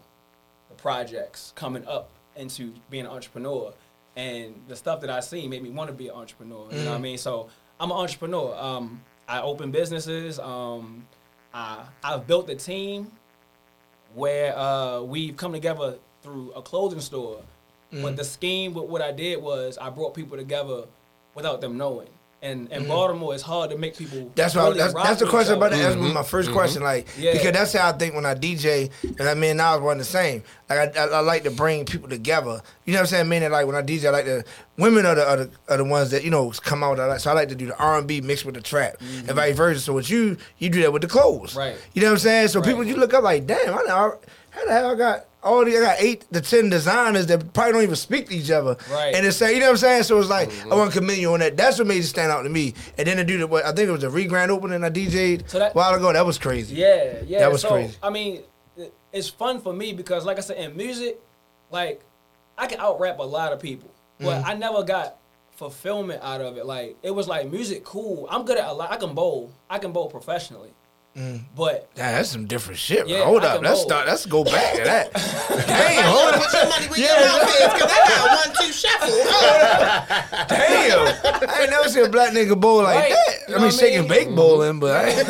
the 0.70 0.76
projects 0.76 1.54
coming 1.56 1.86
up 1.88 2.10
into 2.36 2.74
being 2.90 3.06
an 3.06 3.12
entrepreneur, 3.12 3.74
and 4.16 4.56
the 4.68 4.76
stuff 4.76 5.02
that 5.02 5.10
I 5.10 5.20
seen 5.20 5.50
made 5.50 5.62
me 5.62 5.70
want 5.70 5.90
to 5.90 5.96
be 5.96 6.08
an 6.08 6.16
entrepreneur. 6.16 6.68
You 6.72 6.84
know 6.84 6.92
what 6.92 6.98
I 6.98 7.02
mean? 7.02 7.18
So 7.18 7.50
I'm 7.80 7.92
an 7.92 7.98
entrepreneur. 7.98 8.56
Um, 8.58 9.02
I 9.28 9.42
open 9.42 9.72
businesses. 9.72 10.40
Um, 10.40 11.08
I 11.56 11.86
I've 12.04 12.28
built 12.28 12.50
a 12.50 12.56
team 12.56 13.12
where 14.14 14.58
uh, 14.58 15.02
we've 15.02 15.36
come 15.36 15.54
together 15.54 15.98
through 16.22 16.52
a 16.52 16.62
clothing 16.62 17.02
store. 17.02 17.42
But 17.92 18.18
the 18.18 18.26
scheme 18.26 18.74
with 18.74 18.90
what 18.90 19.02
I 19.02 19.14
did 19.14 19.42
was 19.42 19.78
I 19.78 19.90
brought 19.90 20.14
people 20.14 20.36
together 20.36 20.84
without 21.34 21.62
them 21.62 21.78
knowing. 21.78 22.10
And 22.42 22.72
in 22.72 22.82
mm-hmm. 22.82 22.90
Baltimore, 22.90 23.34
it's 23.34 23.42
hard 23.42 23.72
to 23.72 23.78
make 23.78 23.98
people. 23.98 24.32
That's 24.36 24.54
why 24.54 24.66
really 24.66 24.78
that's, 24.78 24.94
rock 24.94 25.06
that's 25.06 25.20
the 25.20 25.26
with 25.26 25.32
question 25.32 25.54
each 25.54 25.58
about 25.58 25.74
other. 25.74 25.82
to 25.82 25.88
ask 25.90 25.98
me 25.98 26.14
my 26.14 26.22
mm-hmm. 26.22 26.36
1st 26.36 26.54
question, 26.54 26.82
mm-hmm. 26.82 26.86
like 26.86 27.08
Yeah. 27.18 27.34
because 27.34 27.52
that's 27.54 27.74
how 27.74 27.90
I 27.90 27.92
think 27.94 28.14
when 28.14 28.26
I 28.26 28.36
DJ, 28.36 28.92
and 29.18 29.28
I 29.28 29.34
mean 29.34 29.58
now 29.58 29.74
I 29.74 29.76
was 29.78 29.84
one 29.84 29.98
the 29.98 30.04
same. 30.04 30.44
Like 30.70 30.96
I, 30.96 31.02
I, 31.02 31.08
I 31.08 31.20
like 31.22 31.44
to 31.44 31.52
bring 31.52 31.86
people 31.86 32.08
together. 32.08 32.62
You 32.86 32.94
know 32.94 33.00
what 33.00 33.02
I'm 33.02 33.08
saying? 33.08 33.30
Meaning 33.30 33.52
like 33.52 33.66
when 33.66 33.76
I 33.76 33.82
DJ, 33.82 34.06
I 34.06 34.10
like 34.12 34.26
the 34.26 34.46
women 34.78 35.08
are 35.08 35.16
the 35.16 35.28
are 35.28 35.38
the, 35.38 35.52
are 35.70 35.78
the 35.78 35.86
ones 35.86 36.12
that 36.12 36.24
you 36.24 36.30
know 36.30 36.52
come 36.52 36.84
out. 36.84 37.00
I 37.00 37.08
like, 37.08 37.20
so 37.20 37.32
I 37.32 37.34
like 37.34 37.50
to 37.50 37.56
do 37.56 37.66
the 37.68 37.78
R 37.78 37.98
and 37.98 38.08
B 38.08 38.22
mixed 38.22 38.46
with 38.46 38.56
the 38.56 38.62
trap 38.62 38.98
and 39.00 39.28
vice 39.30 39.56
versa. 39.56 39.80
So 39.80 39.94
with 39.94 40.12
you, 40.12 40.38
you 40.60 40.70
do 40.70 40.82
that 40.82 40.94
with 40.94 41.02
the 41.02 41.08
clothes, 41.08 41.52
Mm-hmm. 41.52 41.60
Right. 41.60 41.78
You 41.94 42.02
know 42.02 42.10
what 42.10 42.14
I'm 42.14 42.20
saying? 42.20 42.48
So 42.50 42.60
Right. 42.60 42.68
people 42.68 42.84
you 42.84 42.98
look 42.98 43.14
up 43.14 43.24
like, 43.24 43.48
damn, 43.48 43.74
I 43.74 43.82
know 43.88 44.20
how 44.52 44.66
the 44.66 44.72
hell 44.72 44.92
I 44.92 44.96
got. 44.96 45.26
All 45.46 45.64
the, 45.64 45.78
I 45.78 45.82
got 45.82 45.96
eight 46.00 46.26
to 46.34 46.42
ten 46.42 46.70
designers 46.70 47.28
that 47.28 47.54
probably 47.54 47.74
don't 47.74 47.84
even 47.84 47.96
speak 47.96 48.28
to 48.30 48.36
each 48.36 48.50
other, 48.52 48.76
Right. 48.92 49.14
And 49.16 49.26
it's 49.26 49.38
say, 49.38 49.54
you 49.54 49.60
know 49.60 49.68
what 49.68 49.72
I'm 49.74 49.78
saying. 49.78 50.04
So 50.04 50.20
it's 50.20 50.28
like 50.30 50.50
I 50.66 50.76
want 50.76 50.92
to 50.92 51.00
commend 51.00 51.20
you 51.20 51.32
on 51.34 51.40
that. 51.40 51.56
That's 51.56 51.78
what 51.78 51.88
made 51.88 52.00
it 52.00 52.08
stand 52.08 52.32
out 52.32 52.42
to 52.44 52.50
me. 52.50 52.74
And 52.98 53.08
then 53.08 53.18
to 53.18 53.24
do 53.24 53.38
the 53.38 53.48
what 53.48 53.64
I 53.64 53.72
think 53.72 53.88
it 53.88 53.92
was 53.92 54.04
a 54.04 54.10
re 54.10 54.26
grand 54.26 54.52
opening 54.52 54.84
I 54.84 54.90
DJ'd 54.90 55.50
So 55.50 55.60
that- 55.60 55.72
a 55.72 55.74
while 55.74 55.94
ago. 55.94 56.12
That 56.12 56.26
was 56.26 56.38
crazy. 56.38 56.76
Yeah, 56.76 57.22
yeah. 57.26 57.40
That 57.40 57.52
was 57.52 57.62
so, 57.62 57.70
crazy. 57.70 57.96
I 58.04 58.10
mean, 58.10 58.42
it's 59.14 59.30
fun 59.30 59.62
for 59.62 59.72
me 59.72 59.94
because, 59.94 60.26
like 60.26 60.38
I 60.38 60.42
said, 60.42 60.58
in 60.58 60.76
music, 60.76 61.20
like 61.72 62.02
I 62.58 62.68
can 62.68 62.80
out 62.80 63.00
rap 63.00 63.20
a 63.20 63.24
lot 63.24 63.54
of 63.54 63.60
people, 63.62 63.92
but 64.20 64.26
Mm-hmm. 64.42 64.50
I 64.50 64.54
never 64.56 64.84
got 64.84 65.18
fulfillment 65.52 66.22
out 66.24 66.42
of 66.42 66.58
it. 66.58 66.66
Like 66.66 66.98
it 67.04 67.12
was 67.12 67.28
like 67.28 67.50
music, 67.52 67.84
cool. 67.86 68.28
I'm 68.30 68.44
good 68.46 68.58
at 68.58 68.68
a 68.68 68.74
lot. 68.74 68.92
I 68.92 68.98
can 68.98 69.14
bowl. 69.14 69.52
I 69.70 69.78
can 69.80 69.92
bowl 69.92 70.10
professionally, 70.10 70.74
Mm. 71.16 71.40
but 71.56 71.90
Damn, 71.96 72.14
that's 72.16 72.30
some 72.30 72.46
different 72.46 72.78
shit. 72.78 73.06
bro. 73.08 73.16
Yeah, 73.16 73.24
hold 73.24 73.44
up, 73.46 73.62
let's 73.62 73.82
start. 73.82 74.06
Let's 74.06 74.26
go 74.26 74.44
back 74.44 74.76
to 74.76 74.84
that. 74.84 75.14
Damn, 75.68 76.04
hold 76.04 76.34
up. 76.34 76.42
Put 76.44 76.54
your 76.54 76.70
money 76.70 76.88
where 76.88 77.00
your 77.00 77.16
mouth 77.16 77.50
is, 77.50 77.82
cause 77.82 77.92
I 77.94 78.10
got 78.10 78.48
one 78.48 78.56
two 78.60 78.72
shuffle. 78.74 80.46
Damn, 80.50 81.50
I 81.50 81.60
ain't 81.62 81.70
never 81.72 81.90
seen 81.90 82.04
a 82.06 82.10
black 82.10 82.34
nigga 82.34 82.60
bowl 82.60 82.84
like 82.84 82.96
Right. 83.00 83.10
that. 83.12 83.50
You 83.50 83.56
I 83.56 83.60
mean, 83.60 83.72
shaking 83.72 84.00
mean? 84.02 84.10
bake 84.10 84.36
bowling, 84.36 84.80
but 84.80 84.92
I 85.06 85.24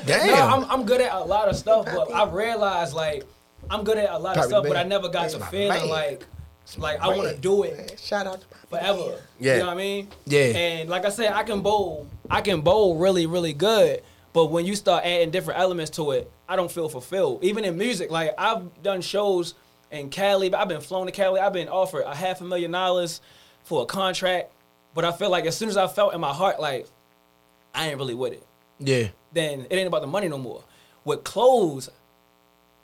damn. 0.06 0.26
no, 0.28 0.34
I'm 0.34 0.64
I'm 0.70 0.86
good 0.86 1.00
at 1.00 1.12
a 1.12 1.20
lot 1.20 1.48
of 1.48 1.56
stuff. 1.56 1.86
But 1.86 2.12
I 2.12 2.30
realized 2.30 2.94
like 2.94 3.24
I'm 3.70 3.82
good 3.84 3.98
at 3.98 4.10
a 4.10 4.18
lot 4.18 4.36
of 4.36 4.48
Probably 4.48 4.48
stuff, 4.50 4.64
but. 4.68 4.76
I 4.76 4.82
never 4.84 5.08
got 5.08 5.22
That's 5.22 5.34
the 5.34 5.44
feeling 5.46 5.68
man. 5.68 5.88
like 5.88 6.26
like 6.78 7.00
I 7.00 7.08
want 7.08 7.28
to 7.28 7.36
do 7.36 7.64
it 7.64 7.98
Shout 8.00 8.26
out 8.26 8.40
to 8.42 8.46
Papa 8.46 8.66
forever. 8.70 9.20
Yeah. 9.40 9.54
You 9.54 9.58
know 9.60 9.66
what 9.66 9.72
I 9.72 9.76
mean? 9.76 10.08
Yeah. 10.26 10.40
And 10.56 10.88
like 10.88 11.04
I 11.04 11.08
said, 11.10 11.32
I 11.32 11.42
can 11.42 11.60
bowl. 11.62 12.06
I 12.30 12.40
can 12.40 12.60
bowl 12.60 12.96
really, 12.96 13.26
really 13.26 13.52
good. 13.52 14.02
But 14.32 14.46
when 14.46 14.64
you 14.64 14.74
start 14.76 15.04
adding 15.04 15.30
different 15.30 15.60
elements 15.60 15.90
to 15.92 16.12
it, 16.12 16.30
I 16.48 16.56
don't 16.56 16.70
feel 16.70 16.88
fulfilled. 16.88 17.44
Even 17.44 17.64
in 17.64 17.76
music, 17.76 18.10
like 18.10 18.32
I've 18.38 18.82
done 18.82 19.02
shows 19.02 19.54
in 19.90 20.08
Cali. 20.08 20.48
But 20.48 20.60
I've 20.60 20.68
been 20.68 20.80
flown 20.80 21.06
to 21.06 21.12
Cali. 21.12 21.38
I've 21.40 21.52
been 21.52 21.68
offered 21.68 22.04
a 22.04 22.14
half 22.14 22.40
a 22.40 22.44
million 22.44 22.70
dollars 22.70 23.20
for 23.64 23.82
a 23.82 23.86
contract. 23.86 24.50
But 24.94 25.04
I 25.04 25.12
feel 25.12 25.30
like 25.30 25.44
as 25.46 25.56
soon 25.56 25.68
as 25.68 25.76
I 25.76 25.86
felt 25.86 26.14
in 26.14 26.20
my 26.20 26.32
heart, 26.32 26.60
like 26.60 26.86
I 27.74 27.88
ain't 27.88 27.98
really 27.98 28.14
with 28.14 28.32
it, 28.34 28.46
yeah, 28.78 29.08
then 29.32 29.66
it 29.70 29.76
ain't 29.76 29.86
about 29.86 30.00
the 30.02 30.06
money 30.06 30.28
no 30.28 30.38
more. 30.38 30.64
With 31.04 31.24
clothes, 31.24 31.88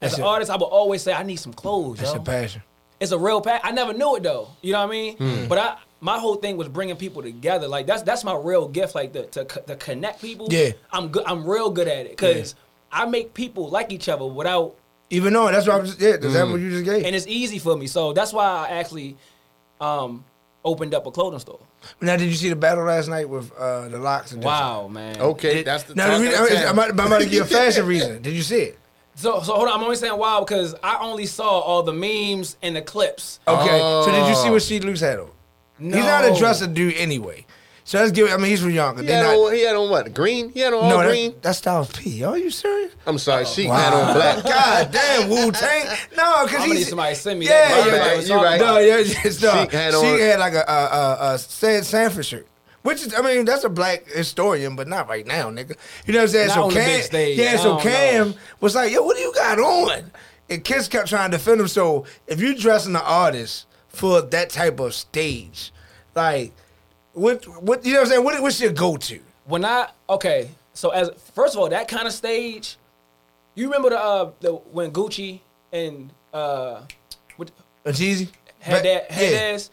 as 0.01 0.11
That's 0.13 0.15
an 0.15 0.21
it. 0.23 0.27
artist, 0.27 0.51
I 0.51 0.57
would 0.57 0.65
always 0.65 1.03
say 1.03 1.13
I 1.13 1.23
need 1.23 1.37
some 1.37 1.53
clothes. 1.53 1.99
that's 1.99 2.13
yo 2.15 2.21
a 2.21 2.23
passion. 2.23 2.63
it's 3.01 3.13
a 3.13 3.19
real 3.19 3.41
passion. 3.41 3.61
I 3.65 3.73
never 3.73 3.93
knew 3.93 4.17
it 4.17 4.23
though. 4.23 4.49
You 4.63 4.73
know 4.73 4.81
what 4.81 4.89
I 4.89 4.91
mean? 4.91 5.17
Hmm. 5.17 5.49
But 5.49 5.59
I, 5.59 5.77
my 6.01 6.19
whole 6.19 6.37
thing 6.37 6.57
was 6.57 6.69
bringing 6.69 6.97
people 6.97 7.23
together. 7.23 7.67
Like 7.69 7.87
that's 7.87 8.03
that's 8.03 8.25
my 8.25 8.37
real 8.37 8.69
gift. 8.69 8.95
Like 8.95 9.13
the 9.13 9.25
to, 9.27 9.45
to 9.45 9.77
connect 9.77 10.21
people. 10.23 10.49
Yeah. 10.51 10.71
I'm 10.93 11.09
good. 11.09 11.25
I'm 11.27 11.45
real 11.47 11.71
good 11.71 11.89
at 11.89 12.07
it 12.07 12.11
because 12.11 12.55
I 12.93 13.07
make 13.07 13.35
people 13.35 13.69
like 13.69 13.93
each 13.93 14.09
other 14.09 14.25
without 14.27 14.75
Even 15.11 15.33
knowing. 15.33 15.53
that's 15.53 15.67
what 15.67 15.77
I 15.77 15.81
was. 15.81 16.01
Yeah, 16.01 16.13
that's 16.13 16.27
Mm. 16.35 16.51
what 16.53 16.61
you 16.61 16.71
just 16.71 16.85
gave. 16.85 17.05
and 17.05 17.15
it's 17.17 17.27
easy 17.27 17.59
for 17.59 17.77
me. 17.77 17.87
So 17.87 18.13
that's 18.13 18.33
why 18.33 18.45
I 18.47 18.69
actually 18.79 19.17
um, 19.81 20.25
opened 20.65 20.95
up 20.95 21.07
a 21.07 21.11
clothing 21.11 21.39
store. 21.41 21.61
now, 22.01 22.17
did 22.17 22.27
you 22.29 22.35
see 22.35 22.49
the 22.49 22.57
battle 22.57 22.85
last 22.85 23.09
night 23.09 23.29
with 23.29 23.53
uh, 23.57 23.89
the 23.89 23.99
LOX? 23.99 24.33
And 24.33 24.43
Wow, 24.43 24.89
man. 24.89 25.21
Okay, 25.21 25.55
Did- 25.55 25.67
that's 25.67 25.85
the 25.85 25.95
now, 25.95 26.07
talk 26.09 26.19
the 26.19 26.25
reason, 26.27 26.43
of 26.43 26.49
the 26.49 26.57
I'm, 26.57 26.63
town. 26.77 26.85
I'm, 26.91 27.01
I'm 27.01 27.07
about 27.07 27.21
to 27.23 27.29
give 27.29 27.45
a 27.47 27.49
fashion 27.49 27.87
reason. 27.95 28.23
Did 28.23 28.33
you 28.35 28.43
see 28.43 28.61
it? 28.63 28.79
So, 29.15 29.41
so 29.43 29.55
hold 29.55 29.69
on. 29.69 29.75
I'm 29.79 29.83
only 29.83 29.97
saying 29.97 30.17
wow 30.17 30.41
because 30.41 30.75
I 30.83 30.99
only 31.01 31.27
saw 31.27 31.59
all 31.61 31.83
the 31.83 31.93
memes 31.93 32.57
and 32.63 32.77
the 32.77 32.83
clips. 32.83 33.41
Okay. 33.49 33.79
So 33.79 34.07
did 34.13 34.29
you 34.29 34.35
see 34.37 34.49
Oh. 34.49 34.53
what 34.53 34.63
Sheek 34.63 34.85
Louch 34.85 35.01
had 35.01 35.19
on? 35.21 35.31
No. 35.79 35.97
He's 35.97 36.07
not 36.07 36.25
a 36.25 36.35
dresser 36.39 36.67
dude 36.67 36.95
anyway. 36.95 37.47
So 37.85 37.99
let's 37.99 38.13
give. 38.13 38.29
I 38.31 38.37
mean, 38.37 38.47
he's 38.51 38.61
from 38.61 38.71
Yonkers. 38.73 39.01
He 39.01 39.07
They 39.07 39.15
had, 39.15 39.23
not. 39.23 39.35
on, 39.35 39.53
he 39.55 39.63
had 39.63 39.75
on 39.75 39.89
what? 39.89 40.13
Green? 40.13 40.51
He 40.51 40.61
had 40.61 40.75
on 40.75 40.85
all 40.85 40.91
no, 40.91 41.09
green? 41.09 41.31
that, 41.31 41.43
that's 41.43 41.59
Styles 41.59 41.91
P. 41.91 42.23
Are 42.23 42.37
you 42.37 42.51
serious? 42.51 42.93
I'm 43.07 43.17
sorry, 43.17 43.47
she 43.47 43.65
had 43.65 43.95
on 43.95 44.15
black. 44.15 44.45
God 44.45 44.93
damn, 44.93 45.31
Wu 45.31 45.51
Tang. 45.53 45.87
No, 46.15 46.45
because 46.45 46.61
I'm 46.65 46.69
he's 46.69 46.81
need 46.81 46.87
somebody 46.87 47.15
send 47.15 47.41
me 47.41 47.47
yeah, 47.47 47.69
that. 47.69 47.87
Yeah, 47.87 47.93
bad, 47.93 48.25
yeah, 48.27 48.37
you 48.37 48.45
right. 48.45 48.61
No, 48.61 48.79
yeah, 48.79 49.03
just, 49.03 49.43
no. 49.43 49.53
She 49.71 49.77
had 49.77 49.95
she 49.95 50.21
had 50.21 50.39
like 50.39 50.53
a 50.53 50.65
a, 50.69 50.73
a, 50.73 51.35
a 51.35 51.39
San- 51.39 51.83
Sanford 51.83 52.27
shirt. 52.27 52.47
Which 52.83 53.03
is, 53.07 53.15
I 53.15 53.23
mean, 53.23 53.47
that's 53.47 53.65
a 53.65 53.69
black 53.71 54.07
historian, 54.07 54.77
but 54.77 54.87
not 54.87 55.09
right 55.09 55.27
now, 55.27 55.51
nigga. 55.51 55.75
You 56.07 56.13
know 56.13 56.21
what 56.21 56.23
I'm 56.25 56.29
saying? 56.29 56.49
Not 56.49 56.55
so 56.55 56.63
on 56.65 56.69
the 56.69 56.75
Cam, 56.75 56.87
big 56.89 57.03
stage. 57.05 57.39
yeah. 57.39 57.53
I 57.53 57.57
So 57.57 57.79
Cam 57.79 58.29
know. 58.31 58.37
was 58.61 58.75
like, 58.75 58.93
"Yo, 58.93 59.03
what 59.03 59.17
do 59.17 59.23
you 59.23 59.33
got 59.33 59.59
on?" 59.59 60.11
And 60.51 60.63
Kiss 60.63 60.89
kept 60.89 61.09
trying 61.09 61.31
to 61.31 61.39
defend 61.39 61.61
him. 61.61 61.69
So 61.69 62.05
if 62.27 62.41
you 62.41 62.55
dressing 62.55 62.93
the 62.93 63.03
artist 63.03 63.65
for 63.89 64.21
that 64.23 64.51
type 64.51 64.81
of 64.81 64.95
stage, 64.95 65.73
like, 66.15 66.53
what, 67.13 67.45
what, 67.63 67.85
you 67.85 67.93
know 67.95 68.01
what 68.01 68.05
I'm 68.07 68.11
saying? 68.13 68.25
What, 68.25 68.43
what's 68.43 68.61
your 68.61 68.73
go 68.73 68.97
to? 68.97 69.21
when 69.47 69.65
I 69.65 69.89
okay, 70.11 70.51
so 70.75 70.91
as 70.91 71.09
first 71.35 71.55
of 71.55 71.61
all, 71.61 71.71
that 71.71 71.89
kind 71.89 72.07
of 72.07 72.13
stage, 72.13 72.77
you 73.55 73.65
remember 73.67 73.89
the 73.91 73.99
uh 73.99 74.31
the 74.41 74.53
when 74.53 74.91
Gucci 74.91 75.41
and 75.73 76.11
uh 76.35 76.83
what 77.37 77.51
A 77.87 77.91
Jeezy 77.91 78.29
had 78.61 78.85
that 78.85 79.11
had 79.11 79.23
yeah. 79.33 79.53
this 79.53 79.71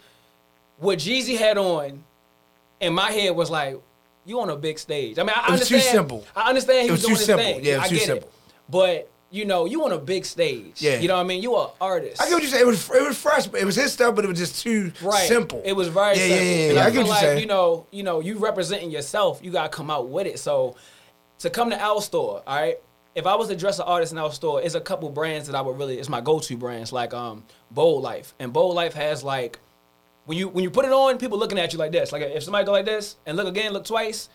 what 0.78 0.98
Jeezy 0.98 1.36
had 1.36 1.58
on, 1.58 2.02
and 2.80 2.94
my 2.94 3.10
head 3.10 3.36
was 3.36 3.50
like, 3.50 3.78
you 4.24 4.40
on 4.40 4.48
a 4.48 4.56
big 4.56 4.78
stage. 4.78 5.18
I 5.18 5.24
mean, 5.24 5.32
I 5.36 5.48
It 5.48 5.50
was 5.52 5.68
too 5.68 5.74
understand. 5.74 5.82
simple. 5.94 6.26
I 6.34 6.48
understand 6.48 6.82
he 6.82 6.88
It 6.88 6.90
was, 6.92 7.00
was 7.00 7.02
too 7.02 7.06
doing 7.08 7.16
his 7.18 7.26
simple. 7.26 7.44
thing. 7.44 7.64
Yeah, 7.64 7.72
it 7.72 7.76
was 7.76 7.84
I 7.84 7.88
too 7.88 7.94
get 7.96 8.06
simple. 8.06 8.28
it. 8.28 8.34
But 8.70 9.10
you 9.36 9.44
know, 9.44 9.66
you 9.66 9.84
on 9.84 9.92
a 9.92 9.98
big 9.98 10.24
stage. 10.24 10.80
Yeah. 10.80 10.98
You 10.98 11.08
know 11.08 11.14
what 11.16 11.20
I 11.20 11.24
mean? 11.24 11.42
You 11.42 11.56
an 11.56 11.68
artist. 11.80 12.20
I 12.20 12.24
get 12.26 12.34
what 12.34 12.42
you're 12.42 12.50
saying. 12.50 12.62
It 12.62 12.66
was 12.66 12.90
it 12.90 13.06
was 13.06 13.18
fresh, 13.18 13.46
but 13.46 13.60
it 13.60 13.64
was 13.64 13.76
his 13.76 13.92
stuff, 13.92 14.14
but 14.16 14.24
it 14.24 14.28
was 14.28 14.38
just 14.38 14.62
too 14.62 14.92
Right. 15.02 15.28
simple. 15.28 15.62
It 15.64 15.74
was 15.74 15.88
very 15.88 16.16
yeah, 16.16 16.22
simple. 16.26 16.36
Yeah, 16.36 16.52
yeah, 16.52 16.72
yeah. 16.72 16.80
I, 16.80 16.86
I, 16.86 16.90
get 16.90 16.98
what 16.98 17.08
like, 17.08 17.20
saying. 17.20 17.40
you 17.40 17.46
know, 17.46 17.86
you 17.90 18.02
know, 18.02 18.20
you 18.20 18.38
representing 18.38 18.90
yourself, 18.90 19.40
you 19.42 19.50
gotta 19.50 19.68
come 19.68 19.90
out 19.90 20.08
with 20.08 20.26
it. 20.26 20.38
So 20.38 20.76
to 21.40 21.50
come 21.50 21.70
to 21.70 21.80
our 21.80 22.00
store, 22.00 22.42
all 22.46 22.56
right. 22.60 22.76
If 23.14 23.26
I 23.26 23.34
was 23.34 23.48
to 23.48 23.56
dress 23.56 23.78
an 23.78 23.86
artist 23.86 24.12
in 24.12 24.18
our 24.18 24.30
store, 24.30 24.60
it's 24.60 24.74
a 24.74 24.80
couple 24.80 25.08
brands 25.08 25.46
that 25.46 25.56
I 25.56 25.62
would 25.62 25.78
really 25.78 25.98
it's 25.98 26.08
my 26.10 26.20
go-to 26.20 26.56
brands, 26.56 26.92
like 26.92 27.14
um 27.14 27.44
Bold 27.70 28.02
Life. 28.02 28.34
And 28.38 28.52
Bold 28.52 28.74
Life 28.74 28.92
has 28.92 29.24
like 29.24 29.58
when 30.26 30.36
you 30.36 30.48
when 30.48 30.64
you 30.64 30.70
put 30.70 30.84
it 30.84 30.92
on, 30.92 31.16
people 31.18 31.38
looking 31.38 31.58
at 31.58 31.72
you 31.72 31.78
like 31.78 31.92
this. 31.92 32.12
Like 32.12 32.22
if 32.22 32.42
somebody 32.42 32.66
go 32.66 32.72
like 32.72 32.84
this 32.84 33.16
and 33.24 33.36
look 33.36 33.48
again, 33.48 33.72
look 33.72 33.86
twice, 33.86 34.28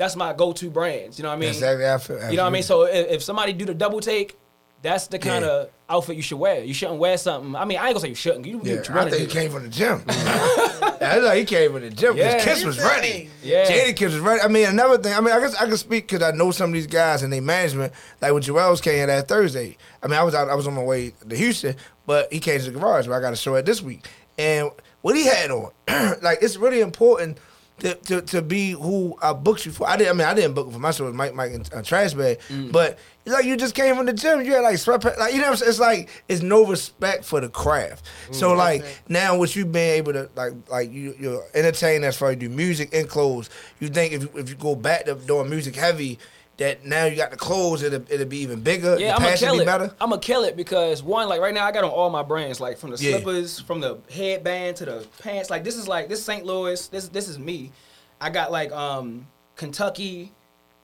that's 0.00 0.16
my 0.16 0.32
go-to 0.32 0.70
brands. 0.70 1.18
You 1.18 1.24
know 1.24 1.28
what 1.28 1.36
I 1.36 1.38
mean? 1.40 1.48
exactly. 1.50 1.86
I 1.86 1.98
feel, 1.98 2.30
You 2.30 2.36
know 2.38 2.44
what 2.44 2.48
I 2.48 2.52
mean? 2.52 2.62
So 2.62 2.84
if, 2.84 3.08
if 3.08 3.22
somebody 3.22 3.52
do 3.52 3.66
the 3.66 3.74
double 3.74 4.00
take, 4.00 4.38
that's 4.82 5.08
the 5.08 5.18
kind 5.18 5.44
Yeah. 5.44 5.50
of 5.50 5.68
outfit 5.88 6.16
you 6.16 6.22
should 6.22 6.38
wear. 6.38 6.62
You 6.64 6.72
shouldn't 6.72 6.98
wear 6.98 7.16
something. 7.18 7.54
I 7.56 7.64
mean, 7.64 7.78
I 7.78 7.86
ain't 7.88 7.94
gonna 7.94 8.00
say 8.00 8.08
you 8.08 8.14
shouldn't. 8.14 8.46
You 8.46 8.60
do 8.60 8.68
Yeah, 8.70 8.76
what 8.76 8.88
you 8.88 8.94
I 8.98 9.10
think 9.10 9.22
he 9.22 9.26
came 9.26 9.50
from 9.50 9.64
the 9.64 9.68
gym. 9.68 10.02
I 10.08 11.18
like 11.22 11.38
he 11.38 11.44
came 11.44 11.72
from 11.72 11.82
the 11.82 11.90
gym. 11.90 12.16
Yeah. 12.16 12.34
His 12.34 12.44
kiss 12.44 12.64
was 12.64 12.78
ready. 12.78 13.28
Yeah. 13.42 13.66
Jadakiss 13.70 14.04
was 14.12 14.18
ready. 14.20 14.40
I 14.42 14.48
mean, 14.48 14.68
another 14.68 14.98
thing. 14.98 15.12
I 15.14 15.20
mean, 15.20 15.32
I 15.34 15.40
guess 15.40 15.54
I 15.54 15.66
can 15.66 15.76
speak 15.76 16.08
because 16.08 16.22
I 16.22 16.30
know 16.36 16.50
some 16.50 16.70
of 16.70 16.74
these 16.74 16.86
guys 16.86 17.22
and 17.22 17.32
their 17.32 17.42
management. 17.42 17.92
Like 18.20 18.32
when 18.32 18.42
Joel's 18.42 18.80
came 18.80 19.00
in 19.00 19.06
that 19.08 19.28
Thursday. 19.28 19.76
I 20.02 20.06
mean, 20.08 20.18
I 20.18 20.22
was 20.22 20.34
out. 20.34 20.48
I 20.48 20.54
was 20.54 20.66
on 20.66 20.74
my 20.74 20.82
way 20.82 21.12
to 21.28 21.36
Houston, 21.36 21.76
but 22.06 22.32
he 22.32 22.38
came 22.40 22.60
to 22.60 22.70
the 22.70 22.78
garage 22.78 23.06
where 23.08 23.18
I 23.18 23.20
got 23.20 23.32
a 23.32 23.36
show 23.36 23.56
at 23.56 23.66
this 23.66 23.82
week. 23.82 24.06
And 24.38 24.70
what 25.02 25.16
he 25.16 25.24
had 25.26 25.50
on, 25.50 25.70
like 26.22 26.38
it's 26.42 26.56
really 26.56 26.80
important. 26.80 27.38
To, 27.80 27.94
to, 27.94 28.22
to 28.22 28.42
be 28.42 28.72
who 28.72 29.16
I 29.22 29.32
booked 29.32 29.66
you 29.66 29.72
for, 29.72 29.88
I 29.88 29.96
didn't. 29.96 30.10
I 30.10 30.12
mean, 30.12 30.26
I 30.28 30.34
didn't 30.34 30.54
book 30.54 30.70
for 30.70 30.78
my 30.78 30.90
show. 30.90 31.04
It 31.04 31.08
was 31.08 31.16
Mike, 31.16 31.34
Mike, 31.34 31.52
and 31.52 31.68
uh, 31.72 31.82
Trash 31.82 32.14
Bag. 32.14 32.38
Mm. 32.48 32.70
But 32.72 32.98
it's 33.24 33.34
like 33.34 33.44
you 33.44 33.56
just 33.56 33.74
came 33.74 33.96
from 33.96 34.06
the 34.06 34.12
gym. 34.12 34.42
You 34.42 34.52
had 34.52 34.60
like 34.60 34.76
sweatpants. 34.76 35.18
Like 35.18 35.34
you 35.34 35.40
know, 35.40 35.50
what 35.50 35.62
I'm 35.62 35.68
it's 35.68 35.78
like 35.78 36.24
it's 36.28 36.42
no 36.42 36.66
respect 36.66 37.24
for 37.24 37.40
the 37.40 37.48
craft. 37.48 38.04
Mm. 38.28 38.34
So 38.34 38.52
like 38.52 38.84
now, 39.08 39.36
what 39.36 39.54
you 39.56 39.64
been 39.64 39.94
able 39.94 40.12
to 40.12 40.28
like, 40.36 40.52
like 40.70 40.92
you 40.92 41.14
you're 41.18 41.44
entertained 41.54 42.04
as 42.04 42.16
far 42.16 42.30
as 42.30 42.34
you 42.34 42.48
do 42.48 42.54
music 42.54 42.94
and 42.94 43.08
clothes. 43.08 43.50
You 43.78 43.88
think 43.88 44.12
if 44.12 44.36
if 44.36 44.48
you 44.48 44.56
go 44.56 44.74
back 44.74 45.06
to 45.06 45.14
doing 45.14 45.48
music 45.48 45.76
heavy, 45.76 46.18
that 46.60 46.84
now 46.84 47.06
you 47.06 47.16
got 47.16 47.30
the 47.30 47.36
clothes, 47.36 47.82
it'll, 47.82 48.04
it'll 48.12 48.26
be 48.26 48.38
even 48.38 48.60
bigger. 48.60 48.96
Yeah, 48.98 49.16
I'm 49.16 49.22
gonna 49.22 49.36
kill 49.36 49.54
be 49.56 49.62
it. 49.62 49.64
better. 49.66 49.94
I'm 50.00 50.10
gonna 50.10 50.20
kill 50.20 50.44
it 50.44 50.56
because 50.56 51.02
one, 51.02 51.26
like 51.28 51.40
right 51.40 51.54
now, 51.54 51.64
I 51.66 51.72
got 51.72 51.84
on 51.84 51.90
all 51.90 52.10
my 52.10 52.22
brands, 52.22 52.60
like 52.60 52.76
from 52.78 52.90
the 52.90 52.96
Yeah. 53.02 53.12
slippers, 53.16 53.58
from 53.60 53.80
the 53.80 53.98
headband 54.12 54.76
to 54.76 54.84
the 54.84 55.06
pants. 55.22 55.48
Like 55.50 55.64
this 55.64 55.76
is 55.76 55.88
like 55.88 56.08
this 56.08 56.22
St. 56.22 56.44
Louis. 56.44 56.86
This 56.88 57.08
this 57.08 57.28
is 57.28 57.38
me. 57.38 57.72
I 58.20 58.28
got 58.30 58.52
like 58.52 58.70
um 58.72 59.26
Kentucky, 59.56 60.32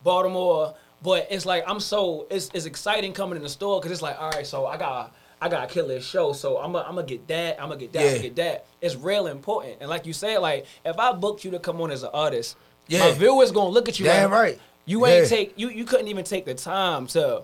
Baltimore, 0.02 0.74
but 1.02 1.26
it's 1.30 1.44
like 1.46 1.64
I'm 1.66 1.80
so 1.80 2.26
it's 2.30 2.50
it's 2.54 2.64
exciting 2.66 3.12
coming 3.12 3.36
in 3.36 3.42
the 3.42 3.48
store 3.48 3.78
because 3.80 3.92
it's 3.92 4.02
like 4.02 4.20
all 4.20 4.30
right, 4.30 4.46
so 4.46 4.66
I 4.66 4.76
got. 4.76 5.14
I 5.38 5.50
gotta 5.50 5.66
kill 5.66 5.86
this 5.88 6.02
show, 6.02 6.32
so 6.32 6.56
I'm 6.56 6.72
gonna 6.72 6.88
I'm 6.88 7.04
get 7.04 7.28
that, 7.28 7.60
I'm 7.62 7.68
gonna 7.68 7.78
get 7.78 7.92
that, 7.92 7.98
I'm 8.00 8.04
Yeah. 8.06 8.10
gonna 8.12 8.22
get 8.22 8.36
that. 8.36 8.64
It's 8.80 8.96
real 8.96 9.26
important, 9.26 9.76
and 9.80 9.90
like 9.90 10.06
you 10.06 10.14
said, 10.14 10.38
like 10.38 10.64
if 10.82 10.98
I 10.98 11.12
booked 11.12 11.44
you 11.44 11.50
to 11.50 11.58
come 11.58 11.78
on 11.82 11.90
as 11.90 12.02
an 12.04 12.08
artist, 12.14 12.56
Yeah. 12.88 13.00
my 13.00 13.10
viewers 13.12 13.52
gonna 13.52 13.68
look 13.68 13.86
at 13.86 13.98
you. 14.00 14.06
Damn 14.06 14.30
like, 14.30 14.40
right. 14.40 14.58
You 14.86 15.04
ain't 15.06 15.24
Yeah. 15.24 15.28
take 15.28 15.52
you 15.56 15.68
you 15.68 15.84
couldn't 15.84 16.08
even 16.08 16.24
take 16.24 16.44
the 16.46 16.54
time 16.54 17.06
to 17.08 17.42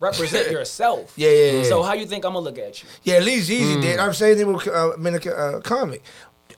represent 0.00 0.50
yourself. 0.56 1.12
Yeah, 1.16 1.30
yeah, 1.30 1.52
yeah. 1.52 1.62
So 1.64 1.82
how 1.82 1.92
you 1.94 2.06
think 2.06 2.24
I'm 2.24 2.32
gonna 2.32 2.44
look 2.44 2.58
at 2.58 2.82
you? 2.82 2.88
Yeah, 3.02 3.16
at 3.16 3.24
least 3.24 3.50
Mm. 3.50 3.54
Easy 3.54 3.80
did. 3.80 3.98
I'm 3.98 4.14
saying 4.14 4.38
they 4.38 4.44
were 4.44 4.60
uh, 4.74 4.96
Minica 4.96 5.36
uh, 5.36 5.60
comic. 5.60 6.02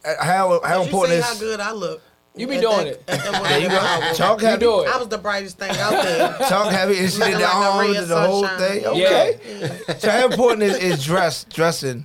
Uh, 0.05 0.23
how 0.25 0.61
how 0.63 0.79
you 0.81 0.85
important 0.85 1.13
see 1.15 1.19
is 1.19 1.25
how 1.25 1.35
good 1.39 1.61
I 1.61 1.73
look. 1.73 2.03
You 2.35 2.47
be 2.47 2.57
At 2.57 2.61
doing 2.61 2.77
that- 2.85 2.87
it. 2.89 3.03
at 3.09 3.19
that 3.33 3.63
you 3.63 3.69
go. 3.71 3.79
album. 3.79 4.15
Talk 4.15 4.43
You 4.43 4.57
do 4.59 4.83
it. 4.83 4.89
I 4.89 4.99
was 4.99 5.09
the 5.09 5.17
brightest 5.17 5.57
thing 5.59 5.71
out 5.71 6.03
there. 6.05 6.35
Talk 6.51 6.71
heavy. 6.71 6.99
And 6.99 7.11
she 7.11 7.19
did 7.19 7.35
the 7.37 7.39
like 7.39 7.43
a 7.43 7.47
arms 7.49 7.97
and 7.97 8.07
the 8.09 8.21
whole 8.21 8.45
sunshine. 8.47 8.83
thing. 8.83 8.97
Yeah. 8.97 9.09
Okay. 9.09 9.99
So 9.99 10.11
how 10.11 10.27
important 10.27 10.63
is, 10.65 10.77
is 10.77 11.05
dress 11.13 11.45
dressing 11.45 12.05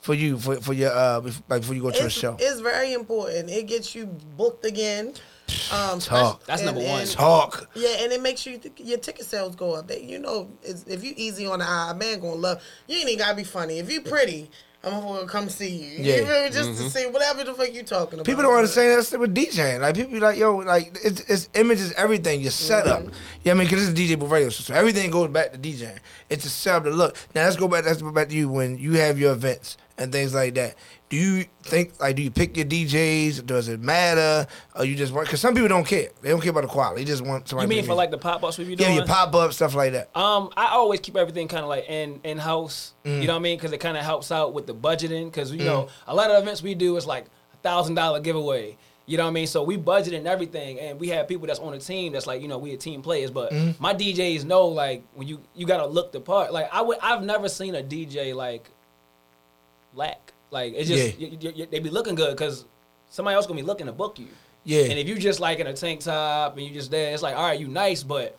for 0.00 0.12
you 0.12 0.36
for 0.38 0.56
for 0.60 0.74
your 0.74 0.92
uh 0.92 1.22
bef- 1.22 1.40
before 1.48 1.74
you 1.74 1.80
go 1.80 1.90
to 1.92 2.04
a 2.04 2.10
show? 2.10 2.36
it's 2.38 2.60
very 2.60 2.92
important. 2.92 3.48
It 3.48 3.68
gets 3.68 3.94
you 3.94 4.04
booked 4.36 4.66
again. 4.66 5.14
Um, 5.72 6.00
Talk. 6.00 6.44
That's 6.46 6.62
and- 6.62 6.66
number 6.66 6.82
one. 6.88 7.02
and- 7.02 7.10
Talk. 7.10 7.68
Yeah, 7.74 7.96
and 8.00 8.12
it 8.12 8.20
makes 8.22 8.44
you 8.46 8.60
your 8.76 8.98
ticket 8.98 9.26
sales 9.26 9.54
go 9.56 9.74
up. 9.74 9.86
They, 9.88 10.02
you 10.02 10.18
know, 10.18 10.50
it's, 10.62 10.84
if 10.84 11.04
you 11.04 11.12
easy 11.16 11.46
on 11.46 11.60
the 11.60 11.64
eye, 11.68 11.90
a 11.92 11.94
man 11.94 12.20
gonna 12.20 12.34
love. 12.34 12.62
You 12.86 12.98
ain't 12.98 13.08
even 13.08 13.18
gotta 13.18 13.36
be 13.36 13.44
funny. 13.44 13.78
If 13.78 13.90
you 13.90 14.00
pretty, 14.00 14.50
I'm 14.82 14.92
gonna 15.02 15.26
come 15.26 15.48
see 15.50 15.68
you. 15.68 16.02
Yeah. 16.02 16.16
You 16.16 16.24
feel 16.26 16.42
me? 16.44 16.50
Just 16.50 16.82
to 16.82 16.90
see 16.90 17.06
whatever 17.06 17.44
the 17.44 17.52
fuck 17.52 17.72
you 17.72 17.82
talking 17.82 18.14
about. 18.14 18.26
People 18.26 18.42
don't 18.42 18.54
understand 18.56 18.98
that 18.98 19.06
shit 19.06 19.20
with 19.20 19.34
DJing. 19.34 19.80
Like 19.80 19.94
people 19.94 20.12
be 20.12 20.20
like, 20.20 20.38
yo, 20.38 20.56
like 20.56 20.96
it's, 21.04 21.20
it's 21.22 21.48
images, 21.54 21.92
everything, 21.92 22.40
your 22.40 22.50
setup. 22.50 23.00
Mm-hmm. 23.02 23.12
Yeah, 23.44 23.52
I 23.52 23.54
mean, 23.56 23.66
because 23.66 23.86
this 23.86 23.88
is 24.02 24.16
DJ 24.16 24.18
booth 24.18 24.30
radio, 24.30 24.48
show, 24.48 24.62
so 24.62 24.74
everything 24.74 25.10
goes 25.10 25.28
back 25.28 25.52
to 25.52 25.58
DJing. 25.58 25.98
It's 26.30 26.46
a 26.46 26.50
setup 26.50 26.84
to 26.84 26.90
look. 26.90 27.16
Now 27.34 27.44
let's 27.44 27.56
go 27.56 27.68
back. 27.68 27.84
Let's 27.84 28.00
go 28.00 28.10
back 28.10 28.30
to 28.30 28.34
you 28.34 28.48
when 28.48 28.78
you 28.78 28.92
have 28.94 29.18
your 29.18 29.32
events 29.32 29.76
and 29.98 30.10
things 30.10 30.32
like 30.34 30.54
that. 30.54 30.76
Do 31.10 31.16
you 31.16 31.44
think 31.64 32.00
like 32.00 32.14
do 32.14 32.22
you 32.22 32.30
pick 32.30 32.56
your 32.56 32.64
DJs? 32.66 33.44
Does 33.44 33.66
it 33.66 33.80
matter? 33.80 34.46
Or 34.76 34.84
you 34.84 34.94
just 34.94 35.12
want? 35.12 35.26
Because 35.26 35.40
some 35.40 35.54
people 35.54 35.68
don't 35.68 35.84
care. 35.86 36.08
They 36.22 36.28
don't 36.30 36.40
care 36.40 36.50
about 36.52 36.60
the 36.62 36.68
quality. 36.68 37.02
They 37.02 37.10
just 37.10 37.22
want 37.22 37.48
somebody. 37.48 37.66
You 37.74 37.80
mean 37.82 37.84
for 37.84 37.94
like 37.94 38.12
the 38.12 38.18
pop 38.18 38.44
ups 38.44 38.58
we 38.58 38.64
be 38.64 38.76
doing? 38.76 38.90
yeah, 38.90 38.96
your 38.96 39.06
pop 39.06 39.34
up 39.34 39.52
stuff 39.52 39.74
like 39.74 39.90
that. 39.92 40.16
Um, 40.16 40.50
I 40.56 40.68
always 40.68 41.00
keep 41.00 41.16
everything 41.16 41.48
kind 41.48 41.64
of 41.64 41.68
like 41.68 41.86
in 41.88 42.20
in 42.22 42.38
house. 42.38 42.94
Mm. 43.04 43.22
You 43.22 43.26
know 43.26 43.32
what 43.32 43.40
I 43.40 43.42
mean? 43.42 43.58
Because 43.58 43.72
it 43.72 43.78
kind 43.78 43.96
of 43.96 44.04
helps 44.04 44.30
out 44.30 44.54
with 44.54 44.68
the 44.68 44.74
budgeting. 44.74 45.24
Because 45.26 45.52
you 45.52 45.64
know 45.64 45.88
a 46.06 46.14
lot 46.14 46.30
of 46.30 46.40
events 46.40 46.62
we 46.62 46.76
do 46.76 46.96
is 46.96 47.06
like 47.06 47.24
a 47.54 47.56
thousand 47.56 47.96
dollar 47.96 48.20
giveaway. 48.20 48.76
You 49.06 49.16
know 49.16 49.24
what 49.24 49.30
I 49.30 49.32
mean? 49.32 49.48
So 49.48 49.64
we 49.64 49.76
budget 49.76 50.14
and 50.14 50.28
everything, 50.28 50.78
and 50.78 51.00
we 51.00 51.08
have 51.08 51.26
people 51.26 51.48
that's 51.48 51.58
on 51.58 51.72
the 51.72 51.80
team 51.80 52.12
that's 52.12 52.28
like 52.28 52.40
you 52.40 52.46
know 52.46 52.58
we 52.58 52.72
are 52.72 52.76
team 52.76 53.02
players. 53.02 53.32
But 53.32 53.50
Mm. 53.50 53.80
my 53.80 53.92
DJs 53.94 54.44
know 54.44 54.68
like 54.68 55.02
when 55.14 55.26
you 55.26 55.40
you 55.56 55.66
gotta 55.66 55.86
look 55.86 56.12
the 56.12 56.20
part. 56.20 56.52
Like 56.52 56.68
I 56.72 56.82
would 56.82 56.98
I've 57.02 57.24
never 57.24 57.48
seen 57.48 57.74
a 57.74 57.82
DJ 57.82 58.32
like 58.32 58.70
lack. 59.92 60.32
Like 60.50 60.74
it's 60.74 60.88
just 60.88 61.18
Yeah. 61.18 61.28
y- 61.30 61.38
y- 61.42 61.52
y- 61.58 61.68
they 61.70 61.78
be 61.78 61.90
looking 61.90 62.14
good 62.14 62.36
because 62.36 62.64
somebody 63.08 63.34
else 63.36 63.46
gonna 63.46 63.60
be 63.60 63.66
looking 63.66 63.86
to 63.86 63.92
book 63.92 64.18
you. 64.18 64.28
Yeah. 64.64 64.82
And 64.84 64.98
if 64.98 65.08
you 65.08 65.18
just 65.18 65.40
like 65.40 65.58
in 65.58 65.66
a 65.66 65.72
tank 65.72 66.00
top 66.00 66.56
and 66.56 66.66
you 66.66 66.72
just 66.72 66.90
there, 66.90 67.12
it's 67.14 67.22
like 67.22 67.36
all 67.36 67.46
right, 67.46 67.58
you 67.58 67.68
nice, 67.68 68.02
but 68.02 68.36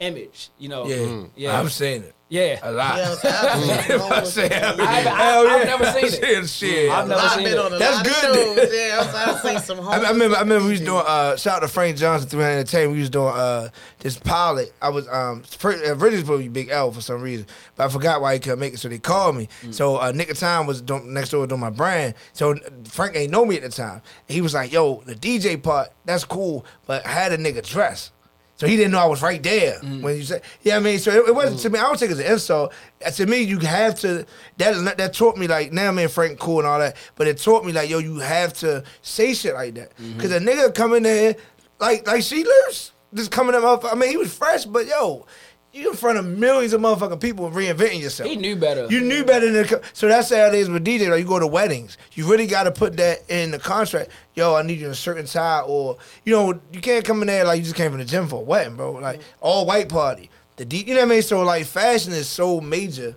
image, 0.00 0.50
you 0.58 0.68
know. 0.68 0.86
Yeah, 0.86 0.96
mm. 0.96 1.30
Yeah. 1.36 1.58
I'm 1.58 1.68
saying 1.68 2.02
it 2.04 2.14
Yeah. 2.30 2.58
a 2.62 2.70
lot. 2.72 2.96
Yeah. 2.98 4.08
I'm 4.12 4.24
saying 4.26 4.52
it. 4.52 4.62
I've- 4.62 4.82
I've- 4.82 5.08
Hell 5.08 5.48
I've 5.48 5.58
yeah. 5.60 5.64
never 5.64 5.92
seen 5.92 6.04
it. 6.04 6.12
Saying 6.12 6.46
shit. 6.46 6.90
I've 6.90 7.08
never 7.08 7.28
seen 7.30 7.44
been 7.44 7.52
it. 7.54 7.58
on 7.58 7.72
a 7.72 7.78
That's 7.78 7.96
lot 7.96 8.04
good, 8.04 8.30
of 8.30 8.56
shows. 8.64 8.74
Yeah, 8.74 9.12
I've 9.26 9.40
seen 9.40 9.58
some. 9.60 9.80
I, 9.88 9.96
I 9.98 10.10
remember. 10.10 10.36
I 10.36 10.40
remember 10.40 10.64
we 10.66 10.72
was 10.72 10.80
doing. 10.80 11.02
Uh, 11.06 11.36
shout 11.36 11.56
out 11.56 11.60
to 11.60 11.68
Frank 11.68 11.96
Johnson, 11.96 12.28
300 12.28 12.50
Entertainment. 12.52 12.92
We 12.92 13.00
was 13.00 13.10
doing 13.10 13.28
uh, 13.34 13.68
this 14.00 14.18
pilot. 14.18 14.72
I 14.82 14.90
was 14.90 15.08
um 15.08 15.42
originally 15.64 16.18
supposed 16.18 16.26
to 16.26 16.38
be 16.38 16.48
Big 16.48 16.68
L 16.70 16.92
for 16.92 17.00
some 17.00 17.22
reason, 17.22 17.46
but 17.76 17.86
I 17.86 17.88
forgot 17.88 18.20
why 18.20 18.34
he 18.34 18.40
couldn't 18.40 18.58
make 18.60 18.74
it, 18.74 18.78
so 18.78 18.88
they 18.88 18.98
called 18.98 19.36
me. 19.36 19.48
So 19.70 19.96
uh, 19.96 20.12
Nick 20.12 20.30
of 20.30 20.38
Time 20.38 20.66
was 20.66 20.82
doing, 20.82 21.12
next 21.14 21.30
door 21.30 21.46
doing 21.46 21.60
my 21.60 21.70
brand. 21.70 22.14
So 22.34 22.56
Frank 22.84 23.16
ain't 23.16 23.32
know 23.32 23.44
me 23.46 23.56
at 23.56 23.62
the 23.62 23.70
time. 23.70 24.02
He 24.26 24.40
was 24.42 24.52
like, 24.54 24.70
"Yo, 24.72 25.02
the 25.06 25.14
DJ 25.14 25.60
part, 25.62 25.88
that's 26.04 26.24
cool, 26.24 26.66
but 26.86 27.06
I 27.06 27.10
had 27.10 27.32
a 27.32 27.38
nigga 27.38 27.66
dress." 27.66 28.10
So 28.58 28.66
he 28.66 28.76
didn't 28.76 28.90
know 28.90 28.98
I 28.98 29.06
was 29.06 29.22
right 29.22 29.40
there 29.40 29.78
mm. 29.78 30.02
when 30.02 30.16
you 30.16 30.24
said, 30.24 30.42
yeah. 30.62 30.76
I 30.76 30.80
mean, 30.80 30.98
so 30.98 31.12
it, 31.12 31.28
it 31.28 31.34
wasn't 31.34 31.58
mm. 31.58 31.62
to 31.62 31.70
me. 31.70 31.78
I 31.78 31.82
don't 31.82 31.98
take 31.98 32.10
it 32.10 32.14
as 32.14 32.18
an 32.18 32.32
insult. 32.32 32.72
Uh, 33.04 33.10
To 33.12 33.26
me, 33.26 33.42
you 33.42 33.60
have 33.60 33.94
to. 34.00 34.26
That 34.56 34.96
that 34.98 35.14
taught 35.14 35.36
me 35.36 35.46
like 35.46 35.72
now, 35.72 35.92
man, 35.92 36.08
Frank 36.08 36.40
cool 36.40 36.58
and 36.58 36.66
all 36.66 36.80
that. 36.80 36.96
But 37.14 37.28
it 37.28 37.38
taught 37.38 37.64
me 37.64 37.70
like, 37.72 37.88
yo, 37.88 37.98
you 37.98 38.18
have 38.18 38.52
to 38.54 38.82
say 39.00 39.32
shit 39.32 39.54
like 39.54 39.74
that 39.74 39.96
mm-hmm. 39.96 40.14
because 40.14 40.32
a 40.32 40.40
nigga 40.40 40.74
come 40.74 40.92
in 40.94 41.04
there 41.04 41.36
like 41.78 42.04
like 42.06 42.20
Sheelers 42.20 42.90
just 43.14 43.30
coming 43.30 43.54
up. 43.54 43.84
I 43.84 43.94
mean, 43.94 44.10
he 44.10 44.16
was 44.16 44.34
fresh, 44.34 44.64
but 44.64 44.86
yo. 44.86 45.24
You 45.72 45.90
in 45.90 45.96
front 45.96 46.18
of 46.18 46.24
millions 46.26 46.72
of 46.72 46.80
motherfucking 46.80 47.20
people 47.20 47.50
reinventing 47.50 48.00
yourself. 48.00 48.28
He 48.28 48.36
knew 48.36 48.56
better. 48.56 48.86
You 48.86 49.02
knew 49.02 49.22
better 49.22 49.50
than 49.50 49.66
the, 49.66 49.82
so 49.92 50.08
that's 50.08 50.30
how 50.30 50.46
it 50.46 50.54
is 50.54 50.70
with 50.70 50.84
DJ. 50.84 51.10
Like 51.10 51.20
you 51.20 51.26
go 51.26 51.38
to 51.38 51.46
weddings, 51.46 51.98
you 52.14 52.28
really 52.28 52.46
got 52.46 52.62
to 52.62 52.72
put 52.72 52.96
that 52.96 53.28
in 53.28 53.50
the 53.50 53.58
contract. 53.58 54.10
Yo, 54.34 54.54
I 54.54 54.62
need 54.62 54.80
you 54.80 54.86
in 54.86 54.92
a 54.92 54.96
certain 54.96 55.26
tie, 55.26 55.60
or 55.60 55.98
you 56.24 56.34
know, 56.34 56.58
you 56.72 56.80
can't 56.80 57.04
come 57.04 57.20
in 57.20 57.26
there 57.26 57.44
like 57.44 57.58
you 57.58 57.64
just 57.64 57.76
came 57.76 57.90
from 57.90 57.98
the 57.98 58.06
gym 58.06 58.28
for 58.28 58.36
a 58.36 58.44
wedding, 58.44 58.76
bro. 58.76 58.92
Like 58.92 59.20
mm-hmm. 59.20 59.28
all 59.40 59.66
white 59.66 59.90
party, 59.90 60.30
the 60.56 60.64
D, 60.64 60.78
you 60.78 60.94
know 60.94 61.00
what 61.00 61.06
I 61.06 61.14
mean. 61.14 61.22
So 61.22 61.42
like 61.42 61.66
fashion 61.66 62.12
is 62.12 62.28
so 62.28 62.62
major 62.62 63.16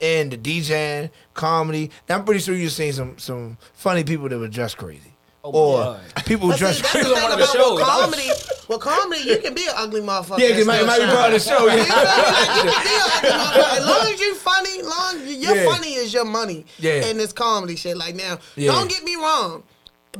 in 0.00 0.30
the 0.30 0.38
DJing 0.38 1.10
comedy. 1.34 1.90
Now 2.08 2.16
I'm 2.16 2.24
pretty 2.24 2.40
sure 2.40 2.54
you've 2.54 2.72
seen 2.72 2.92
some 2.92 3.18
some 3.18 3.58
funny 3.74 4.04
people 4.04 4.28
that 4.30 4.38
were 4.38 4.48
dressed 4.48 4.78
crazy, 4.78 5.09
Oh, 5.42 5.50
or 5.52 5.78
God. 5.84 6.00
people 6.26 6.46
who 6.48 6.52
But 6.52 6.56
see, 6.58 6.58
dress 6.60 6.80
that's 6.82 6.92
the 6.92 6.98
crazy. 6.98 7.14
thing 7.14 7.22
one 7.22 7.32
of 7.32 7.38
the 7.38 7.44
about 7.44 7.54
shows. 7.56 7.80
comedy. 7.80 8.28
With 8.68 8.80
comedy, 8.80 9.20
you 9.22 9.38
can 9.38 9.54
be 9.54 9.64
an 9.64 9.72
ugly 9.74 10.00
motherfucker. 10.02 10.38
Yeah, 10.38 10.48
and 10.48 10.58
it 10.58 10.66
might, 10.66 10.80
it 10.82 10.82
still 10.82 10.86
might 10.86 10.98
be 11.00 11.06
part 11.16 11.32
of 11.32 11.42
the 11.42 11.48
show. 11.48 11.60
You 11.60 11.66
know 11.68 11.76
Yeah. 11.76 11.94
Like, 11.94 12.56
you 12.56 12.70
can 12.70 12.82
be 12.82 12.94
an 12.94 13.00
ugly 13.14 13.30
motherfucker. 13.30 13.78
As 13.78 13.86
long 13.86 14.12
as 14.12 14.20
you 14.20 14.34
funny, 14.34 14.82
long 14.82 15.26
your 15.26 15.56
Yeah. 15.56 15.64
funny 15.72 15.94
is 15.94 16.12
your 16.12 16.24
money. 16.26 16.66
Yeah. 16.78 17.06
In 17.06 17.16
this 17.16 17.32
comedy 17.32 17.76
shit, 17.76 17.96
like 17.96 18.14
now, 18.14 18.38
Yeah. 18.56 18.72
don't 18.72 18.88
get 18.90 19.02
me 19.02 19.16
wrong. 19.16 19.62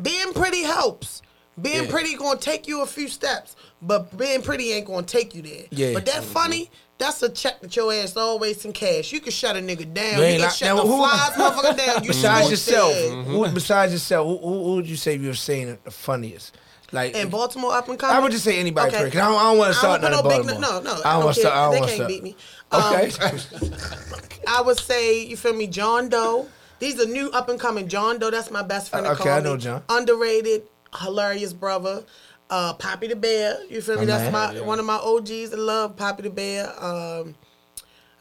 Being 0.01 0.33
pretty 0.33 0.63
helps. 0.63 1.21
Being 1.61 1.85
Yeah. 1.85 1.91
pretty 1.91 2.15
gonna 2.17 2.39
take 2.39 2.67
you 2.67 2.81
a 2.81 2.87
few 2.87 3.09
steps, 3.09 3.57
but 3.83 4.17
being 4.17 4.41
pretty 4.41 4.73
ain't 4.73 4.87
gonna 4.87 5.03
take 5.03 5.35
you 5.35 5.43
there. 5.43 5.65
Yeah. 5.71 5.93
But 5.93 6.07
that 6.07 6.25
funny. 6.25 6.71
That's 7.01 7.21
a 7.25 7.29
check 7.31 7.61
that 7.63 7.75
your 7.75 7.93
ass 7.93 8.17
always 8.17 8.65
in 8.65 8.73
cash. 8.73 9.11
You 9.11 9.21
can 9.21 9.33
shut 9.33 9.57
a 9.57 9.61
nigga 9.61 9.93
down. 9.93 10.21
You 10.21 10.27
can 10.35 10.41
like- 10.43 10.51
shut 10.53 10.77
the 10.77 10.83
who- 10.83 10.97
flies 10.99 11.31
motherfucker 11.31 11.77
down. 11.77 12.03
You 12.05 12.09
Besides 12.09 12.51
yourself, 12.51 12.95
ass. 12.95 13.27
who, 13.27 13.49
besides 13.49 13.93
yourself, 13.93 14.27
who, 14.29 14.37
who, 14.47 14.65
who 14.65 14.75
would 14.77 14.87
you 14.89 14.97
say 14.97 15.17
you've 15.17 15.39
seen 15.39 15.77
the 15.83 15.91
funniest? 15.91 16.57
Like 16.93 17.15
In 17.17 17.29
Baltimore, 17.31 17.73
up 17.73 17.89
and 17.89 17.99
coming. 17.99 18.17
I 18.17 18.19
would 18.21 18.33
just 18.33 18.45
say 18.45 18.59
anybody 18.59 18.89
Okay. 18.95 19.05
first, 19.05 19.17
I 19.17 19.21
don't, 19.21 19.33
don't 19.43 19.59
want 19.59 19.73
to 19.73 19.79
start 19.79 20.03
nothing 20.03 20.17
no 20.17 20.23
big, 20.29 20.47
Baltimore. 20.47 20.61
no, 20.61 20.81
no. 20.95 21.01
I 21.05 21.13
don't 21.15 21.25
want 21.25 21.35
to 21.37 21.41
start. 21.41 21.55
I 21.57 21.63
don't 21.65 21.73
They 21.75 21.81
want 21.81 21.91
to 21.91 21.97
can't 21.97 21.97
start. 21.97 22.09
beat 22.09 22.23
me. 22.23 22.37
Um, 22.73 22.95
Okay. 22.95 24.41
I 24.47 24.61
would 24.63 24.79
say 24.79 25.25
you 25.25 25.37
feel 25.37 25.55
me, 25.55 25.67
John 25.67 26.09
Doe. 26.09 26.47
These 26.79 27.01
are 27.01 27.07
new 27.07 27.31
up 27.33 27.49
and 27.49 27.59
coming. 27.61 27.89
John 27.89 28.19
Doe, 28.19 28.31
that's 28.31 28.51
my 28.51 28.63
best 28.63 28.91
friend. 28.91 29.07
Uh, 29.07 29.13
okay, 29.13 29.31
I 29.31 29.41
know 29.41 29.57
John. 29.57 29.83
Underrated, 29.89 30.63
hilarious 30.99 31.53
brother. 31.53 32.05
Uh, 32.51 32.73
Poppy 32.75 33.07
the 33.07 33.15
Bear. 33.17 33.59
You 33.69 33.81
feel 33.81 33.99
me? 34.01 34.07
That's 34.07 34.31
man. 34.33 34.57
my 34.57 34.61
one 34.61 34.79
of 34.81 34.85
my 34.85 34.97
OGs. 34.97 35.53
I 35.55 35.57
love 35.57 35.97
Poppy 35.97 36.25
the 36.25 36.31
Bear. 36.31 36.73
Um, 36.85 37.37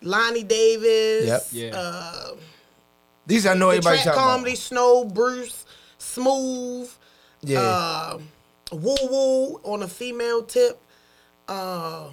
Lonnie 0.01 0.43
Davis. 0.43 1.25
Yep. 1.27 1.73
Yeah. 1.73 1.77
Uh, 1.79 2.29
These 3.25 3.45
I 3.47 3.55
know 3.55 3.67
the 3.71 3.77
everybody 3.77 3.97
track 4.03 4.15
talking 4.15 4.21
comedy, 4.21 4.51
about. 4.51 4.59
Snow, 4.61 5.05
Bruce, 5.05 5.65
Smooth. 5.97 6.91
Yeah. 7.41 7.59
Uh, 7.59 8.19
woo 8.71 8.95
woo 9.09 9.61
on 9.63 9.81
a 9.83 9.87
female 9.87 10.43
tip. 10.43 10.79
Uh, 11.47 12.09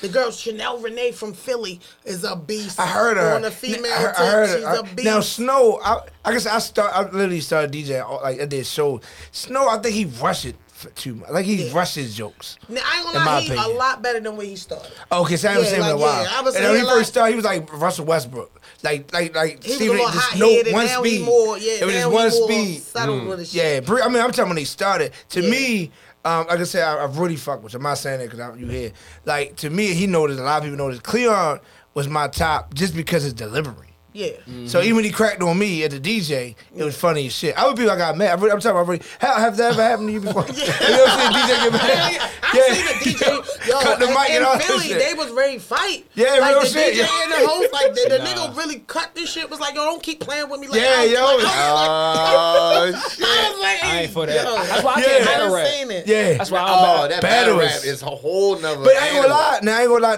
the 0.00 0.08
girl 0.08 0.30
Chanel 0.30 0.78
Renee 0.78 1.10
from 1.12 1.32
Philly 1.32 1.80
is 2.04 2.22
a 2.22 2.36
beast. 2.36 2.78
I 2.78 2.86
heard 2.86 3.16
her. 3.16 3.34
on 3.34 3.44
a 3.44 3.50
female 3.50 3.90
I, 3.92 3.98
tip. 3.98 4.20
I 4.20 4.26
heard 4.26 4.46
She's 4.50 4.64
her. 4.64 4.74
a 4.74 4.78
I- 4.78 4.82
beast. 4.94 5.04
now 5.04 5.20
Snow, 5.20 5.80
I, 5.82 6.00
I 6.24 6.32
guess 6.32 6.46
I 6.46 6.58
start. 6.60 6.92
I 6.94 7.02
literally 7.02 7.40
started 7.40 7.72
DJing. 7.72 8.04
all- 8.04 8.20
Like 8.22 8.40
I 8.40 8.44
did 8.46 8.64
shows. 8.66 9.00
Snow, 9.32 9.68
I 9.68 9.78
think 9.78 9.94
he 9.94 10.04
rushed 10.04 10.44
it 10.44 10.56
for 10.78 10.90
too 10.90 11.16
much. 11.16 11.30
Like 11.30 11.44
he 11.44 11.64
Yeah. 11.66 11.74
rushed 11.76 11.96
his 11.96 12.14
jokes. 12.14 12.56
Now, 12.68 12.80
I 12.84 12.98
ain't 12.98 13.06
in 13.08 13.12
gonna 13.14 13.24
lie, 13.26 13.40
he 13.40 13.52
a 13.52 13.66
lot 13.76 14.00
better 14.00 14.20
than 14.20 14.36
when 14.36 14.46
he 14.46 14.54
started. 14.56 14.90
Okay, 15.10 15.36
so 15.36 15.48
I 15.48 15.52
haven't 15.52 15.64
Yeah, 15.66 15.70
seen 15.72 15.80
him 15.80 15.86
in 15.86 15.92
a 15.92 15.96
while. 15.96 16.22
yeah, 16.22 16.30
I 16.38 16.40
was 16.42 16.54
and 16.54 16.64
when 16.64 16.74
he 16.74 16.80
saying, 16.82 16.96
first 16.96 17.10
started, 17.10 17.30
he 17.32 17.36
was 17.36 17.44
like 17.44 17.72
Russell 17.80 18.06
Westbrook. 18.06 18.62
Like, 18.84 19.12
like, 19.12 19.34
like 19.34 19.64
He 19.64 19.72
Stephen, 19.72 19.98
was 19.98 20.14
just 20.14 20.36
no 20.38 20.46
one 20.72 20.86
now 20.86 21.00
speed. 21.02 21.18
he 21.18 21.24
more, 21.24 21.58
yeah, 21.58 21.72
it 21.80 21.84
was 21.84 21.94
just 21.94 22.10
one 22.10 22.30
speed. 22.30 22.82
settled 22.82 23.26
with 23.26 23.38
his 23.40 23.50
shit. 23.52 23.88
Yeah, 23.88 23.94
I 24.04 24.08
mean, 24.08 24.22
I'm 24.22 24.30
talking 24.30 24.46
when 24.50 24.56
they 24.56 24.64
started. 24.64 25.12
To 25.30 25.42
Yeah. 25.42 25.50
me, 25.50 25.90
um, 26.24 26.46
like 26.46 26.60
I 26.60 26.64
said, 26.64 26.84
I, 26.84 26.94
I 26.96 27.04
really 27.06 27.36
fuck 27.36 27.62
with 27.62 27.72
you. 27.72 27.78
I'm 27.78 27.82
not 27.82 27.98
saying 27.98 28.20
that 28.20 28.26
because 28.26 28.38
I'm 28.40 28.56
you 28.58 28.66
here. 28.68 28.92
Like 29.24 29.56
to 29.56 29.70
me, 29.70 29.94
he 29.94 30.06
noticed. 30.06 30.38
A 30.38 30.44
lot 30.44 30.58
of 30.58 30.62
people 30.64 30.78
noticed. 30.78 31.02
Cleon 31.02 31.58
was 31.94 32.06
my 32.06 32.28
top 32.28 32.72
just 32.74 32.94
because 32.94 33.24
his 33.24 33.32
delivery. 33.34 33.87
Yeah. 34.14 34.28
Mm-hmm. 34.28 34.66
So 34.66 34.80
even 34.80 34.96
when 34.96 35.04
he 35.04 35.10
cracked 35.10 35.42
on 35.42 35.58
me 35.58 35.84
at 35.84 35.90
the 35.90 36.00
DJ, 36.00 36.54
it 36.74 36.82
was 36.82 36.96
funny 36.96 37.26
as 37.26 37.32
shit. 37.34 37.56
I 37.56 37.66
would 37.66 37.76
be 37.76 37.84
like, 37.84 37.98
ah, 38.00 38.04
I 38.06 38.08
got 38.10 38.16
mad. 38.16 38.30
I 38.30 38.34
really, 38.40 38.50
I'm 38.52 38.58
talking 38.60 38.70
about 38.80 38.88
really, 38.88 39.02
how 39.20 39.34
have 39.38 39.56
that 39.58 39.72
ever 39.74 39.82
happened 39.82 40.08
to 40.08 40.12
you 40.14 40.20
before? 40.20 40.44
you 40.48 40.54
know 40.56 40.64
what 40.64 41.10
I'm 41.10 41.32
saying? 41.32 41.44
DJ 41.44 41.70
get 41.70 41.72
mad. 41.72 42.30
I 42.42 42.72
seen 42.72 42.84
the 42.86 42.92
DJ. 43.24 43.68
Yo, 43.68 43.80
cut 43.80 43.98
the 44.00 44.08
in, 44.08 44.14
mic 44.14 44.30
in 44.30 44.36
and 44.36 44.44
all 44.46 44.54
that 44.58 44.62
Philly, 44.64 44.88
shit. 44.88 44.98
they 44.98 45.14
was 45.14 45.30
ready 45.32 45.54
to 45.54 45.60
fight. 45.60 46.06
Yeah, 46.14 46.38
like 46.40 46.52
real 46.54 46.60
the 46.62 46.66
shit, 46.68 46.94
DJ 46.94 46.98
yeah. 46.98 47.22
and 47.24 47.32
the 47.32 47.46
host, 47.48 47.72
like 47.72 47.94
the, 47.94 48.06
the 48.08 48.18
Nah. 48.18 48.24
nigga 48.24 48.56
really 48.56 48.78
cut 48.80 49.14
this 49.14 49.30
shit. 49.30 49.48
Was 49.50 49.60
like, 49.60 49.74
yo, 49.74 49.84
don't 49.84 50.02
keep 50.02 50.20
playing 50.20 50.48
with 50.48 50.60
me. 50.60 50.68
Like, 50.68 50.80
Yeah, 50.80 50.94
I, 50.98 51.04
yo. 51.04 51.36
Like, 51.36 51.46
I 51.46 52.90
was 52.90 52.94
Oh, 52.96 53.08
shit. 53.10 53.20
like, 53.20 53.28
I 53.30 53.50
was 53.52 53.60
like, 53.60 53.84
I 53.84 54.00
ain't 54.02 54.12
for 54.12 54.26
that. 54.26 54.44
yo, 54.44 54.54
That's 54.64 54.82
why 54.82 54.92
I 54.94 55.00
Yeah. 55.00 55.06
can't 55.06 55.22
I 55.22 55.24
battle 55.26 55.46
done 55.48 55.54
rap. 55.56 55.66
seen 55.68 55.90
it. 55.90 56.06
Yeah. 56.06 56.32
That's 56.38 56.50
why 56.50 56.60
I'm 56.60 56.68
Oh, 56.68 57.08
that 57.08 57.22
battle 57.22 57.58
Battlers. 57.58 57.84
rap 57.84 57.84
is 57.84 58.02
a 58.02 58.06
whole 58.06 58.58
nother. 58.58 58.84
But 58.84 58.96
I 58.96 59.06
ain't 59.08 59.16
gonna 59.22 59.28
lie. 59.28 59.58
Now 59.62 59.76
I 59.76 59.80
ain't 59.82 59.88
gonna 59.90 60.02
lie. 60.02 60.14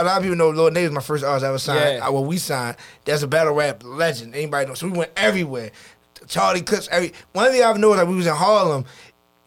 A 0.00 0.04
lot 0.04 0.16
of 0.18 0.22
people 0.22 0.36
know 0.36 0.50
Lord 0.50 0.74
Nate 0.74 0.84
was 0.84 0.92
my 0.92 1.00
first 1.00 1.24
artist 1.24 1.44
I 1.44 1.48
ever 1.48 1.58
signed. 1.58 1.96
Yeah. 1.98 2.06
I, 2.06 2.10
well, 2.10 2.24
we 2.24 2.36
signed. 2.38 2.76
That's 3.04 3.21
a 3.22 3.28
battle 3.28 3.54
rap 3.54 3.82
legend. 3.84 4.34
Anybody 4.34 4.68
know? 4.68 4.74
So 4.74 4.86
we 4.88 4.98
went 4.98 5.12
everywhere. 5.16 5.70
Charlie 6.28 6.62
Clips. 6.62 6.88
Every 6.90 7.12
one 7.32 7.50
thing 7.50 7.62
I've 7.62 7.78
noticed, 7.78 7.98
like 7.98 8.08
we 8.08 8.16
was 8.16 8.26
in 8.26 8.34
Harlem. 8.34 8.84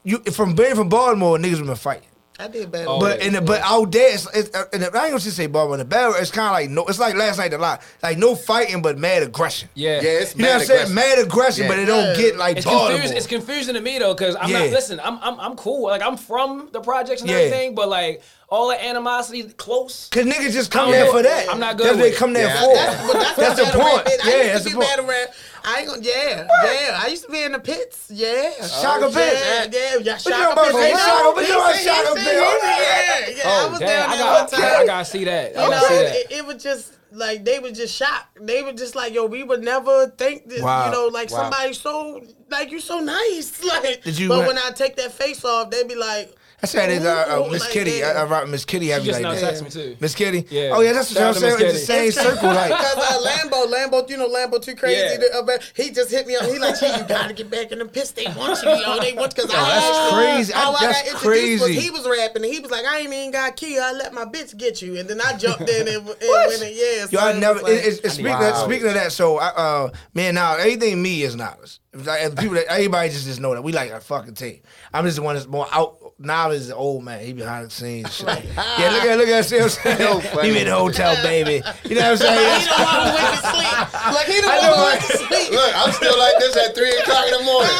You 0.03 0.19
from 0.19 0.53
being 0.55 0.75
from 0.75 0.89
Baltimore, 0.89 1.37
niggas 1.37 1.65
been 1.65 1.75
fighting. 1.75 2.07
I 2.37 2.49
did 2.49 2.69
bad. 2.69 2.85
Oh, 2.85 2.99
But 2.99 3.19
yeah. 3.21 3.27
in 3.27 3.33
the, 3.33 3.41
but 3.41 3.61
out 3.61 3.93
there, 3.93 4.13
it's, 4.13 4.27
it's, 4.35 4.53
uh, 4.53 4.65
in 4.73 4.81
the, 4.81 4.87
I 4.87 5.03
ain't 5.03 5.11
gonna 5.11 5.19
just 5.19 5.37
say 5.37 5.47
Baltimore. 5.47 5.75
In 5.75 5.79
the 5.79 5.85
battle, 5.85 6.15
it's 6.15 6.31
kind 6.31 6.47
of 6.47 6.51
like 6.51 6.69
no. 6.69 6.85
It's 6.85 6.99
like 6.99 7.15
last 7.15 7.37
night 7.37 7.53
a 7.53 7.57
lot. 7.57 7.81
Like 8.03 8.17
no 8.17 8.35
fighting, 8.35 8.81
but 8.81 8.97
mad 8.97 9.23
aggression. 9.23 9.69
Yeah. 9.73 10.01
Yeah, 10.01 10.09
it's 10.19 10.35
You 10.35 10.41
know 10.43 10.49
what 10.49 10.61
I'm 10.61 10.67
saying? 10.67 10.93
Mad 10.93 11.19
aggression, 11.19 11.63
Yeah. 11.63 11.69
but 11.69 11.79
it 11.79 11.85
don't 11.85 12.07
Yeah. 12.09 12.17
get 12.17 12.35
like 12.35 12.57
It's 12.57 12.65
Baltimore. 12.65 12.89
confusing. 12.91 13.17
It's 13.17 13.27
confusing 13.27 13.73
to 13.75 13.79
me 13.81 13.99
though, 13.99 14.13
because 14.13 14.35
I'm 14.35 14.49
Yeah. 14.49 14.59
not. 14.59 14.69
Listen, 14.71 14.99
I'm, 15.01 15.17
I'm 15.23 15.39
I'm 15.39 15.55
cool. 15.55 15.83
Like 15.83 16.01
I'm 16.01 16.17
from 16.17 16.67
the 16.73 16.81
projects 16.81 17.21
and 17.21 17.29
Yeah. 17.29 17.37
everything, 17.37 17.73
but 17.73 17.87
like 17.87 18.21
all 18.49 18.67
the 18.69 18.83
animosity 18.83 19.43
close. 19.57 20.07
Cause 20.09 20.23
niggas 20.25 20.51
just 20.51 20.71
come 20.71 20.91
there 20.91 21.07
for 21.11 21.21
that. 21.23 21.49
I'm 21.49 21.59
not 21.59 21.77
good 21.77 21.87
That's 21.87 21.97
what 21.97 22.03
they 22.03 22.11
come 22.15 22.33
there 22.33 22.47
Yeah. 22.47 22.61
for. 22.61 22.73
That's, 22.75 23.07
but 23.07 23.13
that's, 23.19 23.35
That's 23.35 23.55
the 23.59 23.63
what 23.65 23.73
battle 23.73 23.89
point. 23.91 24.05
rap. 24.05 24.25
I 24.25 24.29
Yeah, 24.29 24.53
used 24.53 24.63
to 24.65 24.69
be 24.69 24.77
mad 24.79 24.85
battle 24.87 25.05
rap. 25.07 25.33
I 25.67 25.79
ain't 25.79 25.87
gonna. 25.87 26.01
Yeah, 26.03 26.47
yeah. 26.63 26.99
I 27.01 27.07
used 27.07 27.25
to 27.25 27.31
be 27.31 27.41
in 27.41 27.51
the 27.53 27.59
pits. 27.59 28.05
Yeah. 28.11 28.51
Shaka 28.67 29.09
yeah, 29.09 29.17
pits. 29.17 29.41
Yeah, 29.41 29.63
yeah. 29.63 29.97
yeah. 29.99 30.13
What 30.13 30.25
you 30.25 30.31
know 30.31 30.37
Shaka 30.37 30.51
about 30.53 30.65
pits. 30.65 30.77
They 30.77 30.91
Shaka? 30.91 31.07
know. 31.23 31.31
What 31.31 31.39
you 31.41 31.45
He 31.47 31.51
know 31.51 31.59
about 31.59 31.75
said- 31.75 31.79
he 31.79 31.85
Shaka 31.85 32.13
pits? 32.13 32.19
he 32.19 32.25
said- 32.25 32.35
Yeah, 32.35 33.29
yeah. 33.35 33.43
I 33.49 33.65
Oh 33.65 33.69
was 33.71 33.79
damn! 33.79 33.87
down 33.89 34.09
I 34.09 34.17
there 34.17 34.25
one 34.25 34.33
got 34.35 34.49
time. 34.51 34.61
I 34.63 34.85
gotta 34.85 35.05
see 35.05 35.23
that. 35.25 35.45
I 35.45 35.47
You 35.47 35.53
gotta 35.55 35.71
know, 35.75 35.87
see 35.87 36.03
that. 36.03 36.15
it, 36.15 36.31
it 36.37 36.45
was 36.45 36.63
just 36.63 36.93
like 37.11 37.45
they 37.45 37.57
were 37.59 37.71
just 37.71 37.95
shocked. 37.95 38.37
They 38.41 38.61
were 38.61 38.73
just 38.73 38.95
like, 38.95 39.13
"Yo, 39.13 39.25
we 39.25 39.41
would 39.41 39.63
never 39.63 40.07
think 40.17 40.47
this." 40.49 40.61
Wow. 40.61 40.85
You 40.85 40.91
know, 40.91 41.07
like 41.07 41.31
Wow. 41.31 41.41
somebody 41.49 41.73
so 41.73 42.21
like 42.51 42.69
you're 42.69 42.79
so 42.79 42.99
nice. 42.99 43.59
Like, 43.65 44.03
Did 44.03 44.19
you 44.19 44.27
but 44.27 44.41
ha- 44.41 44.47
when 44.47 44.57
I 44.59 44.69
take 44.69 44.95
that 44.97 45.13
face 45.13 45.43
off, 45.43 45.71
they 45.71 45.83
be 45.83 45.95
like, 45.95 46.31
I 46.65 46.67
said 46.67 46.89
it, 46.89 47.05
uh, 47.05 47.43
uh, 47.45 47.49
Miss 47.51 47.61
like 47.61 47.71
Kitty. 47.71 47.99
that. 48.01 48.17
I, 48.17 48.21
I 48.21 48.25
rock 48.25 48.49
Miss 48.49 48.65
Kitty. 48.65 48.87
Have 48.87 49.01
She 49.01 49.07
you 49.07 49.13
just 49.13 49.23
like 49.23 49.35
now 49.41 49.51
that? 49.51 49.63
me 49.63 49.69
too. 49.69 49.97
Miss 49.99 50.15
Kitty. 50.15 50.45
Yeah. 50.49 50.71
Oh 50.73 50.81
yeah, 50.81 50.93
that's 50.93 51.13
what 51.13 51.23
I'm 51.23 51.33
Shout 51.35 51.43
out 51.43 51.59
to 51.59 51.59
saying. 51.59 51.73
Miss 51.73 51.77
It's 51.77 51.87
the 51.87 51.93
same 51.93 52.11
circle. 52.11 52.49
Like 52.49 52.69
Because 52.75 52.97
uh, 52.97 53.29
Lambo, 53.29 53.71
Lambo, 53.71 54.09
you 54.09 54.17
know 54.17 54.27
Lambo 54.29 54.61
too 54.61 54.75
crazy. 54.75 54.99
Yeah. 54.99 55.17
to- 55.17 55.53
uh, 55.53 55.57
he 55.75 55.91
just 55.91 56.09
hit 56.11 56.25
me 56.27 56.35
up. 56.35 56.45
He 56.45 56.57
like, 56.59 56.79
"Gee, 56.79 56.87
you 56.87 57.03
gotta 57.07 57.33
get 57.33 57.49
back 57.51 57.71
in 57.71 57.79
the 57.79 57.85
piss. 57.85 58.11
They 58.11 58.25
want 58.35 58.61
you, 58.63 58.69
yo. 58.69 58.99
They 58.99 59.13
want 59.13 59.35
because 59.35 59.51
I 59.51 59.55
that's 59.57 59.85
actually- 59.85 60.25
crazy. 60.25 60.53
How 60.53 60.73
I 60.73 60.81
That's 60.87 61.01
got 61.03 61.11
introduced 61.23 61.63
was 61.63 61.83
he 61.83 61.89
was 61.91 62.07
rapping 62.07 62.43
and 62.43 62.51
he 62.53 62.59
was 62.59 62.71
like, 62.71 62.85
"I 62.85 62.99
ain't 62.99 63.13
even 63.13 63.31
got 63.31 63.55
key. 63.55 63.77
I 63.79 63.91
let 63.91 64.13
my 64.13 64.25
bitch 64.25 64.57
get 64.57 64.81
you." 64.81 64.97
And 64.97 65.07
then 65.07 65.21
I 65.21 65.37
jumped 65.37 65.69
in 65.69 65.87
and, 65.87 65.97
and 65.97 66.05
went 66.07 66.19
in. 66.61 66.73
Yeah, 66.73 67.05
Yo, 67.11 67.19
I 67.19 67.37
never. 67.39 67.61
like- 67.61 67.71
it- 67.73 67.85
it's, 67.85 67.99
it's 67.99 68.13
speaking, 68.15 68.31
Wow. 68.31 68.49
of, 68.63 68.65
speaking 68.71 68.87
of 68.87 68.93
that, 68.95 69.11
so 69.11 69.37
I, 69.37 69.47
uh, 69.49 69.89
man, 70.13 70.35
now 70.35 70.55
everything 70.57 71.01
me 71.01 71.21
is 71.23 71.35
Niledge. 71.35 71.79
It's 71.95 72.07
Like, 72.07 72.35
people 72.37 72.55
that 72.55 72.65
everybody 72.67 73.09
just 73.09 73.25
just 73.25 73.39
know 73.39 73.53
that 73.53 73.63
we 73.63 73.71
like 73.71 73.91
a 73.91 74.01
fucking 74.01 74.33
team. 74.33 74.61
I'm 74.93 75.05
just 75.05 75.15
the 75.17 75.21
one 75.23 75.35
that's 75.35 75.47
more 75.47 75.67
out. 75.71 76.01
Niledge 76.21 76.53
is 76.53 76.67
the 76.69 76.75
old 76.75 77.03
man. 77.03 77.23
He 77.25 77.33
behind 77.33 77.65
the 77.65 77.69
scenes. 77.69 78.15
Shit. 78.15 78.27
yeah, 78.27 78.89
look 78.91 79.03
at 79.03 79.17
look 79.17 79.27
at 79.27 79.45
see 79.45 79.57
what 79.57 79.63
I'm 79.63 79.69
saying. 79.69 80.21
funny. 80.33 80.49
he 80.53 80.59
in 80.59 80.67
the 80.67 80.75
hotel, 80.75 81.15
baby. 81.23 81.61
You 81.83 81.95
know 81.95 82.11
what 82.11 82.11
I'm 82.11 82.17
saying? 82.17 82.61
he 82.61 82.65
the 82.65 82.71
one 82.71 82.95
who 82.95 83.15
went 83.15 83.31
to 83.31 83.47
sleep. 83.47 84.15
Like 84.15 84.27
he 84.27 84.41
the 84.41 84.47
I 84.47 84.55
one 84.55 84.63
know, 84.63 84.75
who 84.75 84.83
right? 84.83 85.01
to 85.01 85.17
sleep. 85.17 85.51
Look, 85.51 85.73
I'm 85.75 85.91
still 85.91 86.17
like 86.17 86.37
this 86.39 86.55
at 86.57 86.75
three 86.75 86.95
o'clock 86.97 87.25
in 87.27 87.33
the 87.33 87.43
morning. 87.43 87.71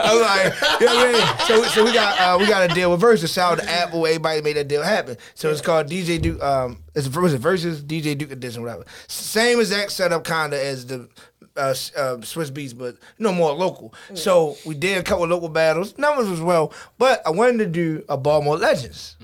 I'm 0.00 0.20
like, 0.20 0.80
you 0.80 0.86
know 0.86 0.94
what 0.94 1.08
I 1.08 1.12
mean? 1.12 1.46
So, 1.46 1.62
so 1.64 1.84
we 1.84 1.92
got 1.92 2.18
uh, 2.20 2.38
we 2.38 2.46
got 2.46 2.70
a 2.70 2.74
deal 2.74 2.90
with 2.90 3.00
Verzuz. 3.02 3.32
Shout 3.34 3.58
out 3.58 3.64
to 3.64 3.70
Apple. 3.70 4.06
Everybody 4.06 4.40
made 4.40 4.56
that 4.56 4.68
deal 4.68 4.82
happen. 4.82 5.16
So 5.34 5.50
it's 5.50 5.60
called 5.60 5.88
DJ 5.88 6.20
Duke. 6.20 6.42
Um, 6.42 6.82
it's 6.94 7.08
was 7.08 7.34
it 7.34 7.42
Verzuz 7.42 7.82
DJ 7.82 8.16
Duke 8.16 8.30
Edition, 8.30 8.62
whatever. 8.62 8.84
Same 9.08 9.60
exact 9.60 9.92
setup, 9.92 10.24
kinda 10.24 10.62
as 10.62 10.86
the. 10.86 11.08
Uh, 11.56 11.70
uh, 11.96 12.16
Swizz 12.18 12.50
Beatz, 12.50 12.76
but 12.76 12.96
no 13.18 13.32
more 13.32 13.52
local. 13.52 13.94
So 14.14 14.56
we 14.66 14.74
did 14.74 14.98
a 14.98 15.02
couple 15.04 15.24
local 15.26 15.48
battles. 15.48 15.96
Numbers 15.96 16.28
was 16.28 16.40
well, 16.40 16.72
but 16.98 17.22
I 17.24 17.30
wanted 17.30 17.58
to 17.58 17.66
do 17.66 18.04
a 18.08 18.16
Baltimore 18.16 18.56
Legends. 18.56 19.16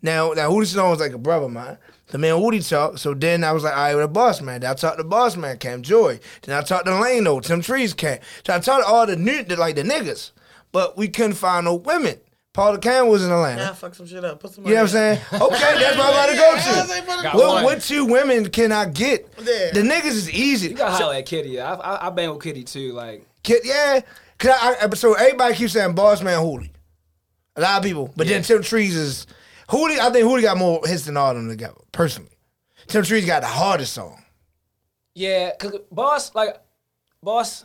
Now, 0.00 0.32
now 0.32 0.48
Hootie 0.50 0.66
Stone 0.66 0.90
was 0.90 1.00
like 1.00 1.12
a 1.12 1.18
brother 1.18 1.46
of 1.46 1.52
mine. 1.52 1.78
The 2.08 2.18
man 2.18 2.34
Hootie 2.34 2.68
talked. 2.68 2.98
So 3.00 3.14
then 3.14 3.42
I 3.42 3.52
was 3.52 3.64
like, 3.64 3.74
all 3.74 3.82
right, 3.82 3.94
with 3.94 4.04
the 4.04 4.08
boss 4.08 4.40
man. 4.40 4.60
Then 4.60 4.70
I 4.70 4.74
talked 4.74 4.98
to 4.98 5.04
boss 5.04 5.36
man, 5.36 5.58
Cam 5.58 5.82
Joy. 5.82 6.20
Then 6.42 6.56
I 6.56 6.62
talked 6.62 6.84
to 6.86 6.92
Lano, 6.92 7.42
Tim 7.42 7.62
Trees 7.62 7.94
came. 7.94 8.18
So 8.46 8.54
I 8.54 8.58
talked 8.60 8.84
to 8.84 8.88
all 8.92 9.06
the 9.06 9.16
new, 9.16 9.42
the, 9.42 9.56
like 9.56 9.76
the 9.76 9.82
niggas, 9.82 10.32
but 10.72 10.96
we 10.96 11.08
couldn't 11.08 11.34
find 11.34 11.64
no 11.64 11.74
women. 11.74 12.18
Paula 12.52 12.78
Cam 12.78 13.08
was 13.08 13.24
in 13.24 13.30
Atlanta. 13.30 13.64
Nah, 13.64 13.72
fuck 13.72 13.94
some 13.94 14.06
shit 14.06 14.22
up. 14.24 14.38
Put 14.40 14.52
some. 14.52 14.64
You 14.64 14.70
know 14.70 14.76
what 14.76 14.82
I'm 14.82 14.88
saying? 14.88 15.18
Okay, 15.32 15.40
that's 15.58 15.96
what 15.96 16.06
I'm 16.06 16.12
about 16.12 16.26
to 16.28 16.36
go 16.36 16.84
to. 16.84 16.88
like, 16.94 17.06
put 17.06 17.18
it- 17.18 17.22
Got 17.22 17.34
What, 17.34 17.64
what 17.64 17.80
two 17.80 18.04
women 18.04 18.50
can 18.50 18.72
I 18.72 18.84
get? 18.86 19.26
Yeah. 19.38 19.70
The 19.72 19.80
niggas 19.80 20.04
is 20.10 20.30
easy. 20.30 20.68
You 20.68 20.74
gotta 20.76 20.94
holler 21.02 21.14
at 21.14 21.24
Kitty. 21.26 21.58
I, 21.60 21.74
I 21.74 22.06
I 22.08 22.10
bang 22.10 22.28
with 22.30 22.42
Kitty 22.42 22.64
too. 22.64 22.92
Like 22.92 23.26
Kid, 23.42 23.62
yeah. 23.64 24.00
Cause 24.38 24.50
I, 24.60 24.76
I, 24.82 24.94
so 24.94 25.14
everybody 25.14 25.54
keeps 25.54 25.72
saying 25.72 25.94
Boss 25.94 26.20
Man 26.22 26.38
Hoolie. 26.40 26.70
A 27.56 27.60
lot 27.60 27.78
of 27.78 27.84
people. 27.84 28.12
But 28.16 28.26
then 28.26 28.42
Tim 28.42 28.62
Trees 28.62 28.96
is 28.96 29.26
Hoolie, 29.68 29.98
I 29.98 30.10
think 30.10 30.26
Hoolie 30.26 30.42
got 30.42 30.58
more 30.58 30.80
hits 30.84 31.04
than 31.06 31.16
all 31.16 31.30
of 31.30 31.36
them 31.36 31.48
together, 31.48 31.80
personally. 31.92 32.30
Tim 32.88 33.02
Trees 33.04 33.24
got 33.24 33.40
the 33.42 33.48
hardest 33.48 33.92
song. 33.94 34.22
yeah, 35.14 35.52
cause 35.58 35.76
boss 35.90 36.34
like 36.34 36.56
boss. 37.22 37.64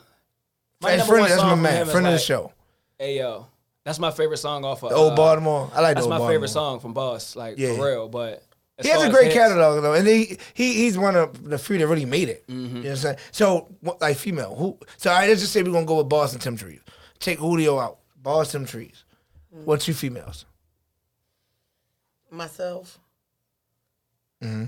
My 0.81 0.91
And 0.91 1.01
friend, 1.03 1.21
one 1.21 1.29
that's 1.29 1.41
song 1.41 1.49
my 1.61 1.69
man, 1.69 1.75
him 1.81 1.87
is 1.87 1.91
friend 1.91 2.05
of 2.07 2.11
the 2.11 2.17
like, 2.17 2.25
show. 2.25 2.53
Hey 2.99 3.17
yo, 3.17 3.47
that's 3.87 3.99
my 3.99 4.11
favorite 4.11 4.37
song 4.37 4.65
off 4.65 4.83
of 4.83 4.89
The 4.89 4.95
old 4.95 5.13
uh, 5.13 5.15
Baltimore. 5.15 5.71
I 5.73 5.79
like 5.81 5.91
the 5.91 5.93
That's 5.95 6.03
old 6.03 6.09
my 6.09 6.17
Baltimore. 6.17 6.33
favorite 6.35 6.47
song 6.49 6.79
from 6.81 6.93
Boss. 6.93 7.35
Like 7.35 7.57
Yeah. 7.57 7.75
for 7.75 7.85
real, 7.87 8.09
but 8.09 8.43
He 8.81 8.89
has 8.89 9.01
a 9.01 9.09
great 9.09 9.25
hits- 9.31 9.35
catalog 9.35 9.81
though, 9.81 9.93
and 9.93 10.05
he, 10.07 10.37
he 10.53 10.73
he's 10.73 10.97
one 10.97 11.15
of 11.15 11.49
the 11.49 11.57
few 11.57 11.77
that 11.77 11.87
really 11.87 12.05
made 12.05 12.29
it. 12.29 12.45
Mm-hmm. 12.47 12.59
You 12.59 12.67
know 12.73 12.79
what 12.81 12.89
I'm 12.89 12.95
saying? 12.97 13.17
So 13.31 13.67
like 14.01 14.17
female, 14.17 14.55
who? 14.55 14.77
So 14.97 15.09
I 15.11 15.27
let's 15.27 15.39
just 15.41 15.53
say 15.53 15.63
we're 15.63 15.71
gonna 15.71 15.85
go 15.85 15.97
with 15.97 16.09
Boss 16.09 16.33
and 16.33 16.41
Tim 16.41 16.57
Trees. 16.57 16.81
Take 17.19 17.39
Julio 17.39 17.79
out. 17.79 17.99
Boss, 18.21 18.53
and 18.53 18.67
Tim 18.67 18.71
Trees. 18.81 19.05
Mm. 19.55 19.63
What 19.63 19.79
two 19.81 19.93
females? 19.93 20.45
myself. 22.29 22.99
Mm-hmm. 24.43 24.65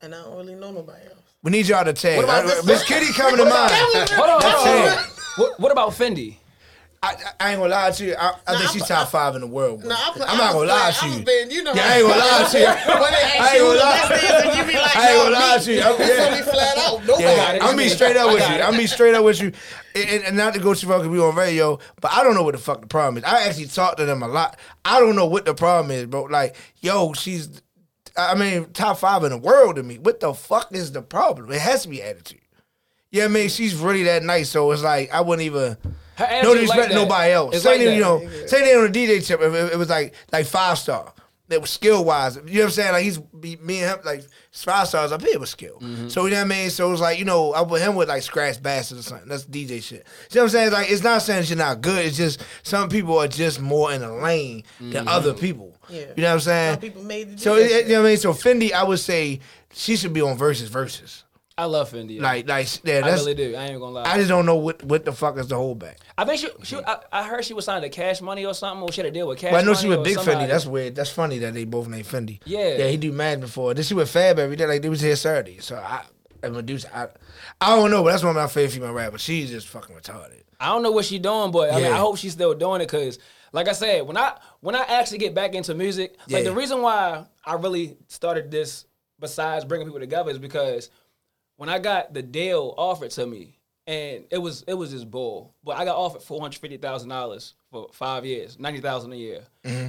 And 0.00 0.14
I 0.14 0.22
don't 0.22 0.36
really 0.36 0.54
know 0.54 0.72
nobody 0.72 1.04
else. 1.06 1.18
We 1.42 1.50
need 1.50 1.66
y'all 1.68 1.84
to 1.84 1.92
tag. 1.92 2.16
What 2.16 2.24
about 2.24 2.44
I- 2.44 2.46
this- 2.46 2.64
Miss 2.66 2.84
Kitty 2.84 3.12
coming 3.12 3.36
to 3.36 3.44
mind. 3.50 3.72
Hold 3.72 3.96
on, 3.96 4.08
hold 4.08 4.30
on, 4.30 4.42
hold 4.42 4.68
on. 4.88 4.96
Tag. 4.96 5.08
What, 5.36 5.60
what 5.60 5.72
about 5.72 5.90
Fendi? 5.90 6.36
I, 7.04 7.16
I 7.40 7.50
ain't 7.50 7.58
gonna 7.60 7.68
lie 7.74 7.90
to 7.90 8.04
you. 8.04 8.14
I, 8.14 8.28
I 8.46 8.52
Nah, 8.52 8.58
think 8.58 8.70
I 8.70 8.72
she's 8.72 8.86
top 8.86 9.08
five 9.08 9.34
in 9.34 9.40
the 9.40 9.46
world. 9.48 9.80
bro. 9.80 9.88
No, 9.88 9.94
I 9.96 10.10
play, 10.12 10.26
I'm 10.28 10.38
not 10.38 10.52
gonna 10.52 10.68
lie 10.68 10.90
to 10.92 11.06
you. 11.08 11.24
was 11.24 11.52
you 11.52 11.62
know, 11.64 11.74
Yeah, 11.74 11.82
I 11.84 11.96
ain't 11.98 12.06
gonna 12.06 12.20
lie 12.20 12.48
to 12.52 12.58
you. 12.60 12.66
I 12.68 13.50
ain't 13.54 13.60
gonna 13.60 13.78
lie. 13.80 14.08
best 14.08 14.22
is, 14.24 14.30
and 14.30 14.56
you 14.70 14.74
like, 14.78 14.96
I 14.96 15.10
ain't 15.10 15.22
gonna 15.22 15.34
lie 15.34 15.58
to 15.58 15.72
you. 15.72 15.80
I'm- 15.80 16.00
You 16.00 16.06
yeah. 16.06 16.28
feel 16.28 16.36
me 16.46 16.52
flat 16.52 16.78
out. 16.78 17.00
Nobody. 17.04 17.22
Yeah. 17.24 17.58
I'm 17.62 17.76
be 17.76 17.88
straight 17.88 18.16
up 18.16 18.32
with 18.32 18.48
you. 18.48 18.54
I'm 18.62 18.76
be 18.76 18.86
straight 18.86 19.14
up 19.14 19.24
with 19.24 19.40
you, 19.42 19.52
and, 19.96 20.24
and- 20.24 20.36
not 20.36 20.54
to 20.54 20.60
go 20.60 20.74
too 20.74 20.86
far 20.86 20.98
because 20.98 21.08
we 21.10 21.18
on 21.20 21.34
radio, 21.34 21.78
but 22.00 22.12
I 22.12 22.22
don't 22.22 22.34
know 22.34 22.44
what 22.44 22.52
the 22.54 22.60
fuck 22.60 22.80
the 22.82 22.86
problem 22.86 23.16
is. 23.18 23.24
I 23.24 23.48
actually 23.48 23.66
talked 23.66 23.98
to 23.98 24.04
them 24.04 24.22
a 24.22 24.28
lot. 24.28 24.56
I 24.84 25.00
don't 25.00 25.16
know 25.16 25.26
what 25.26 25.44
the 25.44 25.54
problem 25.54 25.90
is, 25.90 26.06
bro. 26.06 26.22
Like, 26.24 26.54
yo, 26.80 27.14
she's, 27.14 27.62
I 28.16 28.36
mean, 28.36 28.66
top 28.74 28.98
five 28.98 29.24
in 29.24 29.30
the 29.30 29.38
world 29.38 29.74
to 29.74 29.82
me. 29.82 29.98
What 29.98 30.20
the 30.20 30.32
fuck 30.34 30.68
is 30.72 30.92
the 30.92 31.02
problem? 31.02 31.50
It 31.50 31.60
has 31.60 31.82
to 31.82 31.88
be 31.88 32.00
attitude. 32.00 32.38
Yeah, 33.10 33.24
I 33.24 33.28
mean, 33.28 33.48
she's 33.48 33.74
really 33.74 34.04
that 34.04 34.22
nice, 34.22 34.50
so 34.50 34.70
it's 34.70 34.82
like 34.82 35.12
I 35.12 35.20
wouldn't 35.20 35.44
even. 35.46 35.76
Her 36.26 36.42
No 36.42 36.52
attitude 36.52 36.54
disrespect 36.60 36.80
like 36.80 36.88
to 36.90 36.94
nobody 36.94 37.32
else. 37.32 37.54
It's 37.54 37.64
Say 37.64 37.70
like 37.70 37.78
that, 37.80 37.84
that. 37.86 37.94
you 37.94 38.00
know, 38.00 38.46
say 38.46 38.60
that 38.74 38.78
on 38.84 38.92
the 38.92 39.06
DJ 39.06 39.26
tip. 39.26 39.40
If 39.40 39.54
it, 39.54 39.72
it 39.72 39.76
was 39.78 39.88
like 39.88 40.14
like 40.32 40.46
five 40.46 40.78
star. 40.78 41.12
That 41.48 41.60
was 41.60 41.68
skill 41.70 42.02
wise. 42.02 42.36
You 42.36 42.42
know 42.42 42.58
what 42.60 42.64
I'm 42.64 42.70
saying? 42.70 42.92
Like 42.92 43.04
he's 43.04 43.18
me 43.42 43.82
and 43.82 43.90
him 43.90 43.98
like 44.06 44.22
five 44.52 44.88
stars 44.88 45.12
up 45.12 45.20
here 45.20 45.38
with 45.38 45.50
skill. 45.50 45.78
Mm-hmm. 45.80 46.08
So 46.08 46.24
you 46.24 46.30
know 46.30 46.38
what 46.38 46.44
I 46.46 46.48
mean? 46.48 46.70
So 46.70 46.88
it 46.88 46.90
was 46.92 47.00
like, 47.02 47.18
you 47.18 47.26
know, 47.26 47.52
I 47.52 47.62
put 47.64 47.82
him 47.82 47.94
with 47.94 48.08
like 48.08 48.22
scratch 48.22 48.62
bastard 48.62 48.98
or 48.98 49.02
something. 49.02 49.28
That's 49.28 49.44
DJ 49.44 49.82
shit. 49.82 50.06
You 50.30 50.36
know 50.36 50.42
what 50.42 50.42
I'm 50.44 50.48
saying? 50.48 50.72
Like 50.72 50.90
it's 50.90 51.02
not 51.02 51.20
saying 51.20 51.44
you're 51.48 51.58
not 51.58 51.82
good. 51.82 52.06
It's 52.06 52.16
just 52.16 52.42
some 52.62 52.88
people 52.88 53.18
are 53.18 53.28
just 53.28 53.60
more 53.60 53.92
in 53.92 54.02
a 54.02 54.16
lane 54.16 54.62
Mm-hmm. 54.80 54.90
than 54.92 55.08
other 55.08 55.34
people. 55.34 55.76
Yeah. 55.90 56.06
You 56.16 56.22
know 56.22 56.28
what 56.28 56.34
I'm 56.34 56.40
saying? 56.40 56.72
Some 56.74 56.80
people 56.80 57.02
made 57.02 57.24
to 57.28 57.32
do 57.32 57.38
so 57.42 57.56
that 57.56 57.68
shit. 57.68 57.86
you 57.86 57.92
know 57.92 58.00
what 58.00 58.06
I 58.06 58.10
mean? 58.10 58.18
So 58.18 58.32
Fendi, 58.32 58.72
I 58.72 58.84
would 58.84 59.00
say 59.00 59.40
she 59.74 59.96
should 59.96 60.14
be 60.14 60.22
on 60.22 60.38
versus 60.38 60.70
versus. 60.70 61.21
I 61.56 61.66
love 61.66 61.92
Fendi. 61.92 62.20
Like 62.20 62.48
like 62.48 62.66
yeah, 62.84 63.02
I 63.04 63.10
really 63.12 63.34
do. 63.34 63.54
I 63.54 63.66
ain't 63.66 63.78
gonna 63.80 63.92
lie. 63.92 64.04
I 64.10 64.16
just 64.16 64.28
don't 64.28 64.46
know 64.46 64.56
what 64.56 64.82
what 64.84 65.04
the 65.04 65.12
fuck 65.12 65.36
is 65.38 65.48
the 65.48 65.56
whole 65.56 65.74
back. 65.74 65.98
I 66.16 66.24
think 66.24 66.40
she, 66.40 66.48
she 66.64 66.76
I, 66.84 66.98
I 67.12 67.24
heard 67.24 67.44
she 67.44 67.52
was 67.54 67.66
signed 67.66 67.82
to 67.82 67.90
Cash 67.90 68.20
Money 68.22 68.46
or 68.46 68.54
something, 68.54 68.82
or 68.82 68.90
she 68.90 69.02
had 69.02 69.06
a 69.08 69.10
deal 69.10 69.28
with 69.28 69.38
Cash 69.38 69.52
Money. 69.52 69.64
Well, 69.64 69.70
I 69.70 69.74
know 69.74 69.80
she 69.80 69.88
with 69.88 69.98
or 69.98 70.02
Big 70.04 70.14
somebody. 70.14 70.46
Fendi. 70.46 70.48
That's 70.48 70.66
weird. 70.66 70.94
That's 70.94 71.10
funny 71.10 71.38
that 71.38 71.52
they 71.52 71.64
both 71.64 71.88
named 71.88 72.06
Fendi. 72.06 72.40
Yeah. 72.46 72.76
yeah. 72.78 72.88
He 72.88 72.96
do 72.96 73.12
mad 73.12 73.40
before. 73.40 73.74
Then 73.74 73.84
she 73.84 73.94
with 73.94 74.10
Fab 74.10 74.38
every 74.38 74.56
day. 74.56 74.66
Like 74.66 74.82
they 74.82 74.88
was 74.88 75.00
here 75.02 75.14
Saturday. 75.14 75.58
So 75.58 75.76
I, 75.76 76.04
I 76.42 76.48
Medusa. 76.48 76.96
I, 76.96 77.08
I 77.60 77.76
don't 77.76 77.90
know, 77.90 78.02
but 78.02 78.12
that's 78.12 78.22
one 78.22 78.30
of 78.30 78.42
my 78.42 78.48
favorite 78.48 78.72
female 78.72 78.92
rappers. 78.92 79.20
She's 79.20 79.50
just 79.50 79.68
fucking 79.68 79.94
retarded. 79.94 80.42
I 80.58 80.66
don't 80.68 80.82
know 80.82 80.90
what 80.92 81.04
she's 81.04 81.20
doing, 81.20 81.50
but 81.50 81.72
I 81.72 81.76
mean, 81.76 81.92
I 81.92 81.96
hope 81.98 82.16
she's 82.16 82.32
still 82.32 82.54
doing 82.54 82.80
it 82.80 82.86
because, 82.86 83.18
like 83.52 83.68
I 83.68 83.72
said, 83.72 84.06
when 84.06 84.16
I 84.16 84.36
when 84.60 84.74
I 84.74 84.84
actually 84.88 85.18
get 85.18 85.34
back 85.34 85.54
into 85.54 85.74
music, 85.74 86.16
like 86.28 86.44
Yeah. 86.44 86.50
the 86.50 86.56
reason 86.56 86.80
why 86.82 87.26
I 87.44 87.54
really 87.54 87.96
started 88.08 88.50
this, 88.50 88.86
besides 89.20 89.64
bringing 89.64 89.86
people 89.86 90.00
together, 90.00 90.30
is 90.30 90.38
because 90.38 90.88
when 91.56 91.68
I 91.68 91.78
got 91.78 92.14
the 92.14 92.22
deal 92.22 92.74
offered 92.76 93.10
to 93.12 93.26
me, 93.26 93.58
and 93.86 94.24
it 94.30 94.38
was 94.38 94.64
it 94.66 94.74
was 94.74 94.92
this 94.92 95.04
bull, 95.04 95.54
but 95.64 95.76
I 95.76 95.84
got 95.84 95.96
offered 95.96 96.22
four 96.22 96.40
hundred 96.40 96.58
fifty 96.58 96.76
thousand 96.76 97.08
dollars 97.08 97.54
for 97.70 97.88
five 97.92 98.24
years, 98.24 98.58
ninety 98.58 98.80
thousand 98.80 99.12
a 99.12 99.16
year. 99.16 99.42
Mm-hmm. 99.64 99.88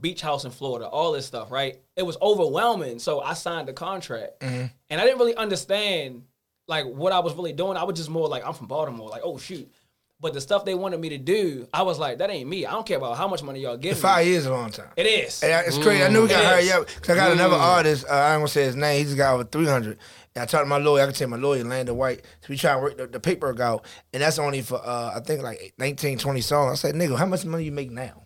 Beach 0.00 0.20
house 0.20 0.44
in 0.44 0.50
Florida, 0.50 0.88
all 0.88 1.12
this 1.12 1.24
stuff, 1.24 1.52
right? 1.52 1.80
It 1.96 2.02
was 2.02 2.16
overwhelming, 2.20 2.98
so 2.98 3.20
I 3.20 3.34
signed 3.34 3.68
the 3.68 3.72
contract, 3.72 4.40
mm-hmm. 4.40 4.66
and 4.90 5.00
I 5.00 5.04
didn't 5.04 5.18
really 5.18 5.36
understand 5.36 6.24
like 6.66 6.86
what 6.86 7.12
I 7.12 7.20
was 7.20 7.34
really 7.34 7.52
doing. 7.52 7.76
I 7.76 7.84
was 7.84 7.96
just 7.96 8.10
more 8.10 8.28
like 8.28 8.44
I'm 8.44 8.54
from 8.54 8.66
Baltimore, 8.66 9.08
like 9.08 9.22
oh 9.24 9.38
shoot. 9.38 9.70
But 10.20 10.32
the 10.32 10.40
stuff 10.40 10.64
they 10.64 10.74
wanted 10.74 11.00
me 11.00 11.10
to 11.10 11.18
do, 11.18 11.68
I 11.74 11.82
was 11.82 11.98
like, 11.98 12.18
that 12.18 12.30
ain't 12.30 12.48
me. 12.48 12.64
I 12.64 12.70
don't 12.70 12.86
care 12.86 12.96
about 12.96 13.18
how 13.18 13.28
much 13.28 13.42
money 13.42 13.60
y'all 13.60 13.76
give 13.76 13.96
me. 13.96 14.00
Five 14.00 14.26
years 14.26 14.38
is 14.38 14.46
a 14.46 14.52
long 14.52 14.70
time. 14.70 14.88
It 14.96 15.06
is. 15.06 15.42
And 15.42 15.66
it's 15.66 15.76
crazy. 15.76 16.02
I 16.02 16.08
knew 16.08 16.22
we 16.22 16.28
got 16.28 16.42
It 16.42 16.46
hurry 16.46 16.72
up 16.72 16.86
because 16.86 17.10
I 17.10 17.14
got 17.16 17.32
another 17.32 17.56
mm. 17.56 17.60
artist. 17.60 18.06
Uh, 18.08 18.12
I 18.12 18.32
ain't 18.32 18.38
gonna 18.38 18.48
say 18.48 18.64
his 18.64 18.76
name. 18.76 19.00
He 19.00 19.04
just 19.04 19.16
got 19.18 19.34
over 19.34 19.44
three 19.44 19.66
hundred. 19.66 19.98
I 20.36 20.46
talked 20.46 20.64
to 20.64 20.66
my 20.68 20.78
lawyer. 20.78 21.02
I 21.02 21.06
can 21.06 21.14
tell 21.14 21.28
my 21.28 21.36
lawyer, 21.36 21.62
Landon 21.64 21.96
White. 21.96 22.22
So 22.40 22.46
we 22.48 22.56
try 22.56 22.72
to 22.74 22.80
work 22.80 22.96
the, 22.96 23.06
the 23.06 23.20
paperwork 23.20 23.60
out, 23.60 23.84
and 24.12 24.22
that's 24.22 24.38
only 24.38 24.62
for 24.62 24.80
uh, 24.84 25.12
I 25.14 25.20
think 25.20 25.42
like 25.42 25.74
19, 25.78 26.18
20 26.18 26.40
songs. 26.40 26.72
I 26.84 26.88
said, 26.88 26.96
nigga, 26.96 27.16
how 27.16 27.26
much 27.26 27.44
money 27.44 27.64
you 27.64 27.72
make 27.72 27.90
now? 27.92 28.22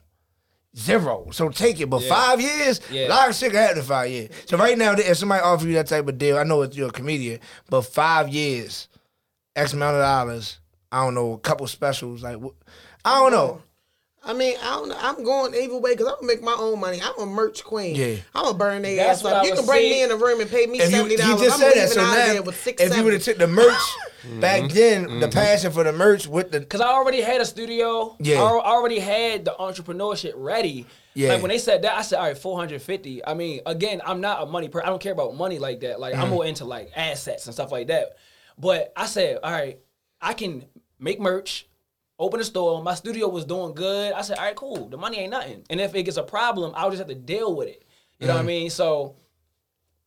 Zero. 0.77 1.29
So 1.33 1.49
take 1.49 1.81
it. 1.81 1.87
But 1.91 2.03
Yeah. 2.03 2.09
five 2.09 2.41
years, 2.41 2.81
Yeah. 2.91 3.09
a 3.09 3.11
lot 3.11 3.29
of 3.29 3.35
shit 3.35 3.51
can 3.53 3.61
happen 3.61 3.79
in 3.79 3.85
five 3.85 4.11
years. 4.11 4.31
So 4.47 4.57
right 4.57 4.77
now, 4.79 4.93
if 4.93 5.17
somebody 5.19 5.43
offer 5.43 5.67
you 5.67 5.75
that 5.75 5.87
type 5.89 6.07
of 6.09 6.17
deal, 6.19 6.39
I 6.39 6.45
know 6.45 6.63
it's 6.63 6.77
you're 6.77 6.89
a 6.89 6.93
comedian, 6.93 7.41
but 7.69 7.83
five 7.83 8.29
years, 8.29 8.89
X 9.57 9.73
amount 9.73 9.97
of 9.97 10.03
dollars. 10.03 10.61
I 10.91 11.05
don't 11.05 11.15
know, 11.15 11.33
a 11.33 11.39
couple 11.39 11.67
specials. 11.67 12.23
Like, 12.23 12.39
I 13.05 13.19
don't 13.21 13.33
know. 13.33 13.63
I 14.25 14.33
mean, 14.35 14.57
I 14.61 14.71
don't 14.77 14.89
know. 14.89 14.97
I'm 15.01 15.23
going 15.25 15.55
either 15.55 15.79
way 15.79 15.93
because 15.95 16.07
I'm 16.09 16.15
gonna 16.17 16.27
make 16.27 16.43
my 16.43 16.57
own 16.59 16.81
money. 16.81 17.01
I'm 17.03 17.19
a 17.23 17.27
merch 17.27 17.65
queen. 17.65 17.95
Yeah. 17.95 18.17
I'm 18.35 18.45
gonna 18.45 18.59
burn 18.59 18.83
their 18.83 19.09
ass 19.09 19.25
up. 19.25 19.45
You 19.47 19.55
can 19.55 19.65
bring 19.65 19.83
me 19.91 20.03
in 20.03 20.09
the 20.11 20.17
room 20.17 20.41
and 20.41 20.51
pay 20.51 20.67
me 20.67 20.81
If 20.81 20.91
you, 20.91 20.97
seventy 20.97 21.15
he 21.17 21.23
dollars. 21.23 21.41
just 21.41 21.55
I'm 21.55 21.61
said 21.61 21.67
leaving 21.69 21.83
that, 21.83 21.89
so 21.91 22.01
out 22.01 22.09
of 22.09 22.15
there 22.27 22.35
now 22.35 22.43
with 22.43 22.61
six. 22.61 22.83
if 22.83 22.97
you 22.97 23.05
would 23.05 23.13
have 23.15 23.23
took 23.23 23.39
the 23.39 23.47
merch 23.47 23.81
back 24.41 24.71
then, 24.71 25.21
the 25.21 25.29
passion 25.29 25.71
for 25.73 25.85
the 25.85 25.93
merch 25.93 26.27
with 26.27 26.51
the 26.51 26.61
Cause 26.65 26.81
I 26.81 26.89
already 26.89 27.21
had 27.21 27.41
a 27.41 27.45
studio. 27.47 28.17
Yeah. 28.19 28.43
I 28.43 28.47
already 28.61 28.99
had 28.99 29.45
the 29.45 29.55
entrepreneurship 29.59 30.33
ready. 30.37 30.85
Yeah. 31.15 31.31
Like 31.35 31.43
when 31.43 31.49
they 31.51 31.59
said 31.59 31.83
that, 31.83 31.97
I 31.97 32.03
said, 32.03 32.19
all 32.19 32.27
right, 32.27 32.37
450. 32.37 33.25
I 33.27 33.35
mean, 33.35 33.61
again, 33.67 34.01
I'm 34.05 34.21
not 34.21 34.43
a 34.43 34.47
money 34.47 34.69
person. 34.69 34.87
I 34.87 34.91
don't 34.91 35.01
care 35.01 35.13
about 35.13 35.37
money 35.37 35.59
like 35.59 35.81
that. 35.81 36.01
Like 36.01 36.15
Mm. 36.15 36.19
I'm 36.23 36.29
more 36.31 36.45
into 36.45 36.65
like 36.65 36.91
assets 36.95 37.47
and 37.47 37.55
stuff 37.55 37.71
like 37.73 37.87
that. 37.87 38.17
But 38.59 38.93
I 38.97 39.07
said, 39.07 39.39
all 39.43 39.53
right, 39.53 39.79
I 40.21 40.35
can 40.35 40.65
make 40.99 41.21
merch, 41.21 41.68
open 42.19 42.41
a 42.41 42.45
store. 42.45 42.83
My 42.83 42.95
studio 42.95 43.29
was 43.29 43.45
doing 43.45 43.75
good. 43.75 44.13
I 44.13 44.23
said, 44.23 44.39
all 44.39 44.45
right, 44.45 44.57
cool. 44.57 44.89
The 44.89 44.97
money 44.97 45.19
ain't 45.19 45.31
nothing. 45.31 45.63
And 45.71 45.81
if 45.81 45.95
it 45.95 46.03
gets 46.05 46.17
a 46.17 46.23
problem, 46.23 46.73
I'll 46.75 46.91
just 46.91 46.99
have 47.01 47.09
to 47.09 47.15
deal 47.15 47.55
with 47.55 47.69
it. 47.69 47.85
You 48.19 48.27
know 48.27 48.35
what 48.35 48.41
I 48.41 48.43
Mm. 48.43 48.47
mean? 48.47 48.71
So 48.71 49.15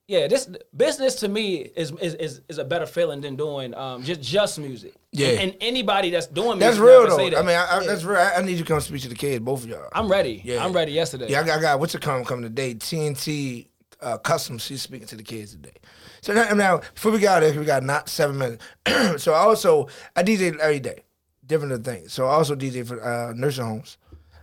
yeah, 0.07 0.27
this 0.27 0.49
business 0.75 1.15
to 1.21 1.29
me 1.29 1.57
is 1.75 1.91
is 2.01 2.15
is, 2.15 2.41
is 2.49 2.57
a 2.57 2.65
better 2.65 2.85
feeling 2.85 3.21
than 3.21 3.37
doing 3.37 3.73
um, 3.75 4.03
just 4.03 4.21
just 4.21 4.59
music. 4.59 4.93
Yeah. 5.13 5.27
and, 5.29 5.39
and 5.51 5.55
anybody 5.61 6.09
that's 6.09 6.27
doing 6.27 6.57
music, 6.59 6.59
That's 6.59 6.77
real 6.79 7.03
never 7.03 7.09
though. 7.11 7.17
say 7.17 7.29
that. 7.29 7.37
I 7.39 7.41
mean, 7.43 7.55
I, 7.55 7.77
I, 7.77 7.85
that's 7.85 8.03
real. 8.03 8.17
I, 8.19 8.33
I 8.33 8.41
need 8.41 8.53
you 8.53 8.57
to 8.57 8.63
come 8.65 8.81
speak 8.81 9.01
to 9.03 9.09
the 9.09 9.15
kids, 9.15 9.43
both 9.43 9.63
of 9.63 9.69
y'all. 9.69 9.87
I'm 9.93 10.11
ready. 10.11 10.41
Yeah. 10.43 10.65
I'm 10.65 10.73
ready. 10.73 10.91
Yesterday. 10.91 11.27
yeah, 11.29 11.39
I 11.41 11.43
got, 11.45 11.59
I 11.59 11.61
got 11.61 11.79
what's 11.79 11.95
it 11.95 12.01
coming 12.01 12.25
coming 12.25 12.43
today? 12.43 12.73
TNT 12.75 13.67
uh, 14.01 14.17
Custom. 14.17 14.57
She's 14.57 14.81
speaking 14.81 15.07
to 15.07 15.15
the 15.15 15.23
kids 15.23 15.51
today. 15.51 15.73
So 16.21 16.33
now, 16.33 16.51
now 16.55 16.81
before 16.93 17.13
we 17.13 17.19
got 17.19 17.39
there, 17.39 17.57
we 17.57 17.63
got 17.65 17.83
not 17.83 18.09
seven 18.09 18.37
minutes. 18.37 18.65
so 19.23 19.33
I 19.33 19.37
also 19.39 19.87
I 20.15 20.23
DJ 20.23 20.57
every 20.59 20.79
day, 20.81 21.03
different 21.51 21.83
things. 21.85 22.13
So 22.13 22.25
I 22.25 22.31
also 22.31 22.55
DJ 22.55 22.87
for 22.87 23.03
uh, 23.03 23.33
nursing 23.33 23.65
homes, 23.65 23.97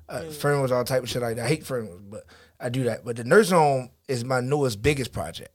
uh, 0.09 0.23
funerals, 0.25 0.71
all 0.71 0.85
type 0.85 1.03
of 1.03 1.09
shit 1.09 1.23
like 1.23 1.37
that. 1.37 1.47
I 1.47 1.49
hate 1.49 1.67
funerals, 1.67 2.03
but 2.09 2.25
I 2.61 2.69
do 2.69 2.85
that. 2.85 3.05
But 3.05 3.17
the 3.17 3.25
nursing 3.25 3.57
home 3.57 3.91
is 4.07 4.25
my 4.25 4.41
newest, 4.41 4.81
biggest 4.83 5.13
project, 5.13 5.51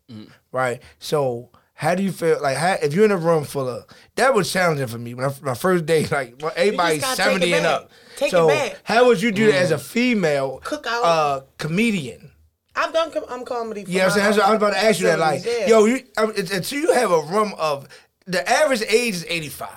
right? 0.52 0.82
So. 1.00 1.50
How 1.76 1.96
do 1.96 2.04
you 2.04 2.12
feel 2.12 2.40
like 2.40 2.56
how, 2.56 2.74
if 2.74 2.94
you're 2.94 3.04
in 3.04 3.10
a 3.12 3.18
room 3.18 3.44
full 3.46 3.68
of 3.68 3.86
that 4.16 4.36
was 4.36 4.54
challenging 4.54 4.86
for 4.86 5.00
me 5.00 5.16
when 5.16 5.26
I, 5.26 5.34
my 5.42 5.56
first 5.56 5.88
day 5.88 6.06
like 6.12 6.36
well, 6.40 6.54
everybody's 6.56 7.02
gotta 7.02 7.18
take 7.18 7.26
seventy 7.26 7.54
and 7.56 7.66
up. 7.66 7.92
Take 8.16 8.28
it 8.28 8.32
so 8.32 8.48
back. 8.48 8.80
how 8.84 9.08
would 9.08 9.20
you 9.20 9.32
do 9.32 9.48
that 9.48 9.56
as 9.56 9.72
a 9.72 9.80
female 9.80 10.62
Cookout. 10.64 11.02
uh, 11.04 11.42
comedian? 11.58 12.32
I've 12.76 12.94
done 12.94 13.12
com- 13.12 13.26
I'm 13.28 13.44
comedy. 13.44 13.84
For 13.86 13.90
You 13.90 13.98
know 13.98 14.04
what 14.04 14.14
I'm 14.14 14.20
saying? 14.20 14.26
That's 14.26 14.38
what 14.38 14.48
I 14.48 14.50
was 14.52 14.58
about 14.58 14.74
to 14.74 14.84
ask 14.86 15.00
you 15.00 15.08
that. 15.08 15.20
Like, 15.20 15.44
yeah. 15.44 15.68
yo, 15.68 15.86
you 15.86 16.04
until 16.16 16.80
you 16.80 16.94
have 16.94 17.10
a 17.12 17.22
room 17.24 17.54
of 17.58 17.88
the 18.28 18.48
average 18.48 18.84
age 18.84 19.16
is 19.16 19.26
85. 19.28 19.70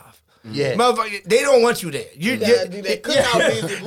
Yeah. 0.51 0.75
Motherfucker, 0.75 1.25
they 1.25 1.41
don't 1.41 1.63
want 1.63 1.83
you 1.83 1.91
there. 1.91 2.07
You, 2.15 2.33
You 2.33 2.39
gotta 2.39 2.69
do 2.69 2.83
that 2.83 3.03
cookout 3.03 3.61
music. 3.63 3.81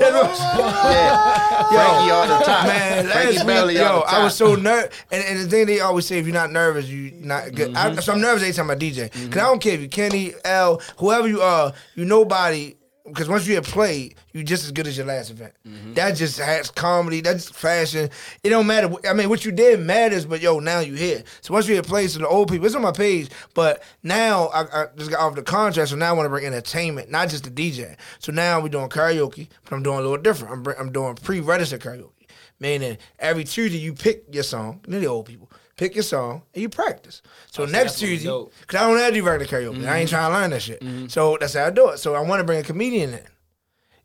Yeah. 0.89 1.67
Frankie 1.69 2.11
on 2.11 2.27
the 2.27 2.45
top. 2.45 2.65
Man, 2.67 3.05
Frankie 3.07 3.35
last 3.37 3.45
Belly 3.47 3.73
week, 3.75 3.83
on 3.83 3.95
yo, 3.95 3.99
the 4.01 4.05
I 4.07 4.23
was 4.23 4.35
so 4.35 4.55
nervous. 4.55 4.95
And, 5.11 5.23
and 5.23 5.39
the 5.39 5.47
thing 5.47 5.65
they 5.67 5.79
always 5.79 6.05
say, 6.05 6.19
if 6.19 6.25
you're 6.25 6.33
not 6.33 6.51
nervous, 6.51 6.87
you 6.87 7.11
not 7.11 7.53
good. 7.53 7.73
Mm-hmm. 7.73 7.97
I, 7.97 8.01
so 8.01 8.13
I'm 8.13 8.21
nervous 8.21 8.43
every 8.43 8.53
time 8.53 8.69
I 8.71 8.75
DJ. 8.75 9.11
Because 9.11 9.37
I 9.41 9.45
don't 9.45 9.61
care 9.61 9.73
if 9.73 9.81
you 9.81 9.89
Kenny, 9.89 10.33
L, 10.43 10.81
whoever 10.97 11.27
you 11.27 11.41
are, 11.41 11.73
you 11.95 12.05
nobody 12.05 12.75
because 13.09 13.27
once 13.27 13.47
you 13.47 13.55
have 13.55 13.65
played, 13.65 14.15
you 14.31 14.43
just 14.43 14.63
as 14.63 14.71
good 14.71 14.87
as 14.87 14.97
your 14.97 15.05
last 15.05 15.29
event. 15.31 15.53
Mm-hmm. 15.67 15.93
That 15.95 16.15
just 16.15 16.39
has 16.39 16.71
comedy. 16.71 17.21
That's 17.21 17.49
fashion. 17.49 18.09
It 18.43 18.49
don't 18.49 18.67
matter. 18.67 18.89
I 19.07 19.13
mean, 19.13 19.29
what 19.29 19.43
you 19.45 19.51
did 19.51 19.79
matters, 19.79 20.25
but 20.25 20.41
yo, 20.41 20.59
now 20.59 20.79
you 20.79 20.93
here. 20.93 21.23
So 21.41 21.53
once 21.53 21.67
you 21.67 21.75
have 21.75 21.85
played, 21.85 22.09
so 22.11 22.19
the 22.19 22.27
old 22.27 22.49
people, 22.49 22.65
it's 22.65 22.75
on 22.75 22.81
my 22.81 22.91
page. 22.91 23.29
But 23.53 23.83
now 24.03 24.47
I, 24.47 24.61
I 24.61 24.85
just 24.97 25.11
got 25.11 25.19
off 25.19 25.35
the 25.35 25.43
contract, 25.43 25.89
so 25.89 25.95
now 25.95 26.09
I 26.09 26.13
want 26.13 26.25
to 26.25 26.29
bring 26.29 26.45
entertainment, 26.45 27.09
not 27.09 27.29
just 27.29 27.43
the 27.43 27.51
DJ. 27.51 27.97
So 28.19 28.31
now 28.31 28.59
we're 28.61 28.69
doing 28.69 28.89
karaoke, 28.89 29.49
but 29.63 29.73
I'm 29.73 29.83
doing 29.83 29.99
a 29.99 30.01
little 30.01 30.17
different. 30.17 30.67
I'm 30.67 30.75
I'm 30.79 30.91
doing 30.91 31.15
pre-registered 31.15 31.81
karaoke, 31.81 32.27
meaning 32.59 32.97
every 33.17 33.43
Tuesday 33.43 33.77
you 33.79 33.93
pick 33.93 34.23
your 34.31 34.43
song. 34.43 34.81
Then 34.87 35.01
the 35.01 35.07
old 35.07 35.25
people 35.25 35.48
pick 35.79 35.95
your 35.95 36.03
song 36.03 36.43
and 36.53 36.61
you 36.61 36.69
practice. 36.69 37.21
So 37.51 37.63
oh, 37.63 37.65
next 37.65 37.93
that's 37.93 38.01
gonna 38.01 38.11
Tuesday, 38.17 38.45
because 38.61 38.81
I 38.81 38.87
don't 38.87 38.97
have 38.97 39.07
to 39.07 39.13
do 39.13 39.23
regular 39.25 39.45
karaoke. 39.45 39.87
I 39.87 39.99
ain't 39.99 40.09
mm-hmm. 40.09 40.15
trying 40.15 40.31
to 40.31 40.37
learn 40.37 40.49
that 40.51 40.61
shit. 40.61 40.81
Mm-hmm. 40.81 41.07
So 41.07 41.37
that's 41.39 41.53
how 41.53 41.65
I 41.65 41.69
do 41.69 41.89
it. 41.89 41.99
So 41.99 42.15
I 42.15 42.19
want 42.19 42.41
to 42.41 42.43
bring 42.43 42.59
a 42.59 42.63
comedian 42.63 43.13
in. 43.13 43.21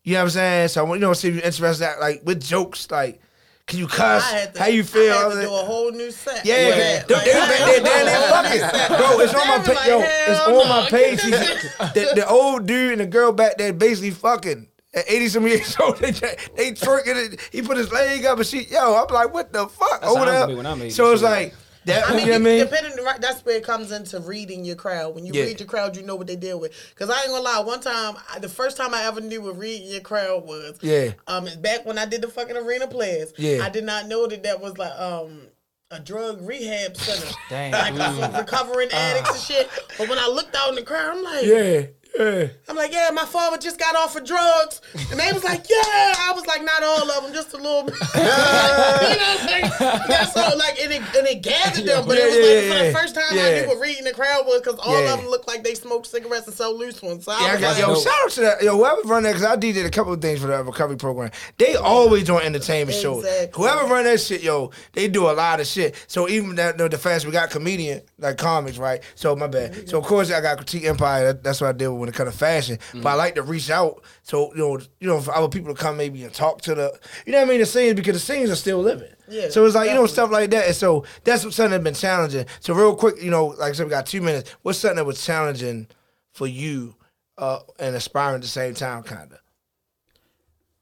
You 0.04 0.12
know 0.14 0.20
what 0.20 0.24
I'm 0.24 0.30
saying? 0.30 0.68
So 0.68 0.84
I 0.84 0.88
want 0.88 1.00
you 1.00 1.06
know 1.06 1.12
see 1.12 1.28
if 1.28 1.34
you're 1.34 1.44
interested 1.44 1.82
that 1.84 2.00
like 2.00 2.22
with 2.24 2.42
jokes 2.42 2.90
like. 2.90 3.20
Can 3.66 3.78
you 3.78 3.86
cuss? 3.86 4.30
I 4.30 4.36
had 4.36 4.52
to, 4.54 4.60
How 4.60 4.66
you 4.66 4.84
feel? 4.84 5.10
I 5.14 5.16
I 5.16 5.18
had 5.20 5.26
was 5.28 5.36
to 5.36 5.40
do 5.40 5.46
a 5.54 5.64
whole 5.64 5.90
new 5.90 6.10
set. 6.10 6.44
yeah, 6.44 6.66
With 6.66 6.76
yeah. 6.76 7.16
Like, 7.16 7.24
they, 7.24 7.32
they, 7.32 7.64
they, 7.64 7.78
they, 7.78 8.04
they 8.04 8.60
fucking, 8.60 8.96
bro. 8.98 9.20
It's 9.20 9.32
on 9.34 9.48
my 9.48 9.56
They 9.56 9.64
page. 9.64 9.76
like, 9.76 9.88
Yo, 9.88 10.00
hell 10.00 10.28
it's 10.28 10.46
no. 10.48 10.60
on 10.60 10.68
my 10.68 10.90
page. 10.90 11.22
the, 11.94 12.12
the 12.14 12.28
old 12.28 12.66
dude 12.66 12.92
and 12.92 13.00
the 13.00 13.06
girl 13.06 13.32
back 13.32 13.56
there 13.56 13.72
basically 13.72 14.10
fucking. 14.10 14.68
At 14.92 15.04
80 15.08 15.28
some 15.28 15.46
years 15.46 15.76
old, 15.80 15.96
they, 15.96 16.10
they 16.10 16.72
twerking 16.72 17.32
it. 17.32 17.40
He 17.52 17.62
put 17.62 17.78
his 17.78 17.90
leg 17.90 18.26
up 18.26 18.36
and 18.36 18.46
she, 18.46 18.64
yo, 18.64 18.96
I'm 19.02 19.12
like, 19.12 19.32
what 19.32 19.50
the 19.50 19.66
fuck? 19.66 20.02
That's 20.02 20.12
Over 20.12 20.20
I'm 20.20 20.26
gonna 20.26 20.46
be 20.46 20.52
there. 20.52 20.56
when 20.58 20.66
I'm 20.66 20.82
80, 20.82 20.90
So 20.90 21.12
it's 21.12 21.22
shit. 21.22 21.30
like, 21.30 21.54
that, 21.86 22.08
I 22.08 22.16
mean, 22.16 22.20
you 22.20 22.26
know 22.26 22.32
what 22.32 22.40
I 22.40 22.44
mean? 22.44 22.58
depending, 22.60 23.04
right, 23.04 23.20
that's 23.20 23.44
where 23.44 23.56
it 23.56 23.64
comes 23.64 23.92
into 23.92 24.20
reading 24.20 24.64
your 24.64 24.76
crowd. 24.76 25.14
When 25.14 25.26
you 25.26 25.32
Yeah. 25.34 25.44
read 25.44 25.60
your 25.60 25.66
crowd, 25.66 25.96
you 25.96 26.02
know 26.02 26.16
what 26.16 26.26
they 26.26 26.36
deal 26.36 26.58
with. 26.60 26.72
Because 26.90 27.10
I 27.10 27.20
ain't 27.22 27.28
gonna 27.30 27.42
lie, 27.42 27.60
one 27.60 27.80
time, 27.80 28.16
I, 28.32 28.38
the 28.38 28.48
first 28.48 28.76
time 28.76 28.94
I 28.94 29.04
ever 29.04 29.20
knew 29.20 29.42
what 29.42 29.58
reading 29.58 29.88
your 29.90 30.00
crowd 30.00 30.44
was, 30.44 30.78
Yeah. 30.80 31.12
um, 31.26 31.46
it's 31.46 31.56
back 31.56 31.84
when 31.86 31.98
I 31.98 32.06
did 32.06 32.22
the 32.22 32.28
fucking 32.28 32.56
arena 32.56 32.86
players. 32.86 33.32
Yeah. 33.36 33.64
I 33.64 33.68
did 33.68 33.84
not 33.84 34.08
know 34.08 34.26
that 34.26 34.42
that 34.44 34.60
was 34.60 34.76
like 34.78 34.92
um 34.98 35.48
a 35.90 36.00
drug 36.00 36.40
rehab 36.42 36.96
center, 36.96 37.32
Damn. 37.50 37.94
like 37.96 38.32
for 38.32 38.38
recovering 38.38 38.90
addicts 38.90 39.30
and 39.30 39.40
shit. 39.40 39.70
But 39.98 40.08
when 40.08 40.18
I 40.18 40.26
looked 40.26 40.56
out 40.56 40.70
in 40.70 40.74
the 40.76 40.82
crowd, 40.82 41.16
I'm 41.18 41.22
like, 41.22 41.44
Yeah, 41.44 41.82
yeah. 42.18 42.46
I'm 42.68 42.76
like, 42.76 42.92
yeah, 42.92 43.10
my 43.12 43.24
father 43.24 43.58
just 43.58 43.78
got 43.78 43.94
off 43.96 44.16
of 44.16 44.24
drugs. 44.24 44.80
And 45.10 45.18
they 45.20 45.32
was 45.32 45.44
like, 45.44 45.68
yeah. 45.68 46.14
I 46.18 46.32
was 46.34 46.46
like, 46.46 46.62
not 46.64 46.82
all 46.82 47.10
of 47.10 47.24
them, 47.24 47.32
just 47.32 47.52
a 47.52 47.56
little 47.56 47.84
bit. 47.84 47.94
you 48.14 48.20
know 48.22 48.28
what 48.28 49.40
I'm 49.40 49.48
saying? 49.48 49.70
That's 50.08 50.36
all, 50.36 50.56
like, 50.58 50.78
and 50.80 50.92
it, 50.92 51.02
and 51.16 51.26
it 51.26 51.42
gathered 51.42 51.84
them. 51.84 52.06
But 52.06 52.18
it 52.18 52.26
was 52.26 52.34
Yeah, 52.34 52.40
like, 52.42 52.64
yeah, 52.64 52.78
for 52.78 52.84
the 52.84 52.98
first 52.98 53.14
time 53.14 53.24
I 53.32 53.34
Yeah. 53.36 53.60
knew 53.62 53.68
what 53.68 53.80
reading 53.80 54.04
the 54.04 54.12
crowd 54.12 54.46
was, 54.46 54.60
because 54.60 54.78
all 54.80 55.00
Yeah. 55.00 55.14
of 55.14 55.20
them 55.20 55.28
looked 55.28 55.48
like 55.48 55.64
they 55.64 55.74
smoked 55.74 56.06
cigarettes 56.06 56.46
and 56.46 56.54
sell 56.54 56.76
loose 56.76 57.02
ones. 57.02 57.24
So 57.24 57.32
I 57.32 57.40
Yeah, 57.40 57.46
I 57.46 57.52
was 57.52 57.60
got, 57.60 57.68
like, 57.78 57.78
yo, 57.86 57.94
shout 58.00 58.12
out 58.24 58.30
to 58.30 58.40
that. 58.42 58.62
Yo, 58.62 58.76
whoever 58.76 59.00
run 59.02 59.22
that, 59.24 59.32
because 59.32 59.44
I 59.46 59.56
did 59.56 59.76
a 59.84 59.90
couple 59.90 60.12
of 60.12 60.20
things 60.20 60.40
for 60.40 60.46
that 60.48 60.64
recovery 60.64 60.96
program. 60.96 61.30
They 61.58 61.74
always 61.76 62.24
doing 62.24 62.44
entertainment 62.44 62.98
shows. 62.98 63.24
Whoever 63.54 63.84
run 63.86 64.04
that 64.04 64.20
shit, 64.20 64.42
yo, 64.42 64.70
they 64.92 65.08
do 65.08 65.28
a 65.28 65.32
lot 65.32 65.60
of 65.60 65.66
shit. 65.66 65.94
So 66.06 66.28
even 66.28 66.54
that, 66.56 66.76
no, 66.76 66.88
the 66.88 66.98
fast 66.98 67.26
we 67.26 67.32
got 67.32 67.50
comedian, 67.50 68.02
like 68.18 68.36
comics, 68.38 68.78
right? 68.78 69.02
So 69.14 69.34
my 69.36 69.46
bad. 69.46 69.88
So 69.88 69.98
of 69.98 70.04
course 70.04 70.30
I 70.30 70.40
got 70.40 70.56
critique 70.58 70.84
empire. 70.84 71.24
That, 71.32 71.42
that's 71.42 71.60
what 71.60 71.68
I 71.68 71.72
did 71.72 71.88
when 72.04 72.14
it 72.14 72.14
comes 72.14 72.32
to 72.32 72.38
fashion. 72.38 72.78
But 72.94 73.06
I 73.06 73.14
like 73.14 73.34
to 73.34 73.42
reach 73.42 73.70
out. 73.70 74.02
So 74.22 74.52
you 74.54 74.58
know, 74.58 74.78
you 75.00 75.08
know, 75.08 75.20
for 75.20 75.34
other 75.34 75.48
people 75.48 75.74
to 75.74 75.80
come 75.80 75.96
maybe 75.96 76.22
and 76.24 76.32
talk 76.32 76.62
to 76.62 76.74
the, 76.74 76.98
you 77.26 77.32
know 77.32 77.38
what 77.38 77.48
I 77.48 77.50
mean, 77.50 77.60
the 77.60 77.66
scenes 77.66 77.94
because 77.94 78.14
the 78.14 78.20
scenes 78.20 78.50
are 78.50 78.56
still 78.56 78.80
living. 78.80 79.08
Yeah, 79.28 79.48
so 79.48 79.64
it's 79.64 79.74
like 79.74 79.88
you 79.88 79.94
know 79.94 80.06
stuff 80.06 80.30
like 80.30 80.50
that. 80.50 80.66
And 80.66 80.76
so 80.76 81.04
that's 81.24 81.44
what 81.44 81.54
something 81.54 81.70
that's 81.70 81.84
been 81.84 81.94
challenging. 81.94 82.46
So 82.60 82.74
real 82.74 82.94
quick, 82.94 83.22
you 83.22 83.30
know, 83.30 83.46
like 83.46 83.70
I 83.70 83.72
said, 83.72 83.86
we 83.86 83.90
got 83.90 84.06
two 84.06 84.20
minutes. 84.20 84.50
What's 84.62 84.78
something 84.78 84.96
that 84.96 85.06
was 85.06 85.24
challenging 85.24 85.88
for 86.32 86.46
you 86.46 86.94
uh, 87.38 87.60
and 87.78 87.96
aspiring 87.96 88.36
at 88.36 88.42
the 88.42 88.48
same 88.48 88.74
time, 88.74 89.02
kind 89.02 89.32
of? 89.32 89.38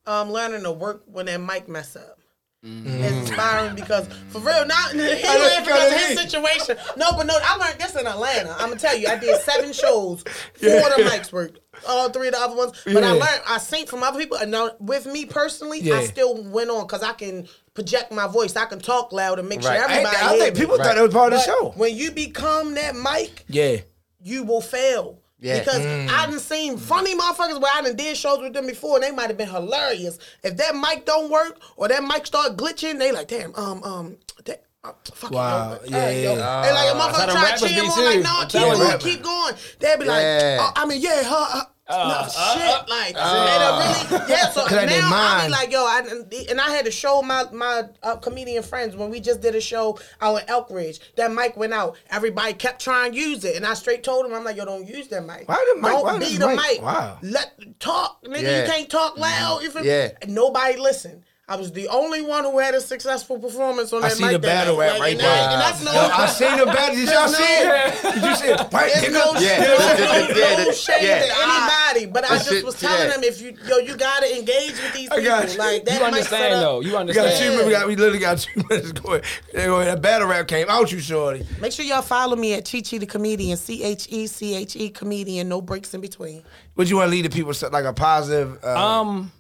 um, 0.06 0.30
learning 0.32 0.64
to 0.64 0.72
work 0.72 1.04
when 1.06 1.26
that 1.26 1.40
mic 1.40 1.68
mess 1.68 1.96
up. 1.96 2.18
Mm. 2.64 2.86
It's 2.86 3.28
inspiring 3.30 3.74
because 3.74 4.06
for 4.28 4.38
real, 4.40 4.64
not 4.64 4.92
he 4.92 4.98
because 4.98 5.92
of 5.92 5.98
his 5.98 6.20
situation. 6.20 6.76
No, 6.96 7.10
but 7.16 7.26
no, 7.26 7.34
I 7.42 7.56
learned 7.56 7.80
this 7.80 7.96
in 7.96 8.06
Atlanta. 8.06 8.52
I'm 8.52 8.68
gonna 8.68 8.76
tell 8.78 8.96
you, 8.96 9.08
I 9.08 9.16
did 9.16 9.40
seven 9.40 9.72
shows. 9.72 10.22
Four 10.54 10.76
of 10.78 10.96
the 10.96 11.02
mics 11.10 11.32
worked. 11.32 11.58
All 11.88 12.08
three 12.10 12.28
of 12.28 12.34
the 12.34 12.40
other 12.40 12.54
ones, 12.54 12.80
but 12.84 13.02
I 13.02 13.10
learned. 13.10 13.42
I 13.48 13.58
seen 13.58 13.86
from 13.86 14.04
other 14.04 14.16
people, 14.18 14.36
and 14.36 14.52
now 14.52 14.70
with 14.78 15.06
me 15.06 15.24
personally, 15.26 15.80
Yeah. 15.80 15.96
I 15.96 16.04
still 16.04 16.40
went 16.44 16.70
on 16.70 16.86
because 16.86 17.02
I 17.02 17.14
can 17.14 17.48
project 17.74 18.12
my 18.12 18.28
voice. 18.28 18.54
I 18.54 18.66
can 18.66 18.78
talk 18.78 19.12
loud 19.12 19.40
and 19.40 19.48
make 19.48 19.62
Right. 19.62 19.78
sure 19.80 19.88
I, 19.88 19.92
everybody. 19.96 20.16
I 20.16 20.34
hear 20.34 20.44
think 20.44 20.56
people 20.56 20.76
thought 20.76 20.96
it 20.96 21.02
was 21.02 21.12
part 21.12 21.32
of 21.32 21.40
the 21.40 21.44
show. 21.44 21.72
When 21.76 21.96
you 21.96 22.12
become 22.12 22.74
that 22.74 22.94
mic, 22.94 23.44
Yeah. 23.48 23.78
you 24.22 24.44
will 24.44 24.60
fail. 24.60 25.18
Yeah. 25.42 25.58
Because 25.58 25.80
Mm. 25.80 26.08
I 26.08 26.26
done 26.26 26.38
seen 26.38 26.78
funny 26.78 27.16
motherfuckers 27.16 27.60
where 27.60 27.72
I 27.74 27.82
done 27.82 27.96
did 27.96 28.16
shows 28.16 28.38
with 28.40 28.52
them 28.52 28.66
before 28.66 28.94
and 28.96 29.02
they 29.04 29.10
might 29.10 29.26
have 29.26 29.36
been 29.36 29.48
hilarious. 29.48 30.18
If 30.44 30.56
that 30.56 30.76
mic 30.76 31.04
don't 31.04 31.30
work 31.30 31.58
or 31.76 31.88
that 31.88 32.02
mic 32.04 32.26
start 32.26 32.56
glitching, 32.56 32.98
they 33.00 33.10
like, 33.10 33.26
damn, 33.26 33.52
um, 33.56 33.82
um, 33.82 34.16
that, 34.44 34.62
uh, 34.84 34.92
fucking 35.12 35.36
Wow. 35.36 35.72
yo, 35.72 35.78
Yeah, 35.98 36.00
hey, 36.06 36.22
yo. 36.24 36.36
yeah. 36.36 36.62
And 36.64 36.74
like 36.74 36.94
a 36.94 36.94
motherfucker 36.96 37.24
try 37.24 37.34
to 37.34 37.40
rappers 37.44 37.60
cheer 37.60 37.82
him 37.82 37.90
on, 37.90 38.04
like, 38.04 38.20
no, 38.22 38.30
I'm 38.38 38.48
keep 38.48 38.60
going, 38.62 38.98
keep 39.00 39.22
going. 39.22 39.54
They'd 39.80 39.98
be 39.98 40.04
like, 40.04 40.22
Yeah. 40.22 40.58
uh, 40.62 40.72
I 40.76 40.86
mean, 40.86 41.00
yeah, 41.00 41.22
huh, 41.24 41.64
uh, 41.92 42.22
no, 42.26 42.54
shit, 42.54 42.88
like, 42.88 43.14
uh, 43.14 43.18
and 43.18 43.62
I 43.62 44.06
really, 44.10 44.30
yeah. 44.30 44.50
So 44.50 44.66
they 44.66 44.86
now 44.86 45.06
I 45.06 45.10
mind. 45.10 45.46
be 45.46 45.52
like, 45.52 45.72
yo, 45.72 45.84
I, 45.84 46.02
and 46.50 46.60
I 46.60 46.70
had 46.70 46.84
to 46.86 46.90
show 46.90 47.22
my 47.22 47.44
my 47.52 47.84
uh, 48.02 48.16
comedian 48.16 48.62
friends 48.62 48.96
when 48.96 49.10
we 49.10 49.20
just 49.20 49.40
did 49.40 49.54
a 49.54 49.60
show 49.60 49.98
out 50.20 50.40
in 50.40 50.46
Elkridge. 50.46 51.00
That 51.16 51.32
mic 51.32 51.56
went 51.56 51.72
out. 51.72 51.96
Everybody 52.10 52.54
kept 52.54 52.80
trying 52.82 53.12
to 53.12 53.18
use 53.18 53.44
it, 53.44 53.56
and 53.56 53.66
I 53.66 53.74
straight 53.74 54.02
told 54.02 54.24
them, 54.24 54.34
I'm 54.34 54.44
like, 54.44 54.56
yo, 54.56 54.64
don't 54.64 54.86
use 54.86 55.08
that 55.08 55.24
mic. 55.26 55.48
Why 55.48 55.72
the 55.74 55.80
mic- 55.80 55.90
Don't 55.92 56.04
why 56.04 56.18
be 56.18 56.36
the 56.36 56.46
mic? 56.48 56.56
mic. 56.56 56.82
Wow. 56.82 57.18
Let 57.22 57.78
talk, 57.80 58.22
nigga. 58.24 58.42
Yeah. 58.42 58.62
You 58.62 58.70
can't 58.70 58.88
talk 58.90 59.16
loud. 59.16 59.62
You 59.62 59.70
feel 59.70 59.84
Yeah. 59.84 60.10
And 60.20 60.34
nobody 60.34 60.78
listened. 60.78 61.24
I 61.48 61.56
was 61.56 61.72
the 61.72 61.88
only 61.88 62.22
one 62.22 62.44
who 62.44 62.60
had 62.60 62.72
a 62.74 62.80
successful 62.80 63.36
performance 63.38 63.92
on 63.92 64.00
that 64.02 64.06
I 64.06 64.08
that 64.10 64.16
see 64.16 64.28
the 64.28 64.38
battle 64.38 64.78
rap 64.78 65.00
right 65.00 65.10
and 65.12 65.20
there. 65.20 65.26
that- 65.28 65.52
and 65.52 65.60
that's 65.60 65.84
no. 65.84 65.92
Yo, 65.92 65.98
I 66.00 66.26
seen 66.26 66.56
the 66.56 66.66
battle. 66.66 66.94
Did 66.94 67.08
y'all 67.08 67.28
There's 67.28 67.36
see 67.36 67.42
it? 67.42 68.14
Did 68.14 68.22
you 68.24 68.36
see 68.36 68.46
it? 68.46 68.60
Right, 68.72 68.92
There's 68.94 69.12
no, 69.12 69.32
nigga? 69.32 69.40
Yeah. 69.42 69.58
there's 69.60 70.28
no, 70.38 70.56
no 70.56 70.64
the- 70.66 70.72
shade 70.72 71.02
yeah. 71.02 71.26
to 71.26 71.32
anybody, 71.42 72.06
but 72.12 72.24
I 72.24 72.38
That 72.38 72.46
just 72.46 72.64
was 72.64 72.78
telling 72.80 73.08
them 73.10 73.24
if 73.24 73.40
you 73.42 73.54
yo 73.68 73.78
you 73.78 73.96
gotta 73.96 74.38
engage 74.38 74.70
with 74.70 74.92
these 74.94 75.08
people. 75.10 75.18
you. 75.20 75.30
Like 75.58 75.84
that 75.84 75.98
You 75.98 76.06
understand 76.06 76.54
set 76.54 76.60
though. 76.60 76.80
You 76.80 76.86
We 76.86 76.92
got 76.92 77.00
understand. 77.00 77.38
two 77.42 77.50
minutes. 77.50 77.66
We, 77.66 77.72
got, 77.72 77.86
we 77.88 77.96
literally 77.96 78.18
got 78.20 78.38
two 78.38 78.62
minutes 78.70 78.92
going. 78.92 79.22
They 79.52 79.66
That 79.66 80.00
battle 80.00 80.28
rap 80.28 80.46
came 80.46 80.70
out, 80.70 80.92
you 80.92 81.00
shorty. 81.00 81.44
Make 81.60 81.72
sure 81.72 81.84
y'all 81.84 82.02
follow 82.02 82.36
me 82.36 82.54
at 82.54 82.64
Che 82.64 82.82
Che 82.82 82.98
the 82.98 83.06
comedian, 83.06 83.56
C 83.56 83.82
H 83.82 84.06
E 84.10 84.28
C 84.28 84.54
H 84.54 84.76
E 84.76 84.90
comedian, 84.90 85.48
no 85.48 85.60
breaks 85.60 85.92
in 85.92 86.00
between. 86.00 86.44
What 86.76 86.88
you 86.88 86.96
want 86.96 87.08
to 87.08 87.10
lead 87.10 87.24
the 87.24 87.30
people 87.30 87.52
like 87.72 87.84
a 87.84 87.92
positive? 87.92 88.58
Uh, 88.64 88.68
Um, 89.00 89.32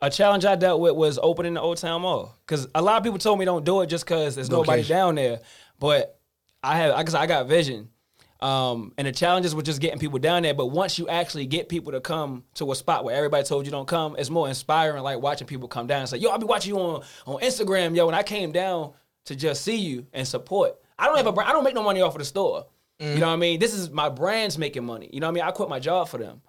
a 0.00 0.10
challenge 0.10 0.44
I 0.44 0.54
dealt 0.54 0.80
with 0.80 0.94
was 0.94 1.18
opening 1.22 1.54
the 1.54 1.60
Old 1.60 1.78
Town 1.78 2.02
Mall 2.02 2.36
because 2.46 2.68
a 2.74 2.82
lot 2.82 2.96
of 2.98 3.02
people 3.02 3.18
told 3.18 3.38
me 3.38 3.44
don't 3.44 3.64
do 3.64 3.80
it 3.80 3.86
just 3.88 4.04
because 4.04 4.34
there's 4.34 4.50
nobody 4.50 4.82
Location. 4.82 4.96
down 4.96 5.14
there. 5.16 5.40
But 5.78 6.18
I 6.62 6.76
have, 6.76 6.94
I 6.94 7.02
guess 7.02 7.14
I 7.14 7.26
got 7.26 7.46
vision. 7.46 7.90
Um, 8.40 8.92
and 8.96 9.08
the 9.08 9.12
challenges 9.12 9.52
were 9.54 9.62
just 9.62 9.80
getting 9.80 9.98
people 9.98 10.20
down 10.20 10.42
there. 10.42 10.54
But 10.54 10.66
once 10.66 10.98
you 10.98 11.08
actually 11.08 11.46
get 11.46 11.68
people 11.68 11.90
to 11.92 12.00
come 12.00 12.44
to 12.54 12.70
a 12.70 12.74
spot 12.76 13.04
where 13.04 13.16
everybody 13.16 13.42
told 13.42 13.64
you 13.66 13.72
don't 13.72 13.88
come, 13.88 14.14
it's 14.16 14.30
more 14.30 14.48
inspiring. 14.48 15.02
Like 15.02 15.20
watching 15.20 15.48
people 15.48 15.66
come 15.66 15.88
down 15.88 16.00
and 16.00 16.08
say, 16.08 16.18
"Yo, 16.18 16.30
I'll 16.30 16.38
be 16.38 16.46
watching 16.46 16.74
you 16.74 16.80
on 16.80 17.02
on 17.26 17.40
Instagram, 17.40 17.96
yo." 17.96 18.06
When 18.06 18.14
I 18.14 18.22
came 18.22 18.52
down 18.52 18.92
to 19.24 19.34
just 19.36 19.62
see 19.62 19.76
you 19.76 20.06
and 20.12 20.26
support. 20.26 20.76
I 20.98 21.06
don't 21.06 21.16
have 21.16 21.26
a, 21.26 21.32
brand- 21.32 21.48
I 21.50 21.52
don't 21.52 21.62
make 21.64 21.74
no 21.74 21.82
money 21.82 22.00
off 22.00 22.14
of 22.14 22.18
the 22.18 22.24
store. 22.24 22.66
You 22.98 23.18
know 23.18 23.28
what 23.28 23.34
I 23.34 23.36
mean? 23.36 23.60
This 23.60 23.74
is 23.74 23.90
my 23.90 24.08
brand's 24.08 24.58
making 24.58 24.84
money. 24.84 25.08
You 25.12 25.20
know 25.20 25.28
what 25.28 25.32
I 25.32 25.34
mean? 25.34 25.44
I 25.44 25.50
quit 25.52 25.68
my 25.68 25.78
job 25.78 26.08
for 26.08 26.18
them. 26.18 26.40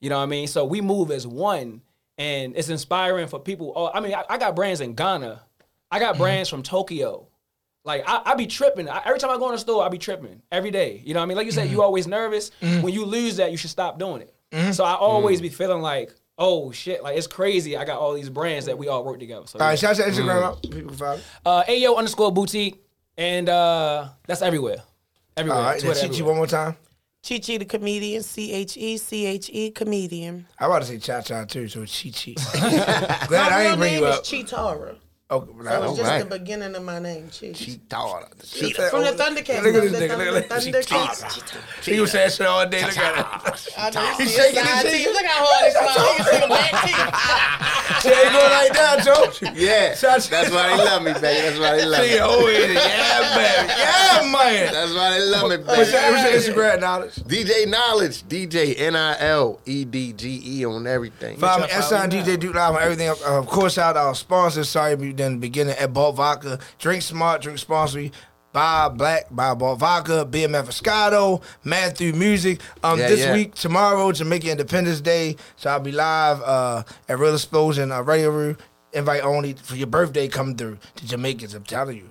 You 0.00 0.08
know 0.08 0.18
what 0.18 0.22
I 0.22 0.26
mean? 0.26 0.46
So 0.46 0.64
we 0.64 0.80
move 0.80 1.10
as 1.10 1.26
one, 1.26 1.80
and 2.18 2.56
it's 2.56 2.68
inspiring 2.68 3.28
for 3.28 3.38
people. 3.38 3.72
Oh, 3.74 3.90
I 3.92 4.00
mean, 4.00 4.14
I, 4.14 4.24
I 4.28 4.38
got 4.38 4.56
brands 4.56 4.80
in 4.80 4.94
Ghana. 4.94 5.42
I 5.90 5.98
got 5.98 6.14
mm-hmm. 6.14 6.22
brands 6.22 6.48
from 6.48 6.62
Tokyo. 6.62 7.28
Like 7.84 8.02
I, 8.06 8.22
I 8.24 8.34
be 8.34 8.46
tripping. 8.46 8.88
I, 8.88 9.02
every 9.04 9.20
time 9.20 9.30
I 9.30 9.38
go 9.38 9.46
in 9.46 9.52
the 9.52 9.58
store, 9.58 9.84
I 9.84 9.88
be 9.88 9.98
tripping 9.98 10.42
every 10.50 10.70
day. 10.70 11.02
You 11.04 11.14
know 11.14 11.20
what 11.20 11.24
I 11.24 11.26
mean? 11.26 11.36
Like 11.36 11.46
you 11.46 11.52
said, 11.52 11.64
you 11.64 11.72
mm-hmm. 11.72 11.80
always 11.80 12.06
nervous. 12.06 12.50
Mm-hmm. 12.60 12.82
When 12.82 12.92
you 12.92 13.04
lose 13.04 13.36
that, 13.36 13.52
you 13.52 13.56
should 13.56 13.70
stop 13.70 13.98
doing 13.98 14.22
it. 14.22 14.32
So 14.72 14.84
I 14.84 14.94
always 14.94 15.40
be 15.40 15.48
feeling 15.48 15.82
like, 15.82 16.14
oh 16.38 16.72
shit, 16.72 17.02
like 17.02 17.16
it's 17.16 17.26
crazy. 17.26 17.76
I 17.76 17.84
got 17.84 17.98
all 17.98 18.14
these 18.14 18.30
brands 18.30 18.66
that 18.66 18.78
we 18.78 18.88
all 18.88 19.04
work 19.04 19.18
together. 19.18 19.46
So 19.46 19.58
all 19.58 19.64
yeah. 19.66 19.70
right, 19.70 19.78
shout 19.78 19.98
out 19.98 20.04
to 20.04 20.10
Instagram 20.10 20.42
out. 20.42 20.62
People 20.62 20.94
follow. 20.94 21.20
uh, 21.44 21.64
Ayo 21.64 21.96
underscore 21.96 22.32
boutique, 22.32 22.82
and 23.16 23.48
uh, 23.48 24.08
that's 24.26 24.42
everywhere. 24.42 24.82
Everywhere. 25.36 25.58
All 25.58 25.64
right, 25.64 25.80
Twitter, 25.80 26.06
everywhere. 26.06 26.28
one 26.28 26.36
more 26.36 26.46
time. 26.46 26.76
Che 27.26 27.40
Che 27.40 27.58
the 27.58 27.64
comedian, 27.64 28.22
C 28.22 28.52
H 28.52 28.76
E 28.76 28.96
C 28.98 29.26
H 29.26 29.50
E 29.52 29.72
comedian. 29.72 30.46
I 30.60 30.66
about 30.66 30.82
to 30.82 30.86
say 30.86 30.98
cha 30.98 31.20
cha 31.22 31.44
too, 31.44 31.66
so 31.66 31.84
Che 31.84 32.12
Che. 32.12 32.34
Glad 33.26 33.32
I 33.32 33.50
My 33.50 33.62
ain't 33.62 33.68
real 33.70 33.76
bring 33.78 33.92
name 33.94 34.02
you 34.02 34.06
is 34.06 34.16
up. 34.18 34.22
Chitara. 34.22 34.94
Oh, 35.28 35.44
So 35.44 35.52
nah, 35.60 35.82
it's 35.88 35.96
just 35.96 36.08
Alright. 36.08 36.28
the 36.30 36.38
beginning 36.38 36.76
of 36.76 36.84
my 36.84 37.00
name, 37.00 37.28
Cheetah. 37.32 37.58
She 37.58 37.72
thought. 37.90 38.32
She 38.44 38.72
From 38.72 39.02
the 39.02 39.08
oh, 39.10 39.16
Thundercats. 39.16 39.60
Look 39.60 39.74
at 39.74 39.82
this 39.82 39.92
nigga. 39.92 40.16
Look 40.18 40.36
at 40.36 40.48
Thunder- 40.48 40.48
that. 40.48 40.62
She 40.62 40.70
Thundercats. 40.70 41.84
He 41.84 41.98
was 42.00 42.12
saying 42.12 42.30
shit 42.30 42.46
all 42.46 42.68
day. 42.68 42.84
Look 42.84 42.96
at 42.96 43.18
it. 43.18 43.74
I 43.76 44.14
He's 44.18 44.28
he's 44.28 44.36
shaking 44.36 44.62
shaking 44.62 44.70
his 44.70 44.82
his 44.82 44.92
teeth. 44.92 45.06
teeth. 45.06 45.14
Look 45.14 45.24
how 45.26 45.44
hard 45.44 45.64
he's 45.66 45.74
smiling. 45.74 46.06
He 46.06 46.16
can 46.16 46.26
see 46.30 46.40
the 46.40 46.48
back 46.48 46.72
teeth. 46.86 47.62
She 48.02 48.08
ain't 48.10 48.30
going 48.32 48.50
like 48.52 48.72
that, 48.74 49.02
Joe. 49.04 49.52
Yeah, 49.54 49.94
that's 49.94 50.28
why 50.30 50.42
they 50.76 50.84
love 50.84 51.02
me, 51.02 51.12
baby. 51.14 51.20
That's 51.22 51.58
why 51.58 51.76
they 51.76 51.86
love 51.86 52.02
me. 52.02 52.18
always, 52.18 52.74
yeah, 52.74 53.34
man. 53.36 53.68
Yeah, 53.68 54.32
man. 54.32 54.72
That's 54.72 54.92
why 54.94 55.10
they 55.18 55.24
love 55.24 55.50
me, 55.50 55.56
What's 55.64 55.92
your, 55.92 56.00
baby. 56.02 56.12
what's 56.32 56.46
your 56.46 56.54
Instagram 56.54 56.80
Niledge? 56.80 57.22
DJ 57.24 57.64
Niledge, 57.72 58.24
DJ 58.24 58.78
N 58.80 58.96
I 58.96 59.18
L 59.20 59.60
E 59.64 59.84
D 59.84 60.12
G 60.12 60.42
E 60.44 60.64
on 60.66 60.86
everything. 60.86 61.38
Follow 61.38 61.62
me, 61.66 61.72
S-I-DJ 61.72 62.38
Duke 62.38 62.54
Live 62.54 62.74
on 62.74 62.82
everything. 62.82 63.08
Uh, 63.08 63.38
of 63.38 63.46
course, 63.46 63.74
shout 63.74 63.96
out 63.96 64.06
our 64.08 64.14
sponsors. 64.14 64.68
Sorry, 64.68 64.94
we 65.16 65.22
done 65.24 65.32
the 65.32 65.38
beginning 65.38 65.74
at 65.78 65.92
Balt 65.94 66.16
Vodka. 66.16 66.58
Drink 66.78 67.00
smart, 67.02 67.40
drink 67.40 67.54
responsibly. 67.54 68.12
Buy 68.52 68.88
Black, 68.90 69.26
buy 69.30 69.54
Balt 69.54 69.78
Vodka, 69.78 70.26
BMF 70.30 70.66
Moscato, 70.66 71.42
Matthew 71.64 72.12
Music. 72.12 72.60
Um, 72.82 72.98
Yeah, 72.98 73.08
this 73.08 73.20
yeah. 73.20 73.32
week, 73.34 73.54
tomorrow, 73.54 74.12
Jamaica 74.12 74.50
Independence 74.50 75.00
Day. 75.00 75.36
So 75.56 75.70
I'll 75.70 75.80
be 75.80 75.92
live 75.92 76.42
uh, 76.42 76.82
at 77.08 77.18
Real 77.18 77.34
Explosion, 77.34 77.92
uh, 77.92 78.02
Radio 78.02 78.30
Room. 78.30 78.56
Invite 78.92 79.22
only 79.24 79.52
for 79.54 79.76
your 79.76 79.88
birthday 79.88 80.26
coming 80.28 80.56
through 80.56 80.78
to 80.96 81.06
Jamaicans. 81.06 81.54
I'm 81.54 81.64
telling 81.64 81.98
you. 81.98 82.10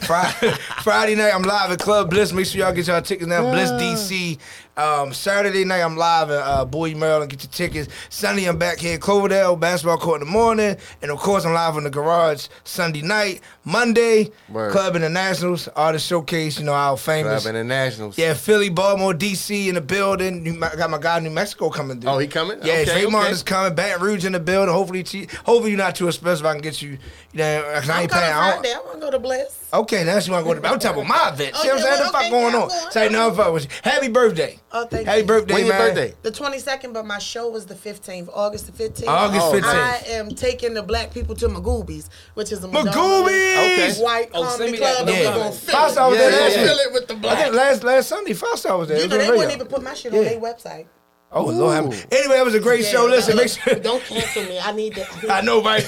Friday, 0.00 0.50
Friday 0.82 1.14
night, 1.14 1.32
I'm 1.32 1.42
live 1.42 1.70
at 1.70 1.78
Club 1.78 2.10
Bliss. 2.10 2.32
Make 2.32 2.46
sure 2.46 2.60
y'all 2.60 2.72
get 2.72 2.86
y'all 2.88 3.00
tickets 3.02 3.28
now. 3.28 3.50
Bliss 3.52 3.70
DC. 3.72 4.38
Um, 4.76 5.12
Saturday 5.12 5.64
night, 5.64 5.82
I'm 5.82 5.96
live 5.96 6.30
at 6.30 6.42
uh, 6.42 6.64
Bowie, 6.64 6.94
Maryland. 6.94 7.30
Get 7.30 7.44
your 7.44 7.50
tickets. 7.52 7.92
Sunday, 8.10 8.46
I'm 8.46 8.58
back 8.58 8.78
here 8.78 8.94
at 8.94 9.00
Cloverdale, 9.00 9.54
basketball 9.54 9.98
court 9.98 10.20
in 10.20 10.26
the 10.26 10.32
morning. 10.32 10.76
And 11.00 11.10
of 11.12 11.18
course, 11.18 11.44
I'm 11.44 11.52
live 11.52 11.76
in 11.76 11.84
the 11.84 11.90
garage 11.90 12.48
Sunday 12.64 13.00
night. 13.02 13.40
Monday, 13.64 14.30
Word. 14.48 14.72
Club 14.72 14.96
Internationals, 14.96 15.68
artist 15.68 16.06
showcase, 16.08 16.58
you 16.58 16.64
know, 16.64 16.72
our 16.72 16.96
famous. 16.96 17.42
Club 17.44 17.54
Internationals. 17.54 18.18
Yeah, 18.18 18.34
Philly, 18.34 18.68
Baltimore, 18.68 19.14
DC 19.14 19.68
in 19.68 19.76
the 19.76 19.80
building. 19.80 20.42
New, 20.42 20.54
I 20.64 20.74
got 20.74 20.90
my 20.90 20.98
guy 20.98 21.18
in 21.18 21.24
New 21.24 21.30
Mexico 21.30 21.70
coming 21.70 22.00
through. 22.00 22.10
Oh, 22.10 22.18
he 22.18 22.26
coming? 22.26 22.58
Yeah, 22.64 22.72
Okay, 22.74 22.84
Trey 22.86 23.02
Martin 23.06 23.20
okay. 23.28 23.30
is 23.32 23.42
coming. 23.44 23.74
Baton 23.76 24.02
Rouge 24.02 24.24
in 24.24 24.32
the 24.32 24.40
building. 24.40 24.74
Hopefully, 24.74 25.04
hopefully 25.44 25.70
you're 25.70 25.78
not 25.78 25.94
too 25.94 26.08
expensive. 26.08 26.44
I 26.46 26.52
can 26.52 26.62
get 26.62 26.82
you. 26.82 26.98
You 27.32 27.38
know, 27.38 27.62
'cause 27.74 27.88
I 27.90 27.94
I'm 27.96 28.02
ain't 28.02 28.12
paying. 28.12 28.24
I 28.32 28.50
don't- 28.56 28.66
I 28.66 28.78
want 28.80 28.94
to 28.94 29.00
go 29.00 29.10
to 29.12 29.18
Bliss. 29.20 29.63
Okay, 29.74 30.04
now 30.04 30.20
she 30.20 30.30
want 30.30 30.46
to 30.46 30.54
go 30.54 30.60
to. 30.60 30.66
I'm 30.68 30.78
talking 30.78 31.02
about 31.04 31.08
my 31.08 31.28
event. 31.34 31.52
Oh, 31.56 31.62
See 31.62 31.68
what 31.68 31.76
I'm 31.78 31.82
saying? 31.82 31.94
well, 31.94 32.00
What 32.00 32.06
the 32.06 32.12
fuck 32.12 32.20
okay, 32.22 32.30
going 32.30 32.54
on? 32.54 32.62
I'm 32.62 32.68
going. 32.68 32.90
Say 32.92 33.08
no 33.08 33.34
fuck 33.34 33.52
with 33.52 33.64
you. 33.64 33.70
Happy 33.82 34.08
birthday. 34.08 34.58
Oh, 34.72 34.86
thank 34.86 35.06
Happy 35.06 35.20
you. 35.22 35.26
birthday, 35.26 35.54
When 35.54 35.66
your 35.66 35.74
man. 35.78 35.94
birthday? 35.94 36.14
The 36.22 36.30
22nd, 36.30 36.92
but 36.92 37.04
my 37.06 37.18
show 37.18 37.48
was 37.50 37.66
the 37.66 37.74
15th, 37.74 38.28
August 38.32 38.66
the 38.66 38.72
15th. 38.72 39.08
August 39.08 39.40
Oh, 39.46 39.52
15th. 39.52 39.64
I 39.64 39.96
am 40.10 40.28
taking 40.30 40.74
the 40.74 40.82
black 40.82 41.12
people 41.12 41.34
to 41.36 41.48
Magooby's, 41.48 42.08
which 42.34 42.52
is 42.52 42.62
a 42.62 42.68
Magooby's! 42.68 43.98
Okay. 43.98 44.02
white 44.02 44.30
Oh, 44.32 44.44
comedy 44.44 44.72
me 44.72 44.78
that. 44.78 44.96
club. 44.96 45.08
Yeah. 45.08 45.14
and 45.14 45.26
we're 45.26 45.42
gonna 45.42 45.52
fill 45.52 45.74
Five 45.74 45.90
it. 45.90 45.96
Was 45.96 45.96
Yeah, 45.96 46.10
there 46.18 46.30
yeah, 46.30 46.38
last 46.44 46.56
yeah. 46.56 46.64
Fill 46.66 46.78
it 46.78 46.92
with 46.92 47.08
the 47.08 47.28
I 47.28 47.36
think 47.42 47.54
last 47.54 47.84
last 47.84 48.08
Sunday, 48.08 48.32
Five 48.34 48.58
Star 48.58 48.78
was 48.78 48.88
there. 48.88 49.00
You 49.00 49.08
know, 49.08 49.18
they 49.18 49.30
wouldn't 49.30 49.52
even 49.52 49.66
put 49.66 49.82
my 49.82 49.94
shit 49.94 50.14
on 50.14 50.22
their 50.24 50.40
website. 50.40 50.86
Oh 51.34 51.46
Lord, 51.46 51.74
have 51.74 51.84
Ooh. 51.86 51.88
mercy. 51.88 52.04
anyway, 52.12 52.36
that 52.36 52.44
was 52.44 52.54
a 52.54 52.60
great 52.60 52.84
Yeah, 52.84 52.90
show. 52.90 53.06
Listen, 53.06 53.36
don't- 53.36 53.44
make 53.44 53.50
sure. 53.50 53.74
Don't 53.80 54.04
cancel 54.04 54.42
me. 54.44 54.58
I 54.58 54.72
need 54.72 54.94
that. 54.94 55.08
I 55.30 55.40
know, 55.40 55.62
right? 55.62 55.82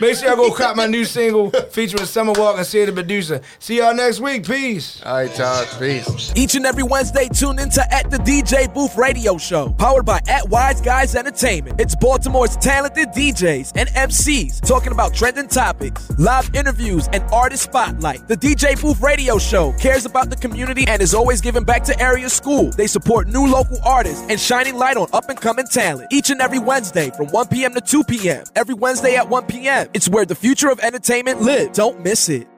Make 0.00 0.16
sure 0.16 0.28
y'all 0.28 0.36
go 0.36 0.50
cop 0.52 0.76
my 0.76 0.86
new 0.86 1.04
single 1.04 1.50
featuring 1.50 2.04
Summer 2.06 2.32
Walk 2.36 2.58
and 2.58 2.66
Sia 2.66 2.86
the 2.86 2.92
Producer. 2.92 3.40
See 3.58 3.78
y'all 3.78 3.94
next 3.94 4.20
week. 4.20 4.46
Peace. 4.46 5.02
All 5.04 5.14
right, 5.14 5.32
Todd. 5.34 5.66
Peace. 5.78 6.32
Each 6.36 6.54
and 6.54 6.66
every 6.66 6.82
Wednesday, 6.82 7.28
tune 7.28 7.58
into 7.58 7.82
At 7.92 8.10
the 8.10 8.18
DJ 8.18 8.72
Booth 8.72 8.96
Radio 8.96 9.38
Show, 9.38 9.70
powered 9.70 10.04
by 10.04 10.20
At 10.28 10.48
Wise 10.48 10.80
Guys 10.80 11.14
Entertainment. 11.16 11.80
It's 11.80 11.94
Baltimore's 11.96 12.56
talented 12.56 13.08
DJs 13.10 13.72
and 13.76 13.88
MCs 13.90 14.60
talking 14.66 14.92
about 14.92 15.14
trending 15.14 15.48
topics, 15.48 16.10
live 16.18 16.54
interviews, 16.54 17.08
and 17.12 17.22
artist 17.32 17.62
spotlight. 17.64 18.28
The 18.28 18.36
DJ 18.36 18.80
Booth 18.80 19.00
Radio 19.00 19.38
Show 19.38 19.72
cares 19.72 20.04
about 20.04 20.28
the 20.30 20.36
community 20.36 20.84
and 20.86 21.00
is 21.00 21.14
always 21.14 21.40
giving 21.40 21.64
back 21.64 21.82
to 21.84 21.98
area 22.00 22.28
school. 22.28 22.70
They 22.72 22.86
support 22.86 23.26
new 23.28 23.46
local 23.46 23.78
artists 23.84 24.24
and 24.28 24.38
shining 24.38 24.76
on 24.82 25.08
up 25.12 25.28
and 25.28 25.40
coming 25.40 25.66
talent. 25.66 26.12
Each 26.12 26.30
and 26.30 26.40
every 26.40 26.58
Wednesday 26.58 27.10
from 27.10 27.28
1 27.28 27.48
p.m. 27.48 27.74
to 27.74 27.80
2 27.80 28.04
p.m. 28.04 28.44
Every 28.56 28.74
Wednesday 28.74 29.16
at 29.16 29.28
1 29.28 29.46
p.m. 29.46 29.88
It's 29.94 30.08
where 30.08 30.24
the 30.24 30.34
future 30.34 30.68
of 30.70 30.80
entertainment 30.80 31.40
lives. 31.40 31.76
Don't 31.76 32.02
miss 32.02 32.28
it. 32.28 32.48